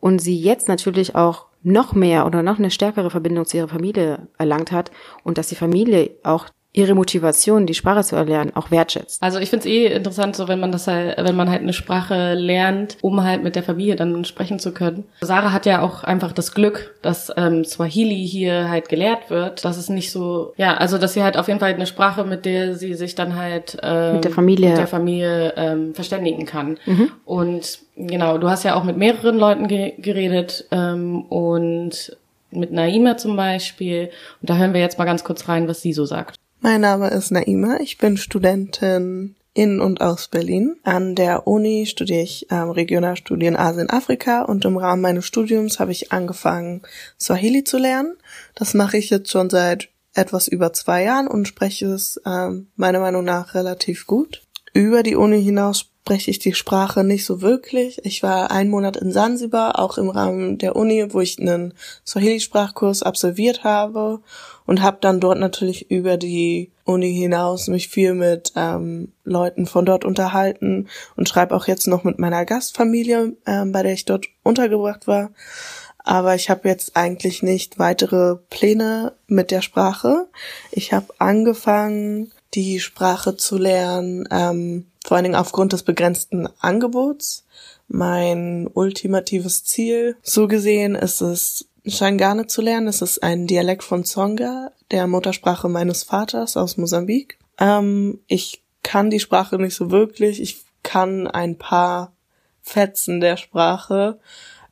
und 0.00 0.20
sie 0.20 0.36
jetzt 0.36 0.66
natürlich 0.66 1.14
auch 1.14 1.46
noch 1.62 1.92
mehr 1.92 2.26
oder 2.26 2.42
noch 2.42 2.58
eine 2.58 2.72
stärkere 2.72 3.10
Verbindung 3.10 3.46
zu 3.46 3.58
ihrer 3.58 3.68
Familie 3.68 4.26
erlangt 4.36 4.72
hat 4.72 4.90
und 5.22 5.38
dass 5.38 5.46
die 5.46 5.54
Familie 5.54 6.10
auch 6.24 6.46
ihre 6.74 6.94
Motivation, 6.94 7.66
die 7.66 7.74
Sprache 7.74 8.02
zu 8.02 8.16
erlernen, 8.16 8.52
auch 8.54 8.70
wertschätzt. 8.70 9.22
Also 9.22 9.38
ich 9.38 9.50
finde 9.50 9.68
es 9.68 9.72
eh 9.72 9.86
interessant, 9.86 10.36
so 10.36 10.48
wenn 10.48 10.58
man 10.58 10.72
das 10.72 10.86
halt, 10.86 11.18
wenn 11.18 11.36
man 11.36 11.50
halt 11.50 11.60
eine 11.60 11.74
Sprache 11.74 12.32
lernt, 12.32 12.96
um 13.02 13.22
halt 13.22 13.42
mit 13.42 13.56
der 13.56 13.62
Familie 13.62 13.94
dann 13.94 14.24
sprechen 14.24 14.58
zu 14.58 14.72
können. 14.72 15.04
Sarah 15.20 15.52
hat 15.52 15.66
ja 15.66 15.82
auch 15.82 16.02
einfach 16.02 16.32
das 16.32 16.54
Glück, 16.54 16.94
dass 17.02 17.30
ähm, 17.36 17.64
Swahili 17.64 18.26
hier 18.26 18.70
halt 18.70 18.88
gelehrt 18.88 19.28
wird. 19.28 19.64
Das 19.64 19.76
ist 19.76 19.90
nicht 19.90 20.10
so, 20.10 20.54
ja, 20.56 20.74
also 20.74 20.96
dass 20.96 21.12
sie 21.12 21.22
halt 21.22 21.36
auf 21.36 21.48
jeden 21.48 21.60
Fall 21.60 21.74
eine 21.74 21.86
Sprache, 21.86 22.24
mit 22.24 22.46
der 22.46 22.74
sie 22.74 22.94
sich 22.94 23.14
dann 23.14 23.36
halt 23.36 23.76
ähm, 23.82 24.14
mit 24.14 24.24
der 24.24 24.30
Familie, 24.30 24.68
mit 24.70 24.78
der 24.78 24.86
Familie 24.86 25.52
ähm, 25.56 25.94
verständigen 25.94 26.46
kann. 26.46 26.78
Mhm. 26.86 27.12
Und 27.26 27.80
genau, 27.96 28.38
du 28.38 28.48
hast 28.48 28.64
ja 28.64 28.76
auch 28.76 28.84
mit 28.84 28.96
mehreren 28.96 29.38
Leuten 29.38 29.68
ge 29.68 29.92
geredet 29.98 30.64
ähm, 30.70 31.22
und 31.26 32.16
mit 32.50 32.72
Naima 32.72 33.16
zum 33.18 33.36
Beispiel. 33.36 34.10
Und 34.40 34.50
da 34.50 34.56
hören 34.56 34.72
wir 34.72 34.80
jetzt 34.80 34.98
mal 34.98 35.04
ganz 35.04 35.24
kurz 35.24 35.48
rein, 35.48 35.68
was 35.68 35.82
sie 35.82 35.92
so 35.92 36.04
sagt. 36.04 36.36
Mein 36.64 36.80
Name 36.80 37.08
ist 37.08 37.32
Naima, 37.32 37.80
ich 37.80 37.98
bin 37.98 38.16
Studentin 38.16 39.34
in 39.52 39.80
und 39.80 40.00
aus 40.00 40.28
Berlin. 40.28 40.76
An 40.84 41.16
der 41.16 41.48
Uni 41.48 41.86
studiere 41.86 42.22
ich 42.22 42.46
ähm, 42.52 42.70
Regionalstudien 42.70 43.56
Asien, 43.56 43.90
Afrika 43.90 44.42
und 44.42 44.64
im 44.64 44.76
Rahmen 44.76 45.02
meines 45.02 45.26
Studiums 45.26 45.80
habe 45.80 45.90
ich 45.90 46.12
angefangen, 46.12 46.82
Swahili 47.18 47.64
zu 47.64 47.78
lernen. 47.78 48.16
Das 48.54 48.74
mache 48.74 48.96
ich 48.96 49.10
jetzt 49.10 49.32
schon 49.32 49.50
seit 49.50 49.88
etwas 50.14 50.46
über 50.46 50.72
zwei 50.72 51.02
Jahren 51.02 51.26
und 51.26 51.48
spreche 51.48 51.86
es 51.86 52.20
ähm, 52.24 52.68
meiner 52.76 53.00
Meinung 53.00 53.24
nach 53.24 53.54
relativ 53.54 54.06
gut. 54.06 54.44
Über 54.72 55.02
die 55.02 55.16
Uni 55.16 55.42
hinaus 55.42 55.80
spreche 55.80 56.30
ich 56.30 56.38
die 56.38 56.54
Sprache 56.54 57.02
nicht 57.02 57.24
so 57.24 57.42
wirklich. 57.42 58.04
Ich 58.04 58.22
war 58.22 58.52
einen 58.52 58.70
Monat 58.70 58.96
in 58.96 59.10
Sansibar, 59.10 59.80
auch 59.80 59.98
im 59.98 60.10
Rahmen 60.10 60.58
der 60.58 60.76
Uni, 60.76 61.12
wo 61.12 61.20
ich 61.20 61.40
einen 61.40 61.74
Swahili-Sprachkurs 62.06 63.02
absolviert 63.02 63.64
habe 63.64 64.20
und 64.66 64.82
habe 64.82 64.98
dann 65.00 65.20
dort 65.20 65.38
natürlich 65.38 65.90
über 65.90 66.16
die 66.16 66.70
Uni 66.84 67.12
hinaus 67.12 67.68
mich 67.68 67.88
viel 67.88 68.14
mit 68.14 68.52
ähm, 68.56 69.12
Leuten 69.24 69.66
von 69.66 69.84
dort 69.84 70.04
unterhalten 70.04 70.88
und 71.16 71.28
schreibe 71.28 71.54
auch 71.54 71.66
jetzt 71.66 71.86
noch 71.86 72.04
mit 72.04 72.18
meiner 72.18 72.44
Gastfamilie, 72.44 73.36
ähm, 73.46 73.72
bei 73.72 73.82
der 73.82 73.92
ich 73.92 74.04
dort 74.04 74.26
untergebracht 74.42 75.06
war. 75.06 75.30
Aber 76.04 76.34
ich 76.34 76.50
habe 76.50 76.68
jetzt 76.68 76.96
eigentlich 76.96 77.42
nicht 77.42 77.78
weitere 77.78 78.36
Pläne 78.50 79.12
mit 79.28 79.50
der 79.50 79.62
Sprache. 79.62 80.26
Ich 80.72 80.92
habe 80.92 81.14
angefangen, 81.18 82.32
die 82.54 82.80
Sprache 82.80 83.36
zu 83.36 83.56
lernen, 83.56 84.28
ähm, 84.30 84.86
vor 85.04 85.16
allen 85.16 85.24
Dingen 85.24 85.36
aufgrund 85.36 85.72
des 85.72 85.82
begrenzten 85.82 86.48
Angebots. 86.60 87.44
Mein 87.88 88.68
ultimatives 88.72 89.64
Ziel, 89.64 90.16
so 90.22 90.48
gesehen, 90.48 90.94
ist 90.94 91.20
es, 91.20 91.68
Shangane 91.86 92.46
zu 92.46 92.62
lernen. 92.62 92.88
Es 92.88 93.02
ist 93.02 93.22
ein 93.22 93.46
Dialekt 93.46 93.82
von 93.82 94.04
Tsonga, 94.04 94.72
der 94.90 95.06
Muttersprache 95.06 95.68
meines 95.68 96.04
Vaters 96.04 96.56
aus 96.56 96.76
Mosambik. 96.76 97.38
Ähm, 97.58 98.20
ich 98.26 98.62
kann 98.82 99.10
die 99.10 99.20
Sprache 99.20 99.56
nicht 99.56 99.74
so 99.74 99.90
wirklich. 99.90 100.40
Ich 100.40 100.64
kann 100.82 101.26
ein 101.26 101.58
paar 101.58 102.12
Fetzen 102.60 103.20
der 103.20 103.36
Sprache, 103.36 104.18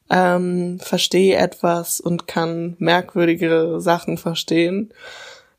ähm, 0.08 0.78
verstehe 0.80 1.36
etwas 1.36 2.00
und 2.00 2.26
kann 2.26 2.76
merkwürdige 2.78 3.80
Sachen 3.80 4.16
verstehen. 4.16 4.92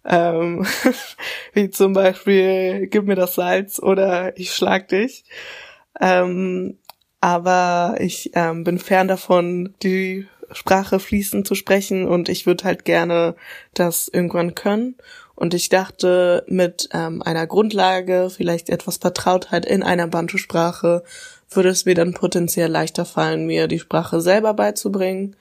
Ähm, 0.05 0.65
wie 1.53 1.69
zum 1.69 1.93
Beispiel, 1.93 2.87
gib 2.87 3.05
mir 3.05 3.15
das 3.15 3.35
Salz 3.35 3.79
oder 3.79 4.37
ich 4.37 4.53
schlag 4.53 4.87
dich. 4.87 5.25
Ähm, 5.99 6.77
aber 7.19 7.97
ich 7.99 8.31
ähm, 8.33 8.63
bin 8.63 8.79
fern 8.79 9.07
davon, 9.07 9.75
die 9.83 10.27
Sprache 10.53 10.99
fließend 10.99 11.47
zu 11.47 11.55
sprechen 11.55 12.07
und 12.07 12.29
ich 12.29 12.45
würde 12.45 12.63
halt 12.63 12.85
gerne 12.85 13.35
das 13.73 14.07
irgendwann 14.07 14.55
können. 14.55 14.95
Und 15.35 15.53
ich 15.53 15.69
dachte, 15.69 16.43
mit 16.47 16.89
ähm, 16.93 17.21
einer 17.21 17.47
Grundlage, 17.47 18.29
vielleicht 18.29 18.69
etwas 18.69 18.97
Vertrautheit 18.97 19.65
in 19.65 19.81
einer 19.81 20.07
Bantu-Sprache, 20.07 21.03
würde 21.49 21.69
es 21.69 21.85
mir 21.85 21.95
dann 21.95 22.13
potenziell 22.13 22.69
leichter 22.69 23.05
fallen, 23.05 23.45
mir 23.45 23.67
die 23.67 23.79
Sprache 23.79 24.21
selber 24.21 24.53
beizubringen, 24.53 25.35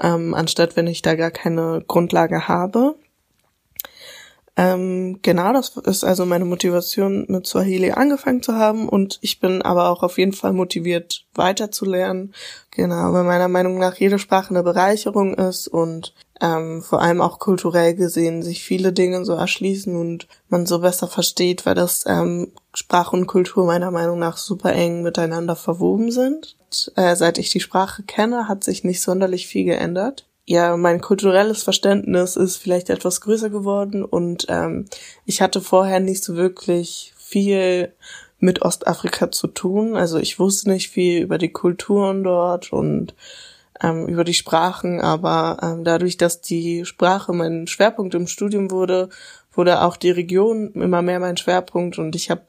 ähm, 0.00 0.34
anstatt 0.34 0.76
wenn 0.76 0.86
ich 0.86 1.02
da 1.02 1.14
gar 1.14 1.30
keine 1.30 1.82
Grundlage 1.86 2.48
habe. 2.48 2.94
Ähm, 4.56 5.18
genau, 5.22 5.52
das 5.52 5.76
ist 5.84 6.04
also 6.04 6.24
meine 6.26 6.44
Motivation, 6.44 7.26
mit 7.28 7.46
Swahili 7.46 7.90
angefangen 7.90 8.42
zu 8.42 8.54
haben 8.54 8.88
und 8.88 9.18
ich 9.20 9.40
bin 9.40 9.62
aber 9.62 9.90
auch 9.90 10.04
auf 10.04 10.16
jeden 10.16 10.32
Fall 10.32 10.52
motiviert, 10.52 11.26
weiterzulernen. 11.34 12.32
Genau, 12.70 13.12
weil 13.12 13.24
meiner 13.24 13.48
Meinung 13.48 13.78
nach 13.78 13.96
jede 13.96 14.20
Sprache 14.20 14.50
eine 14.50 14.62
Bereicherung 14.62 15.34
ist 15.34 15.66
und 15.66 16.14
ähm, 16.40 16.82
vor 16.82 17.02
allem 17.02 17.20
auch 17.20 17.40
kulturell 17.40 17.94
gesehen 17.94 18.42
sich 18.42 18.62
viele 18.62 18.92
Dinge 18.92 19.24
so 19.24 19.32
erschließen 19.32 19.96
und 19.96 20.28
man 20.48 20.66
so 20.66 20.80
besser 20.80 21.08
versteht, 21.08 21.66
weil 21.66 21.74
das 21.74 22.04
ähm, 22.06 22.52
Sprache 22.74 23.16
und 23.16 23.26
Kultur 23.26 23.66
meiner 23.66 23.90
Meinung 23.90 24.20
nach 24.20 24.36
super 24.36 24.72
eng 24.72 25.02
miteinander 25.02 25.56
verwoben 25.56 26.12
sind. 26.12 26.56
Äh, 26.94 27.16
seit 27.16 27.38
ich 27.38 27.50
die 27.50 27.60
Sprache 27.60 28.04
kenne, 28.04 28.46
hat 28.46 28.62
sich 28.62 28.84
nicht 28.84 29.02
sonderlich 29.02 29.48
viel 29.48 29.64
geändert 29.64 30.26
ja, 30.46 30.76
mein 30.76 31.00
kulturelles 31.00 31.62
Verständnis 31.62 32.36
ist 32.36 32.58
vielleicht 32.58 32.90
etwas 32.90 33.20
größer 33.22 33.48
geworden 33.48 34.04
und 34.04 34.46
ähm, 34.48 34.86
ich 35.24 35.40
hatte 35.40 35.60
vorher 35.60 36.00
nicht 36.00 36.22
so 36.22 36.36
wirklich 36.36 37.14
viel 37.16 37.92
mit 38.40 38.60
Ostafrika 38.60 39.30
zu 39.30 39.46
tun. 39.46 39.96
Also 39.96 40.18
ich 40.18 40.38
wusste 40.38 40.70
nicht 40.70 40.90
viel 40.90 41.22
über 41.22 41.38
die 41.38 41.52
Kulturen 41.52 42.22
dort 42.22 42.72
und 42.72 43.14
ähm, 43.82 44.06
über 44.06 44.22
die 44.22 44.34
Sprachen, 44.34 45.00
aber 45.00 45.56
ähm, 45.62 45.84
dadurch, 45.84 46.18
dass 46.18 46.42
die 46.42 46.84
Sprache 46.84 47.32
mein 47.32 47.66
Schwerpunkt 47.66 48.14
im 48.14 48.26
Studium 48.26 48.70
wurde, 48.70 49.08
wurde 49.52 49.80
auch 49.80 49.96
die 49.96 50.10
Region 50.10 50.72
immer 50.74 51.00
mehr 51.00 51.20
mein 51.20 51.38
Schwerpunkt 51.38 51.98
und 51.98 52.14
ich 52.14 52.30
habe 52.30 52.42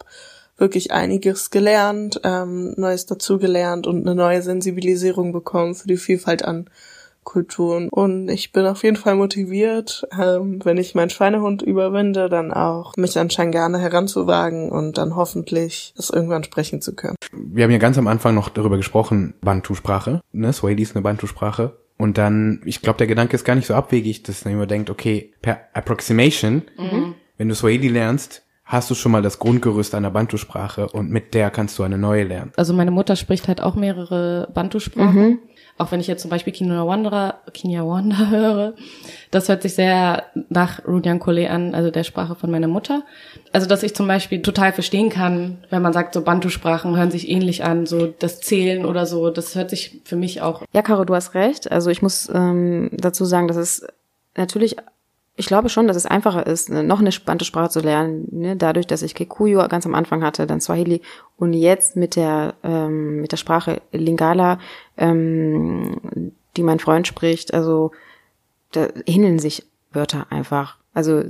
wirklich 0.58 0.92
einiges 0.92 1.50
gelernt, 1.50 2.20
ähm, 2.24 2.74
Neues 2.78 3.06
dazugelernt 3.06 3.88
und 3.88 4.06
eine 4.06 4.16
neue 4.16 4.42
Sensibilisierung 4.42 5.32
bekommen 5.32 5.76
für 5.76 5.88
die 5.88 5.98
Vielfalt 5.98 6.44
an 6.44 6.70
Kulturen. 7.26 7.90
Und 7.90 8.30
ich 8.30 8.54
bin 8.54 8.66
auf 8.66 8.84
jeden 8.84 8.96
Fall 8.96 9.16
motiviert, 9.16 10.08
ähm, 10.18 10.64
wenn 10.64 10.78
ich 10.78 10.96
meinen 10.96 11.10
Schweinehund 11.10 11.62
überwinde, 11.62 12.30
dann 12.30 12.54
auch 12.54 12.96
mich 12.96 13.20
an 13.20 13.30
Shangane 13.30 13.80
heranzuwagen 13.80 14.72
und 14.72 14.98
dann 14.98 15.18
hoffentlich 15.18 15.94
das 15.98 16.10
irgendwann 16.10 16.46
sprechen 16.46 16.82
zu 16.82 16.96
können. 16.96 17.16
Wir 17.34 17.66
haben 17.66 17.72
ja 17.72 17.78
ganz 17.78 17.98
am 17.98 18.08
Anfang 18.08 18.34
noch 18.34 18.48
darüber 18.48 18.78
gesprochen, 18.78 19.34
Bantu-Sprache. 19.42 20.22
Ne? 20.32 20.54
Swahili 20.54 20.84
ist 20.84 20.96
eine 20.96 21.04
Bantu-Sprache. 21.04 21.78
Und 21.98 22.18
dann, 22.18 22.62
ich 22.66 22.82
glaube, 22.82 22.98
der 22.98 23.08
Gedanke 23.08 23.36
ist 23.36 23.46
gar 23.46 23.56
nicht 23.56 23.68
so 23.68 23.74
abwegig, 23.74 24.24
dass 24.24 24.46
man 24.46 24.54
immer 24.54 24.68
denkt, 24.68 24.90
okay, 24.90 25.34
per 25.42 25.60
Approximation, 25.74 26.64
mhm. 26.78 27.16
wenn 27.38 27.50
du 27.50 27.56
Swahili 27.56 27.88
lernst, 27.88 28.44
hast 28.66 28.90
du 28.90 28.96
schon 28.96 29.12
mal 29.12 29.22
das 29.22 29.40
Grundgerüst 29.40 29.94
einer 29.96 30.12
Bantu-Sprache 30.12 30.90
und 30.90 31.10
mit 31.10 31.34
der 31.34 31.52
kannst 31.52 31.78
du 31.80 31.84
eine 31.84 31.98
neue 31.98 32.24
lernen. 32.24 32.52
Also 32.58 32.74
meine 32.74 32.92
Mutter 32.92 33.16
spricht 33.16 33.48
halt 33.48 33.62
auch 33.62 33.76
mehrere 33.76 34.50
Bantu-Sprachen. 34.54 35.30
Mhm. 35.30 35.40
Auch 35.78 35.92
wenn 35.92 36.00
ich 36.00 36.08
jetzt 36.08 36.22
zum 36.22 36.32
Beispiel 36.32 36.54
Kinyarwanda, 36.54 37.42
Kinyarwanda 37.54 38.30
höre, 38.30 38.74
das 39.32 39.50
hört 39.50 39.62
sich 39.62 39.76
sehr 39.76 40.24
nach 40.48 40.86
Runyankole 40.88 41.50
an, 41.50 41.76
also 41.76 41.92
der 41.92 42.06
Sprache 42.06 42.36
von 42.36 42.50
meiner 42.50 42.70
Mutter. 42.70 43.04
Also 43.52 43.68
dass 43.68 43.84
ich 43.84 43.94
zum 43.94 44.08
Beispiel 44.08 44.42
total 44.42 44.72
verstehen 44.72 45.10
kann, 45.10 45.58
wenn 45.70 45.82
man 45.82 45.92
sagt, 45.92 46.14
so 46.14 46.22
Bantu-Sprachen 46.22 46.96
hören 46.96 47.12
sich 47.12 47.30
ähnlich 47.30 47.66
an, 47.66 47.86
so 47.86 48.08
das 48.08 48.40
Zählen 48.40 48.86
oder 48.86 49.06
so, 49.06 49.30
das 49.30 49.56
hört 49.56 49.70
sich 49.70 50.02
für 50.06 50.16
mich 50.16 50.42
auch. 50.42 50.64
Ja, 50.74 50.82
Caro, 50.82 51.04
du 51.04 51.14
hast 51.14 51.34
recht. 51.34 51.70
Also 51.70 51.90
ich 51.90 52.02
muss 52.02 52.30
ähm, 52.34 52.90
dazu 52.94 53.26
sagen, 53.26 53.50
dass 53.50 53.58
es 53.58 53.86
natürlich 54.38 54.78
ich 55.38 55.48
glaube 55.48 55.70
schon, 55.70 55.88
dass 55.88 55.98
es 55.98 56.06
einfacher 56.06 56.48
ist, 56.48 56.70
noch 56.70 57.00
eine 57.00 57.12
spannende 57.12 57.46
Sprache 57.46 57.70
zu 57.70 57.82
lernen, 57.82 58.28
ne? 58.32 58.56
dadurch, 58.56 58.88
dass 58.88 59.02
ich 59.02 59.16
Kikuyu 59.16 59.68
ganz 59.68 59.86
am 59.86 59.96
Anfang 59.96 60.24
hatte, 60.24 60.48
dann 60.48 60.62
Swahili 60.62 61.02
und 61.38 61.54
jetzt 61.54 61.98
mit 61.98 62.16
der 62.16 62.54
ähm, 62.64 63.22
mit 63.22 63.32
der 63.34 63.38
Sprache 63.38 63.82
Lingala, 63.92 64.60
ähm, 64.98 66.32
die 66.56 66.64
mein 66.64 66.80
Freund 66.80 67.06
spricht, 67.06 67.54
also 67.54 67.92
da 68.72 68.88
ähneln 69.06 69.40
sich 69.40 69.66
Wörter 69.92 70.28
einfach. 70.30 70.78
Also 70.94 71.24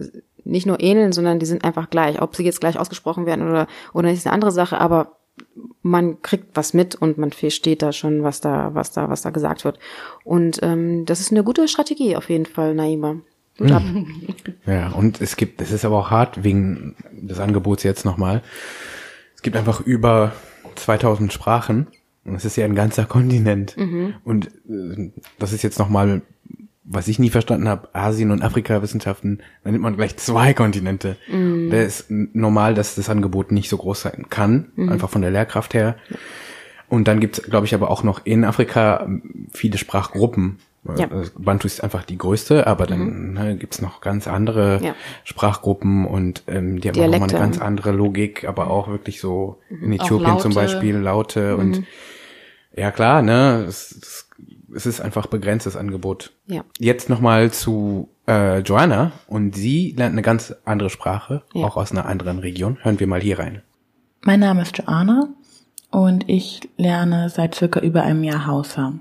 nicht 0.43 0.67
nur 0.67 0.79
ähneln, 0.79 1.11
sondern 1.11 1.39
die 1.39 1.47
sind 1.47 1.63
einfach 1.63 1.89
gleich. 1.89 2.21
Ob 2.21 2.35
sie 2.35 2.43
jetzt 2.43 2.61
gleich 2.61 2.77
ausgesprochen 2.77 3.25
werden 3.25 3.47
oder 3.47 3.67
oder 3.93 4.11
ist 4.11 4.27
eine 4.27 4.33
andere 4.33 4.51
Sache, 4.51 4.79
aber 4.79 5.15
man 5.81 6.21
kriegt 6.21 6.55
was 6.55 6.73
mit 6.73 6.95
und 6.95 7.17
man 7.17 7.31
versteht 7.31 7.81
da 7.81 7.91
schon, 7.91 8.23
was 8.23 8.39
da, 8.39 8.73
was 8.73 8.91
da, 8.91 9.09
was 9.09 9.23
da 9.23 9.31
gesagt 9.31 9.65
wird. 9.65 9.79
Und 10.23 10.59
ähm, 10.61 11.05
das 11.05 11.19
ist 11.19 11.31
eine 11.31 11.43
gute 11.43 11.67
Strategie 11.67 12.15
auf 12.15 12.29
jeden 12.29 12.45
Fall, 12.45 12.75
Naima. 12.75 13.17
Ab. 13.59 13.83
Ja, 14.65 14.89
und 14.89 15.21
es 15.21 15.37
gibt, 15.37 15.61
es 15.61 15.71
ist 15.71 15.85
aber 15.85 15.97
auch 15.97 16.11
hart 16.11 16.43
wegen 16.43 16.95
des 17.11 17.39
Angebots 17.39 17.83
jetzt 17.83 18.03
nochmal. 18.03 18.41
Es 19.35 19.41
gibt 19.41 19.55
einfach 19.55 19.81
über 19.81 20.33
2000 20.75 21.31
Sprachen 21.31 21.87
und 22.25 22.35
es 22.35 22.45
ist 22.45 22.57
ja 22.57 22.65
ein 22.65 22.75
ganzer 22.75 23.05
Kontinent. 23.05 23.77
Mhm. 23.77 24.15
Und 24.23 24.47
äh, 24.69 25.11
das 25.39 25.53
ist 25.53 25.63
jetzt 25.63 25.79
nochmal, 25.79 26.21
was 26.83 27.07
ich 27.07 27.17
nie 27.17 27.29
verstanden 27.29 27.67
habe, 27.67 27.89
Asien- 27.93 28.31
und 28.31 28.43
Afrika-Wissenschaften, 28.43 29.39
da 29.63 29.71
nimmt 29.71 29.83
man 29.83 29.95
gleich 29.95 30.17
zwei 30.17 30.53
Kontinente. 30.53 31.15
Mhm. 31.31 31.69
Da 31.71 31.81
ist 31.81 32.07
normal, 32.09 32.73
dass 32.73 32.95
das 32.95 33.09
Angebot 33.09 33.51
nicht 33.51 33.69
so 33.69 33.77
groß 33.77 34.01
sein 34.01 34.25
kann, 34.29 34.71
mhm. 34.75 34.89
einfach 34.89 35.09
von 35.09 35.21
der 35.21 35.31
Lehrkraft 35.31 35.73
her. 35.73 35.95
Und 36.87 37.07
dann 37.07 37.19
gibt's, 37.19 37.41
glaube 37.41 37.65
ich, 37.65 37.73
aber 37.73 37.89
auch 37.89 38.03
noch 38.03 38.25
in 38.25 38.43
Afrika 38.43 39.07
viele 39.51 39.77
Sprachgruppen. 39.77 40.59
Ja. 40.97 41.09
Bantu 41.37 41.65
ist 41.65 41.83
einfach 41.83 42.03
die 42.03 42.17
größte, 42.17 42.67
aber 42.67 42.85
dann 42.85 43.29
mhm. 43.29 43.33
ne, 43.33 43.57
gibt's 43.57 43.81
noch 43.81 44.01
ganz 44.01 44.27
andere 44.27 44.79
ja. 44.83 44.95
Sprachgruppen 45.23 46.05
und 46.05 46.43
ähm, 46.47 46.79
die 46.79 46.89
haben 46.89 46.93
Dialekte. 46.93 47.23
auch 47.23 47.27
nochmal 47.27 47.29
eine 47.29 47.39
ganz 47.39 47.61
andere 47.61 47.91
Logik, 47.91 48.47
aber 48.47 48.69
auch 48.69 48.87
wirklich 48.87 49.19
so 49.19 49.57
mhm. 49.69 49.83
in 49.83 49.93
Äthiopien 49.93 50.39
zum 50.39 50.53
Beispiel 50.53 50.95
Laute 50.95 51.53
mhm. 51.53 51.59
und 51.59 51.83
ja 52.75 52.91
klar, 52.91 53.21
ne, 53.21 53.65
es, 53.67 53.91
es, 53.91 54.29
es 54.75 54.85
ist 54.85 55.01
einfach 55.01 55.27
begrenztes 55.27 55.75
Angebot. 55.75 56.33
Ja. 56.45 56.63
Jetzt 56.77 57.09
nochmal 57.09 57.51
zu 57.51 58.09
äh, 58.27 58.59
Joanna 58.59 59.11
und 59.27 59.55
sie 59.55 59.93
lernt 59.97 60.13
eine 60.13 60.21
ganz 60.21 60.53
andere 60.65 60.89
Sprache, 60.89 61.43
ja. 61.53 61.65
auch 61.65 61.77
aus 61.77 61.91
einer 61.91 62.05
anderen 62.05 62.39
Region. 62.39 62.77
Hören 62.81 62.99
wir 62.99 63.07
mal 63.07 63.21
hier 63.21 63.39
rein. 63.39 63.61
Mein 64.23 64.41
Name 64.41 64.61
ist 64.61 64.77
Joanna 64.77 65.29
und 65.89 66.29
ich 66.29 66.61
lerne 66.77 67.29
seit 67.29 67.55
circa 67.55 67.79
über 67.79 68.03
einem 68.03 68.23
Jahr 68.23 68.45
Hausa. 68.45 68.93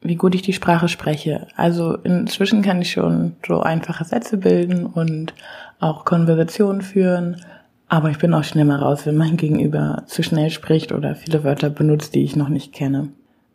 Wie 0.00 0.16
gut 0.16 0.34
ich 0.34 0.42
die 0.42 0.52
Sprache 0.52 0.88
spreche. 0.88 1.46
Also 1.56 1.94
inzwischen 1.96 2.62
kann 2.62 2.82
ich 2.82 2.92
schon 2.92 3.36
so 3.46 3.60
einfache 3.60 4.04
Sätze 4.04 4.36
bilden 4.36 4.86
und 4.86 5.34
auch 5.80 6.04
Konversationen 6.04 6.82
führen. 6.82 7.40
Aber 7.88 8.10
ich 8.10 8.18
bin 8.18 8.34
auch 8.34 8.44
schnell 8.44 8.64
mal 8.64 8.80
raus, 8.80 9.06
wenn 9.06 9.16
mein 9.16 9.36
Gegenüber 9.36 10.02
zu 10.06 10.22
schnell 10.22 10.50
spricht 10.50 10.92
oder 10.92 11.14
viele 11.14 11.44
Wörter 11.44 11.70
benutzt, 11.70 12.14
die 12.14 12.24
ich 12.24 12.36
noch 12.36 12.48
nicht 12.48 12.72
kenne. 12.72 13.08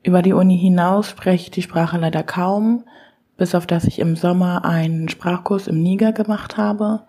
Über 0.04 0.22
die 0.22 0.34
Uni 0.34 0.58
hinaus 0.58 1.10
spreche 1.10 1.46
ich 1.46 1.52
die 1.52 1.62
Sprache 1.62 1.98
leider 1.98 2.24
kaum, 2.24 2.84
bis 3.38 3.54
auf 3.56 3.68
dass 3.68 3.86
ich 3.86 4.00
im 4.00 4.16
Sommer 4.16 4.66
einen 4.66 5.10
Sprachkurs 5.10 5.68
im 5.68 5.82
Niger 5.82 6.12
gemacht 6.12 6.58
habe 6.58 7.02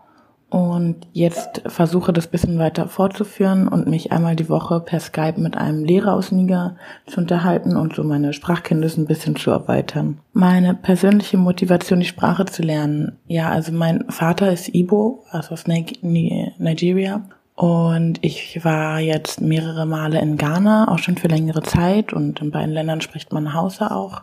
und 0.53 1.07
jetzt 1.15 1.63
versuche 1.65 2.13
das 2.13 2.27
bisschen 2.27 2.59
weiter 2.59 2.87
fortzuführen 2.87 3.69
und 3.69 3.87
mich 3.89 4.13
einmal 4.13 4.37
die 4.37 4.51
Woche 4.51 4.81
per 4.81 5.01
Skype 5.01 5.41
mit 5.41 5.57
einem 5.57 5.83
Lehrer 5.83 6.13
aus 6.13 6.31
Niger 6.31 6.77
zu 7.07 7.21
unterhalten 7.21 7.75
und 7.75 7.95
so 7.95 8.05
meine 8.05 8.35
Sprachkenntnisse 8.35 9.01
ein 9.01 9.07
bisschen 9.07 9.35
zu 9.35 9.51
erweitern. 9.51 10.19
Meine 10.35 10.75
persönliche 10.75 11.39
Motivation, 11.39 12.01
die 12.01 12.07
Sprache 12.07 12.45
zu 12.45 12.61
lernen. 12.61 13.17
Ja, 13.27 13.49
also 13.49 13.73
mein 13.73 14.05
Vater 14.11 14.53
ist 14.53 14.75
Ibo, 14.75 15.25
also 15.31 15.55
aus 15.55 15.65
Nigeria. 15.67 17.23
Und 17.55 18.19
ich 18.23 18.63
war 18.63 19.01
jetzt 19.01 19.41
mehrere 19.41 19.87
Male 19.87 20.21
in 20.21 20.37
Ghana, 20.37 20.89
auch 20.89 20.99
schon 20.99 21.17
für 21.17 21.29
längere 21.29 21.63
Zeit. 21.63 22.13
Und 22.13 22.43
in 22.43 22.51
beiden 22.51 22.75
Ländern 22.75 23.01
spricht 23.01 23.33
man 23.33 23.55
Hausa 23.55 23.87
auch. 23.87 24.21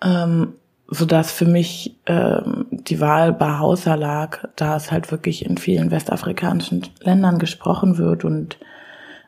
Ähm, 0.00 0.54
so 0.90 1.04
dass 1.04 1.30
für 1.30 1.46
mich 1.46 1.96
ähm, 2.06 2.66
die 2.70 3.00
Wahl 3.00 3.32
bei 3.32 3.58
Hausa 3.58 3.94
lag, 3.94 4.48
da 4.56 4.76
es 4.76 4.90
halt 4.90 5.10
wirklich 5.12 5.46
in 5.46 5.56
vielen 5.56 5.92
westafrikanischen 5.92 6.82
Ländern 7.00 7.38
gesprochen 7.38 7.96
wird 7.96 8.24
und 8.24 8.58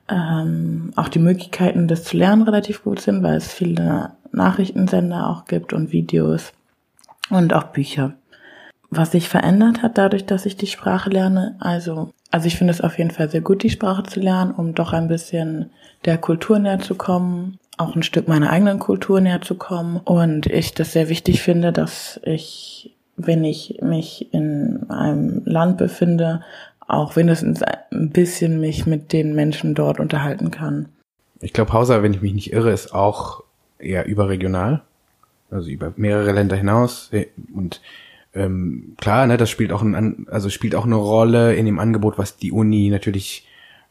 ähm, 0.08 0.92
auch 0.96 1.08
die 1.08 1.20
Möglichkeiten, 1.20 1.86
das 1.86 2.02
zu 2.02 2.16
lernen, 2.16 2.42
relativ 2.42 2.82
gut 2.82 3.00
sind, 3.00 3.22
weil 3.22 3.36
es 3.36 3.52
viele 3.52 4.10
Nachrichtensender 4.32 5.28
auch 5.28 5.44
gibt 5.44 5.72
und 5.72 5.92
Videos 5.92 6.52
und 7.30 7.54
auch 7.54 7.64
Bücher. 7.64 8.14
Was 8.90 9.12
sich 9.12 9.28
verändert 9.28 9.82
hat 9.82 9.96
dadurch, 9.96 10.26
dass 10.26 10.44
ich 10.44 10.56
die 10.56 10.66
Sprache 10.66 11.10
lerne, 11.10 11.56
also, 11.60 12.10
also 12.32 12.46
ich 12.46 12.58
finde 12.58 12.72
es 12.72 12.80
auf 12.80 12.98
jeden 12.98 13.12
Fall 13.12 13.30
sehr 13.30 13.40
gut, 13.40 13.62
die 13.62 13.70
Sprache 13.70 14.02
zu 14.02 14.18
lernen, 14.20 14.50
um 14.50 14.74
doch 14.74 14.92
ein 14.92 15.08
bisschen 15.08 15.70
der 16.04 16.18
Kultur 16.18 16.58
näher 16.58 16.80
zu 16.80 16.96
kommen, 16.96 17.58
auch 17.78 17.96
ein 17.96 18.02
Stück 18.02 18.28
meiner 18.28 18.50
eigenen 18.50 18.78
Kultur 18.78 19.20
näher 19.20 19.40
zu 19.40 19.56
kommen. 19.56 19.98
Und 19.98 20.46
ich 20.46 20.74
das 20.74 20.92
sehr 20.92 21.08
wichtig 21.08 21.42
finde, 21.42 21.72
dass 21.72 22.20
ich, 22.24 22.94
wenn 23.16 23.44
ich 23.44 23.78
mich 23.82 24.32
in 24.32 24.88
einem 24.90 25.42
Land 25.44 25.78
befinde, 25.78 26.42
auch 26.86 27.16
wenigstens 27.16 27.62
ein 27.62 28.10
bisschen 28.10 28.60
mich 28.60 28.86
mit 28.86 29.12
den 29.12 29.34
Menschen 29.34 29.74
dort 29.74 30.00
unterhalten 30.00 30.50
kann. 30.50 30.88
Ich 31.40 31.52
glaube, 31.52 31.72
Hausa, 31.72 32.02
wenn 32.02 32.14
ich 32.14 32.22
mich 32.22 32.34
nicht 32.34 32.52
irre, 32.52 32.70
ist 32.70 32.94
auch 32.94 33.42
eher 33.78 34.06
überregional, 34.06 34.82
also 35.50 35.70
über 35.70 35.92
mehrere 35.96 36.32
Länder 36.32 36.56
hinaus. 36.56 37.10
Und 37.54 37.80
ähm, 38.34 38.94
klar, 38.98 39.26
ne, 39.26 39.36
das 39.36 39.50
spielt 39.50 39.72
auch 39.72 39.82
ein, 39.82 40.26
also 40.30 40.50
spielt 40.50 40.74
auch 40.74 40.84
eine 40.84 40.96
Rolle 40.96 41.54
in 41.54 41.66
dem 41.66 41.78
Angebot, 41.78 42.18
was 42.18 42.36
die 42.36 42.52
Uni 42.52 42.90
natürlich 42.90 43.46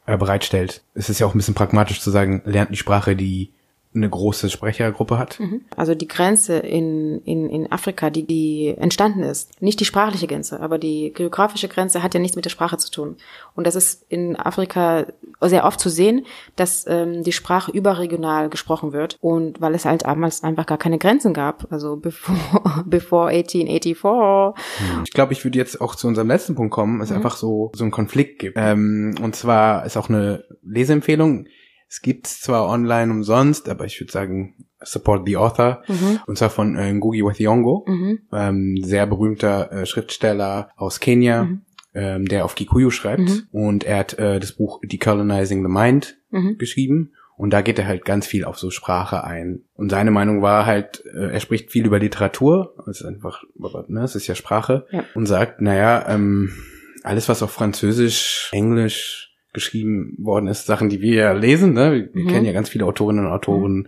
äh, 0.06 0.16
bereitstellt. 0.16 0.82
Es 0.94 1.10
ist 1.10 1.18
ja 1.18 1.26
auch 1.26 1.34
ein 1.34 1.38
bisschen 1.38 1.54
pragmatisch 1.54 2.00
zu 2.00 2.10
sagen, 2.10 2.42
lernt 2.44 2.70
die 2.70 2.76
Sprache, 2.76 3.16
die 3.16 3.50
eine 3.94 4.08
große 4.08 4.48
Sprechergruppe 4.48 5.18
hat. 5.18 5.38
Mhm. 5.38 5.62
Also 5.76 5.94
die 5.94 6.08
Grenze 6.08 6.58
in, 6.58 7.20
in, 7.24 7.48
in 7.50 7.70
Afrika, 7.70 8.08
die, 8.10 8.26
die 8.26 8.74
entstanden 8.78 9.22
ist, 9.22 9.60
nicht 9.60 9.80
die 9.80 9.84
sprachliche 9.84 10.26
Grenze, 10.26 10.60
aber 10.60 10.78
die 10.78 11.12
geografische 11.14 11.68
Grenze 11.68 12.02
hat 12.02 12.14
ja 12.14 12.20
nichts 12.20 12.36
mit 12.36 12.44
der 12.44 12.50
Sprache 12.50 12.78
zu 12.78 12.90
tun. 12.90 13.16
Und 13.54 13.66
das 13.66 13.74
ist 13.74 14.06
in 14.08 14.36
Afrika 14.36 15.06
sehr 15.40 15.64
oft 15.64 15.78
zu 15.78 15.90
sehen, 15.90 16.24
dass 16.56 16.86
ähm, 16.86 17.22
die 17.22 17.32
Sprache 17.32 17.70
überregional 17.70 18.48
gesprochen 18.48 18.92
wird. 18.92 19.18
Und 19.20 19.60
weil 19.60 19.74
es 19.74 19.84
halt 19.84 20.04
damals 20.04 20.42
einfach 20.42 20.66
gar 20.66 20.78
keine 20.78 20.98
Grenzen 20.98 21.34
gab, 21.34 21.70
also 21.70 21.96
bevor, 22.02 22.84
bevor 22.86 23.28
1884. 23.28 25.04
Ich 25.04 25.12
glaube, 25.12 25.32
ich 25.34 25.44
würde 25.44 25.58
jetzt 25.58 25.80
auch 25.80 25.94
zu 25.94 26.08
unserem 26.08 26.28
letzten 26.28 26.54
Punkt 26.54 26.72
kommen, 26.72 27.02
es 27.02 27.10
mhm. 27.10 27.16
einfach 27.16 27.36
so, 27.36 27.70
so 27.74 27.84
einen 27.84 27.90
Konflikt 27.90 28.38
gibt. 28.38 28.56
Ähm, 28.56 29.14
und 29.22 29.36
zwar 29.36 29.84
ist 29.84 29.96
auch 29.98 30.08
eine 30.08 30.44
Leseempfehlung 30.62 31.46
es 31.92 32.00
gibt's 32.00 32.40
zwar 32.40 32.70
online 32.70 33.12
umsonst, 33.12 33.68
aber 33.68 33.84
ich 33.84 34.00
würde 34.00 34.10
sagen, 34.10 34.54
support 34.80 35.26
the 35.26 35.36
author. 35.36 35.82
Mhm. 35.86 36.20
Und 36.24 36.38
zwar 36.38 36.48
von 36.48 36.74
äh, 36.74 36.90
Ngugi 36.90 37.22
wa 37.22 37.32
Thiong'o, 37.32 37.86
mhm. 37.86 38.18
ähm, 38.32 38.78
sehr 38.82 39.06
berühmter 39.06 39.70
äh, 39.70 39.84
Schriftsteller 39.84 40.70
aus 40.74 41.00
Kenia, 41.00 41.44
mhm. 41.44 41.60
ähm, 41.92 42.24
der 42.24 42.46
auf 42.46 42.54
Kikuyu 42.54 42.88
schreibt. 42.88 43.28
Mhm. 43.28 43.42
Und 43.52 43.84
er 43.84 43.98
hat 43.98 44.18
äh, 44.18 44.40
das 44.40 44.52
Buch 44.52 44.80
Decolonizing 44.82 45.62
the 45.62 45.70
Mind 45.70 46.16
mhm. 46.30 46.56
geschrieben. 46.56 47.12
Und 47.36 47.50
da 47.50 47.60
geht 47.60 47.78
er 47.78 47.86
halt 47.86 48.06
ganz 48.06 48.26
viel 48.26 48.46
auf 48.46 48.58
so 48.58 48.70
Sprache 48.70 49.24
ein. 49.24 49.64
Und 49.74 49.90
seine 49.90 50.12
Meinung 50.12 50.40
war 50.40 50.64
halt, 50.64 51.04
äh, 51.14 51.30
er 51.30 51.40
spricht 51.40 51.70
viel 51.70 51.84
über 51.84 51.98
Literatur, 51.98 52.74
es 52.88 53.02
ist 53.02 53.06
einfach, 53.06 53.42
ne, 53.88 54.02
es 54.02 54.14
ist 54.14 54.26
ja 54.28 54.34
Sprache, 54.34 54.86
ja. 54.92 55.04
und 55.14 55.26
sagt, 55.26 55.60
naja, 55.60 56.06
ähm, 56.08 56.54
alles 57.02 57.28
was 57.28 57.42
auf 57.42 57.50
Französisch, 57.50 58.48
Englisch, 58.52 59.31
geschrieben 59.52 60.14
worden 60.18 60.46
ist, 60.46 60.66
Sachen, 60.66 60.88
die 60.88 61.00
wir 61.00 61.14
ja 61.14 61.32
lesen. 61.32 61.74
Ne? 61.74 62.10
Wir 62.12 62.24
mhm. 62.24 62.28
kennen 62.28 62.46
ja 62.46 62.52
ganz 62.52 62.68
viele 62.68 62.86
Autorinnen 62.86 63.26
und 63.26 63.32
Autoren 63.32 63.74
mhm. 63.74 63.86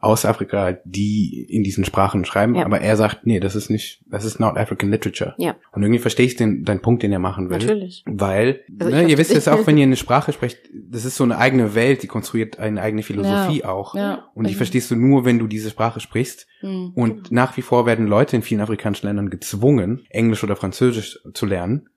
aus 0.00 0.24
Afrika, 0.24 0.78
die 0.84 1.46
in 1.48 1.62
diesen 1.62 1.84
Sprachen 1.84 2.24
schreiben. 2.24 2.56
Ja. 2.56 2.64
Aber 2.64 2.80
er 2.80 2.96
sagt, 2.96 3.24
nee, 3.24 3.38
das 3.38 3.54
ist 3.54 3.70
nicht, 3.70 4.02
das 4.06 4.24
ist 4.24 4.40
not 4.40 4.56
African 4.56 4.90
Literature. 4.90 5.34
Ja. 5.38 5.56
Und 5.72 5.82
irgendwie 5.82 6.00
verstehe 6.00 6.26
ich 6.26 6.36
den, 6.36 6.64
deinen 6.64 6.80
Punkt, 6.80 7.02
den 7.02 7.12
er 7.12 7.20
machen 7.20 7.48
will. 7.48 7.58
Natürlich. 7.58 8.02
Weil, 8.06 8.60
also 8.78 8.92
ne, 8.92 9.08
ihr 9.08 9.18
wisst 9.18 9.32
jetzt 9.32 9.48
auch, 9.48 9.64
wenn 9.66 9.78
ihr 9.78 9.84
eine 9.84 9.96
Sprache 9.96 10.32
sprecht, 10.32 10.58
das 10.72 11.04
ist 11.04 11.16
so 11.16 11.24
eine 11.24 11.38
eigene 11.38 11.74
Welt, 11.74 12.02
die 12.02 12.08
konstruiert 12.08 12.58
eine 12.58 12.82
eigene 12.82 13.02
Philosophie 13.02 13.60
ja. 13.60 13.68
auch. 13.68 13.94
Ja. 13.94 14.30
Und 14.34 14.44
die 14.44 14.50
also 14.50 14.58
verstehst 14.58 14.90
du 14.90 14.96
nur, 14.96 15.24
wenn 15.24 15.38
du 15.38 15.46
diese 15.46 15.70
Sprache 15.70 16.00
sprichst. 16.00 16.48
Mhm. 16.60 16.92
Und 16.94 17.30
nach 17.30 17.56
wie 17.56 17.62
vor 17.62 17.86
werden 17.86 18.08
Leute 18.08 18.34
in 18.34 18.42
vielen 18.42 18.60
afrikanischen 18.60 19.06
Ländern 19.06 19.30
gezwungen, 19.30 20.06
Englisch 20.10 20.42
oder 20.42 20.56
Französisch 20.56 21.20
zu 21.34 21.46
lernen 21.46 21.88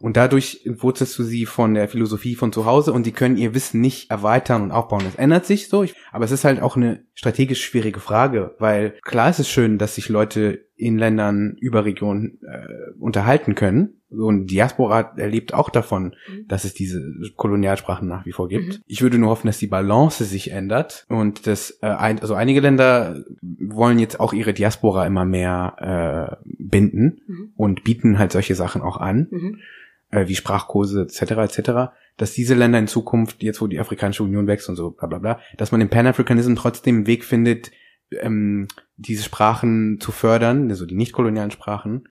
Und 0.00 0.16
dadurch 0.16 0.62
wurzelst 0.64 1.18
du 1.18 1.22
sie 1.22 1.44
von 1.44 1.74
der 1.74 1.86
Philosophie 1.86 2.34
von 2.34 2.52
zu 2.52 2.64
Hause 2.64 2.92
und 2.92 3.04
die 3.04 3.12
können 3.12 3.36
ihr 3.36 3.54
Wissen 3.54 3.82
nicht 3.82 4.10
erweitern 4.10 4.62
und 4.62 4.70
aufbauen. 4.70 5.02
Das 5.04 5.16
ändert 5.16 5.44
sich 5.44 5.68
so. 5.68 5.84
Aber 6.10 6.24
es 6.24 6.30
ist 6.30 6.44
halt 6.44 6.62
auch 6.62 6.76
eine 6.76 7.04
strategisch 7.14 7.62
schwierige 7.62 8.00
Frage, 8.00 8.54
weil 8.58 8.94
klar 9.02 9.28
ist 9.28 9.40
es 9.40 9.50
schön, 9.50 9.76
dass 9.76 9.96
sich 9.96 10.08
Leute 10.08 10.64
in 10.74 10.96
Ländern 10.96 11.56
über 11.60 11.84
Regionen 11.84 12.38
äh, 12.42 12.92
unterhalten 12.98 13.54
können. 13.54 14.00
So 14.08 14.30
ein 14.30 14.46
Diaspora 14.46 15.12
erlebt 15.18 15.52
auch 15.52 15.68
davon, 15.68 16.16
mhm. 16.26 16.48
dass 16.48 16.64
es 16.64 16.72
diese 16.72 17.12
Kolonialsprachen 17.36 18.08
nach 18.08 18.24
wie 18.24 18.32
vor 18.32 18.48
gibt. 18.48 18.78
Mhm. 18.78 18.82
Ich 18.86 19.02
würde 19.02 19.18
nur 19.18 19.28
hoffen, 19.28 19.48
dass 19.48 19.58
die 19.58 19.66
Balance 19.66 20.24
sich 20.24 20.50
ändert 20.50 21.04
und 21.10 21.46
dass 21.46 21.78
äh, 21.82 21.86
ein, 21.86 22.20
also 22.20 22.34
einige 22.34 22.60
Länder 22.60 23.22
wollen 23.42 23.98
jetzt 23.98 24.18
auch 24.18 24.32
ihre 24.32 24.54
Diaspora 24.54 25.06
immer 25.06 25.26
mehr 25.26 26.40
äh, 26.42 26.44
binden 26.44 27.20
mhm. 27.26 27.52
und 27.54 27.84
bieten 27.84 28.18
halt 28.18 28.32
solche 28.32 28.54
Sachen 28.54 28.80
auch 28.80 28.96
an. 28.96 29.28
Äh, 30.10 30.26
wie 30.26 30.34
Sprachkurse 30.34 31.02
etc. 31.02 31.20
etc., 31.32 31.92
dass 32.16 32.32
diese 32.32 32.54
Länder 32.54 32.80
in 32.80 32.88
Zukunft, 32.88 33.42
jetzt 33.42 33.60
wo 33.60 33.68
die 33.68 33.78
Afrikanische 33.78 34.24
Union 34.24 34.48
wächst 34.48 34.68
und 34.68 34.74
so 34.74 34.90
bla 34.90 35.06
bla 35.06 35.18
bla, 35.18 35.40
dass 35.56 35.70
man 35.70 35.80
im 35.80 35.88
Pan-Africanism 35.88 36.56
trotzdem 36.56 36.96
einen 36.96 37.06
Weg 37.06 37.24
findet, 37.24 37.70
ähm, 38.10 38.66
diese 38.96 39.22
Sprachen 39.22 40.00
zu 40.00 40.10
fördern, 40.10 40.68
also 40.68 40.84
die 40.84 40.96
nicht 40.96 41.12
kolonialen 41.12 41.52
Sprachen, 41.52 42.08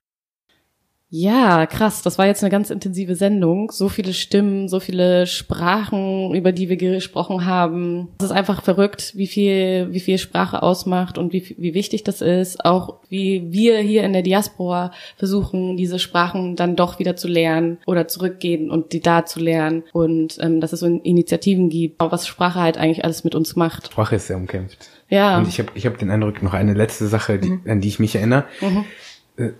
ja, 1.12 1.66
krass. 1.66 2.02
Das 2.02 2.18
war 2.18 2.26
jetzt 2.26 2.44
eine 2.44 2.52
ganz 2.52 2.70
intensive 2.70 3.16
Sendung. 3.16 3.72
So 3.72 3.88
viele 3.88 4.12
Stimmen, 4.12 4.68
so 4.68 4.78
viele 4.78 5.26
Sprachen, 5.26 6.32
über 6.36 6.52
die 6.52 6.68
wir 6.68 6.76
gesprochen 6.76 7.46
haben. 7.46 8.10
Es 8.20 8.26
ist 8.26 8.30
einfach 8.30 8.62
verrückt, 8.62 9.12
wie 9.16 9.26
viel, 9.26 9.88
wie 9.90 9.98
viel 9.98 10.18
Sprache 10.18 10.62
ausmacht 10.62 11.18
und 11.18 11.32
wie, 11.32 11.56
wie 11.58 11.74
wichtig 11.74 12.04
das 12.04 12.20
ist. 12.20 12.64
Auch 12.64 13.00
wie 13.08 13.50
wir 13.50 13.78
hier 13.80 14.04
in 14.04 14.12
der 14.12 14.22
Diaspora 14.22 14.92
versuchen, 15.16 15.76
diese 15.76 15.98
Sprachen 15.98 16.54
dann 16.54 16.76
doch 16.76 17.00
wieder 17.00 17.16
zu 17.16 17.26
lernen 17.26 17.78
oder 17.86 18.06
zurückgehen 18.06 18.70
und 18.70 18.92
die 18.92 19.00
da 19.00 19.26
zu 19.26 19.40
lernen. 19.40 19.82
Und 19.92 20.38
ähm, 20.40 20.60
dass 20.60 20.72
es 20.72 20.78
so 20.78 20.86
Initiativen 20.86 21.70
gibt, 21.70 21.96
was 21.98 22.28
Sprache 22.28 22.60
halt 22.60 22.78
eigentlich 22.78 23.04
alles 23.04 23.24
mit 23.24 23.34
uns 23.34 23.56
macht. 23.56 23.88
Sprache 23.88 24.14
ist 24.14 24.28
sehr 24.28 24.36
umkämpft. 24.36 24.88
Ja. 25.08 25.38
Und 25.38 25.48
ich 25.48 25.58
habe 25.58 25.70
ich 25.74 25.86
hab 25.86 25.98
den 25.98 26.08
Eindruck, 26.08 26.40
noch 26.40 26.54
eine 26.54 26.74
letzte 26.74 27.08
Sache, 27.08 27.40
die, 27.40 27.50
mhm. 27.50 27.62
an 27.66 27.80
die 27.80 27.88
ich 27.88 27.98
mich 27.98 28.14
erinnere. 28.14 28.44
Mhm 28.60 28.84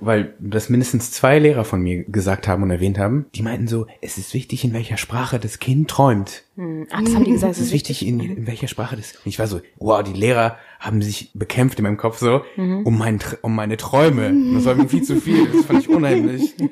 weil 0.01 0.35
das 0.39 0.69
mindestens 0.69 1.11
zwei 1.11 1.39
Lehrer 1.39 1.65
von 1.65 1.81
mir 1.81 2.05
gesagt 2.05 2.49
haben 2.49 2.63
und 2.63 2.71
erwähnt 2.71 2.99
haben, 2.99 3.27
die 3.35 3.43
meinten 3.43 3.69
so, 3.69 3.87
es 4.01 4.19
ist 4.19 4.35
wichtig, 4.35 4.65
in 4.65 4.73
welcher 4.73 4.97
Sprache 4.97 5.39
das 5.39 5.59
Kind 5.59 5.89
träumt. 5.89 6.45
Hm. 6.57 6.87
Ach, 6.91 7.03
das 7.03 7.15
haben 7.15 7.25
die 7.25 7.33
gesagt. 7.33 7.53
Es 7.53 7.61
ist 7.61 7.73
wichtig, 7.73 8.07
in, 8.07 8.21
in 8.21 8.47
welcher 8.47 8.69
Sprache 8.69 8.97
das. 8.97 9.15
Ich 9.25 9.39
war 9.39 9.47
so, 9.47 9.61
wow, 9.79 10.03
die 10.03 10.13
Lehrer 10.13 10.57
haben 10.81 11.03
sich 11.03 11.31
bekämpft 11.35 11.79
in 11.79 11.85
meinem 11.85 11.97
Kopf 11.97 12.19
so 12.19 12.43
mhm. 12.57 12.85
um, 12.85 12.99
mein, 12.99 13.21
um 13.43 13.55
meine 13.55 13.77
Träume. 13.77 14.35
Das 14.55 14.65
war 14.65 14.75
mir 14.75 14.89
viel 14.89 15.03
zu 15.03 15.21
viel. 15.21 15.47
Das 15.47 15.67
fand 15.67 15.81
ich 15.83 15.89
unheimlich. 15.89 16.55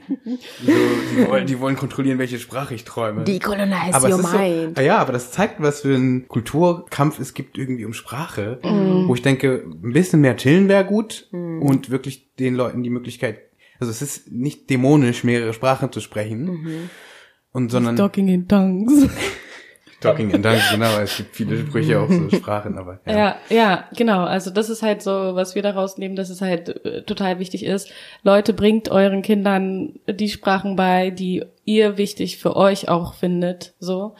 So, 0.64 0.72
die, 1.16 1.28
wollen, 1.28 1.46
die 1.46 1.58
wollen 1.58 1.76
kontrollieren, 1.76 2.18
welche 2.18 2.38
Sprache 2.38 2.74
ich 2.74 2.84
träume. 2.84 3.24
Decolonize 3.24 3.94
aber 3.94 4.10
your 4.10 4.18
mind. 4.18 4.76
So, 4.76 4.82
ja, 4.82 4.98
aber 4.98 5.12
das 5.12 5.30
zeigt, 5.32 5.60
was 5.62 5.80
für 5.80 5.94
ein 5.94 6.28
Kulturkampf 6.28 7.18
es 7.18 7.32
gibt 7.32 7.56
irgendwie 7.56 7.86
um 7.86 7.94
Sprache, 7.94 8.58
mhm. 8.62 9.08
wo 9.08 9.14
ich 9.14 9.22
denke, 9.22 9.64
ein 9.66 9.92
bisschen 9.92 10.20
mehr 10.20 10.36
chillen 10.36 10.68
wäre 10.68 10.84
gut 10.84 11.28
mhm. 11.32 11.62
und 11.62 11.90
wirklich 11.90 12.34
den 12.36 12.54
Leuten 12.54 12.82
die 12.82 12.90
Möglichkeit 12.90 13.48
also 13.80 13.90
es 13.90 14.02
ist 14.02 14.32
nicht 14.32 14.68
dämonisch, 14.70 15.24
mehrere 15.24 15.52
Sprachen 15.52 15.92
zu 15.92 16.00
sprechen. 16.00 16.44
Mhm. 16.44 16.90
Und 17.52 17.70
sondern. 17.70 17.96
Talking 17.96 18.28
in 18.28 18.48
tongues. 18.48 19.08
Talking 20.00 20.30
in 20.30 20.42
Tongues, 20.42 20.70
genau. 20.70 20.98
Es 21.00 21.16
gibt 21.16 21.34
viele 21.34 21.58
Sprüche 21.66 22.00
auch 22.00 22.08
so 22.08 22.30
Sprachen, 22.30 22.78
aber. 22.78 23.00
Ja. 23.04 23.12
ja, 23.16 23.36
ja, 23.48 23.84
genau. 23.96 24.24
Also 24.24 24.50
das 24.50 24.70
ist 24.70 24.82
halt 24.82 25.02
so, 25.02 25.10
was 25.10 25.54
wir 25.54 25.62
daraus 25.62 25.98
nehmen, 25.98 26.14
dass 26.14 26.30
es 26.30 26.40
halt 26.40 26.84
äh, 26.84 27.02
total 27.02 27.38
wichtig 27.38 27.64
ist. 27.64 27.90
Leute, 28.22 28.52
bringt 28.52 28.90
euren 28.90 29.22
Kindern 29.22 29.98
die 30.08 30.28
Sprachen 30.28 30.76
bei, 30.76 31.10
die 31.10 31.44
ihr 31.64 31.98
wichtig 31.98 32.38
für 32.38 32.56
euch 32.56 32.88
auch 32.88 33.14
findet, 33.14 33.74
so. 33.80 34.14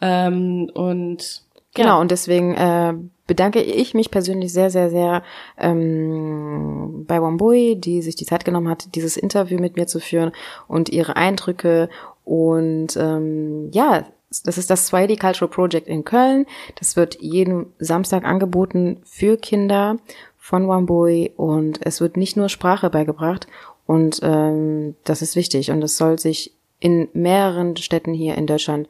Ähm, 0.00 0.70
und 0.74 1.44
Genau, 1.74 1.88
ja. 1.90 2.00
und 2.00 2.10
deswegen 2.10 2.54
äh, 2.54 2.94
bedanke 3.28 3.62
ich 3.62 3.94
mich 3.94 4.10
persönlich 4.10 4.52
sehr, 4.52 4.70
sehr, 4.70 4.90
sehr 4.90 5.22
ähm, 5.56 7.04
bei 7.06 7.22
Wambui, 7.22 7.76
die 7.76 8.02
sich 8.02 8.16
die 8.16 8.26
Zeit 8.26 8.44
genommen 8.44 8.68
hat, 8.68 8.96
dieses 8.96 9.16
Interview 9.16 9.60
mit 9.60 9.76
mir 9.76 9.86
zu 9.86 10.00
führen 10.00 10.32
und 10.66 10.88
ihre 10.88 11.14
Eindrücke 11.14 11.88
und 12.24 12.96
ähm, 12.96 13.70
ja, 13.72 14.04
das 14.44 14.58
ist 14.58 14.70
das 14.70 14.86
Swahili 14.86 15.16
Cultural 15.16 15.48
Project 15.48 15.88
in 15.88 16.04
Köln. 16.04 16.46
Das 16.78 16.96
wird 16.96 17.20
jeden 17.20 17.66
Samstag 17.78 18.24
angeboten 18.24 18.98
für 19.04 19.36
Kinder 19.36 19.98
von 20.38 20.68
Wambui 20.68 21.32
und 21.36 21.84
es 21.84 22.00
wird 22.00 22.16
nicht 22.16 22.36
nur 22.36 22.48
Sprache 22.48 22.90
beigebracht 22.90 23.46
und 23.86 24.20
ähm, 24.22 24.94
das 25.04 25.20
ist 25.20 25.36
wichtig 25.36 25.70
und 25.70 25.82
es 25.82 25.96
soll 25.96 26.18
sich 26.18 26.54
in 26.78 27.08
mehreren 27.12 27.76
Städten 27.76 28.14
hier 28.14 28.36
in 28.36 28.46
Deutschland 28.46 28.88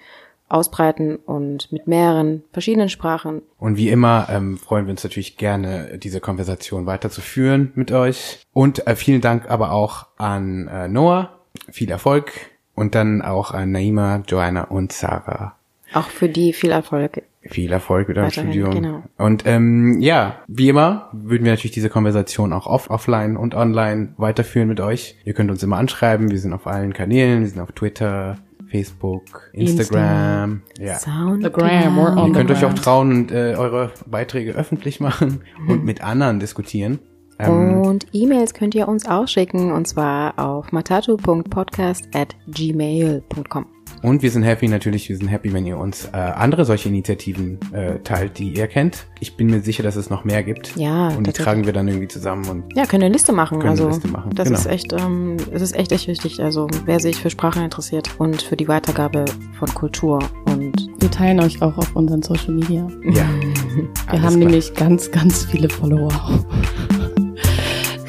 ausbreiten 0.50 1.16
und 1.16 1.70
mit 1.72 1.86
mehreren 1.86 2.42
verschiedenen 2.52 2.88
Sprachen. 2.88 3.42
Und 3.58 3.76
wie 3.76 3.88
immer 3.88 4.28
ähm, 4.30 4.58
freuen 4.58 4.86
wir 4.86 4.90
uns 4.90 5.04
natürlich 5.04 5.36
gerne, 5.36 5.98
diese 5.98 6.20
Konversation 6.20 6.86
weiterzuführen 6.86 7.72
mit 7.76 7.92
euch. 7.92 8.40
Und 8.52 8.86
äh, 8.86 8.96
vielen 8.96 9.20
Dank 9.20 9.48
aber 9.48 9.72
auch 9.72 10.06
an 10.16 10.68
äh, 10.68 10.88
Noah. 10.88 11.40
Viel 11.70 11.90
Erfolg 11.90 12.49
und 12.80 12.94
dann 12.94 13.20
auch 13.20 13.52
an 13.52 13.72
Naima, 13.72 14.22
Joanna 14.26 14.64
und 14.64 14.92
Sarah. 14.92 15.54
Auch 15.92 16.08
für 16.08 16.28
die 16.28 16.54
viel 16.54 16.70
Erfolg. 16.70 17.22
Viel 17.42 17.72
Erfolg 17.72 18.08
mit 18.08 18.16
eurem 18.16 18.30
Studium. 18.30 18.70
Genau. 18.70 19.02
Und 19.18 19.44
ähm, 19.46 20.00
ja, 20.00 20.36
wie 20.46 20.70
immer 20.70 21.10
würden 21.12 21.44
wir 21.44 21.52
natürlich 21.52 21.72
diese 21.72 21.90
Konversation 21.90 22.52
auch 22.54 22.66
off 22.66 22.88
offline 22.88 23.36
und 23.36 23.54
online 23.54 24.14
weiterführen 24.16 24.68
mit 24.68 24.80
euch. 24.80 25.16
Ihr 25.24 25.34
könnt 25.34 25.50
uns 25.50 25.62
immer 25.62 25.76
anschreiben. 25.76 26.30
Wir 26.30 26.38
sind 26.38 26.54
auf 26.54 26.66
allen 26.66 26.94
Kanälen. 26.94 27.40
Wir 27.40 27.48
sind 27.48 27.60
auf 27.60 27.72
Twitter, 27.72 28.38
Facebook, 28.70 29.50
Instagram, 29.52 30.62
Insta, 30.78 30.82
ja. 30.82 30.98
Soundgram. 30.98 32.28
Ihr 32.28 32.32
könnt 32.32 32.50
euch 32.50 32.64
auch 32.64 32.74
trauen 32.74 33.12
und 33.12 33.32
äh, 33.32 33.56
eure 33.56 33.92
Beiträge 34.06 34.52
öffentlich 34.52 35.00
machen 35.00 35.42
und 35.68 35.84
mit 35.84 36.02
anderen 36.02 36.40
diskutieren. 36.40 36.98
Ähm, 37.48 37.82
und 37.82 38.06
E-Mails 38.12 38.54
könnt 38.54 38.74
ihr 38.74 38.88
uns 38.88 39.06
auch 39.06 39.28
schicken 39.28 39.72
und 39.72 39.86
zwar 39.86 40.38
auf 40.38 40.72
matatu.podcast 40.72 42.08
at 42.14 42.36
gmail.com. 42.48 43.66
Und 44.02 44.22
wir 44.22 44.30
sind 44.30 44.44
happy 44.44 44.66
natürlich, 44.68 45.08
wir 45.08 45.16
sind 45.16 45.28
happy, 45.28 45.52
wenn 45.52 45.66
ihr 45.66 45.76
uns 45.76 46.06
äh, 46.06 46.16
andere 46.16 46.64
solche 46.64 46.88
Initiativen 46.88 47.58
äh, 47.72 47.98
teilt, 47.98 48.38
die 48.38 48.50
ihr 48.54 48.66
kennt. 48.66 49.06
Ich 49.20 49.36
bin 49.36 49.48
mir 49.48 49.60
sicher, 49.60 49.82
dass 49.82 49.96
es 49.96 50.08
noch 50.08 50.24
mehr 50.24 50.42
gibt. 50.42 50.74
Ja. 50.76 51.08
Und 51.08 51.26
die 51.26 51.32
tragen 51.32 51.66
wir 51.66 51.72
dann 51.72 51.86
irgendwie 51.86 52.08
zusammen 52.08 52.48
und 52.48 52.64
ja, 52.74 52.86
können 52.86 53.04
eine 53.04 53.12
Liste 53.12 53.32
machen. 53.32 53.58
Können 53.58 53.70
also 53.70 53.84
eine 53.84 53.92
Liste 53.92 54.08
machen. 54.08 54.30
das 54.34 54.48
genau. 54.48 54.58
ist 54.58 54.66
echt, 54.66 54.92
ähm, 54.94 55.36
es 55.52 55.60
ist 55.60 55.76
echt 55.76 55.92
echt 55.92 56.08
wichtig. 56.08 56.42
Also 56.42 56.66
wer 56.86 56.98
sich 56.98 57.16
für 57.16 57.28
Sprache 57.28 57.62
interessiert 57.62 58.18
und 58.18 58.40
für 58.40 58.56
die 58.56 58.68
Weitergabe 58.68 59.26
von 59.58 59.68
Kultur 59.74 60.20
und 60.46 60.88
wir 60.98 61.10
teilen 61.10 61.40
euch 61.40 61.60
auch 61.60 61.76
auf 61.76 61.94
unseren 61.94 62.22
Social 62.22 62.54
Media. 62.54 62.88
Ja. 63.04 63.28
wir 64.10 64.22
haben 64.22 64.36
klar. 64.36 64.36
nämlich 64.36 64.72
ganz 64.74 65.10
ganz 65.10 65.44
viele 65.44 65.68
Follower. 65.68 66.10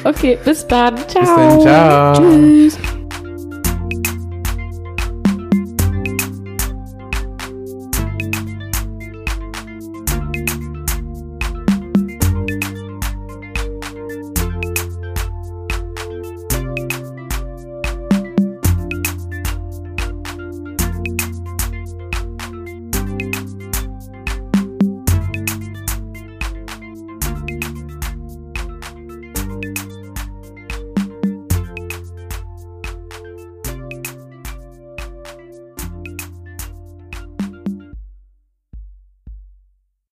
Okay, 0.04 0.38
bis 0.44 0.66
dann. 0.66 0.96
Ciao. 1.08 1.22
Bis 1.22 1.34
dann, 1.36 1.60
ciao. 1.60 2.14
Tschüss. 2.14 2.78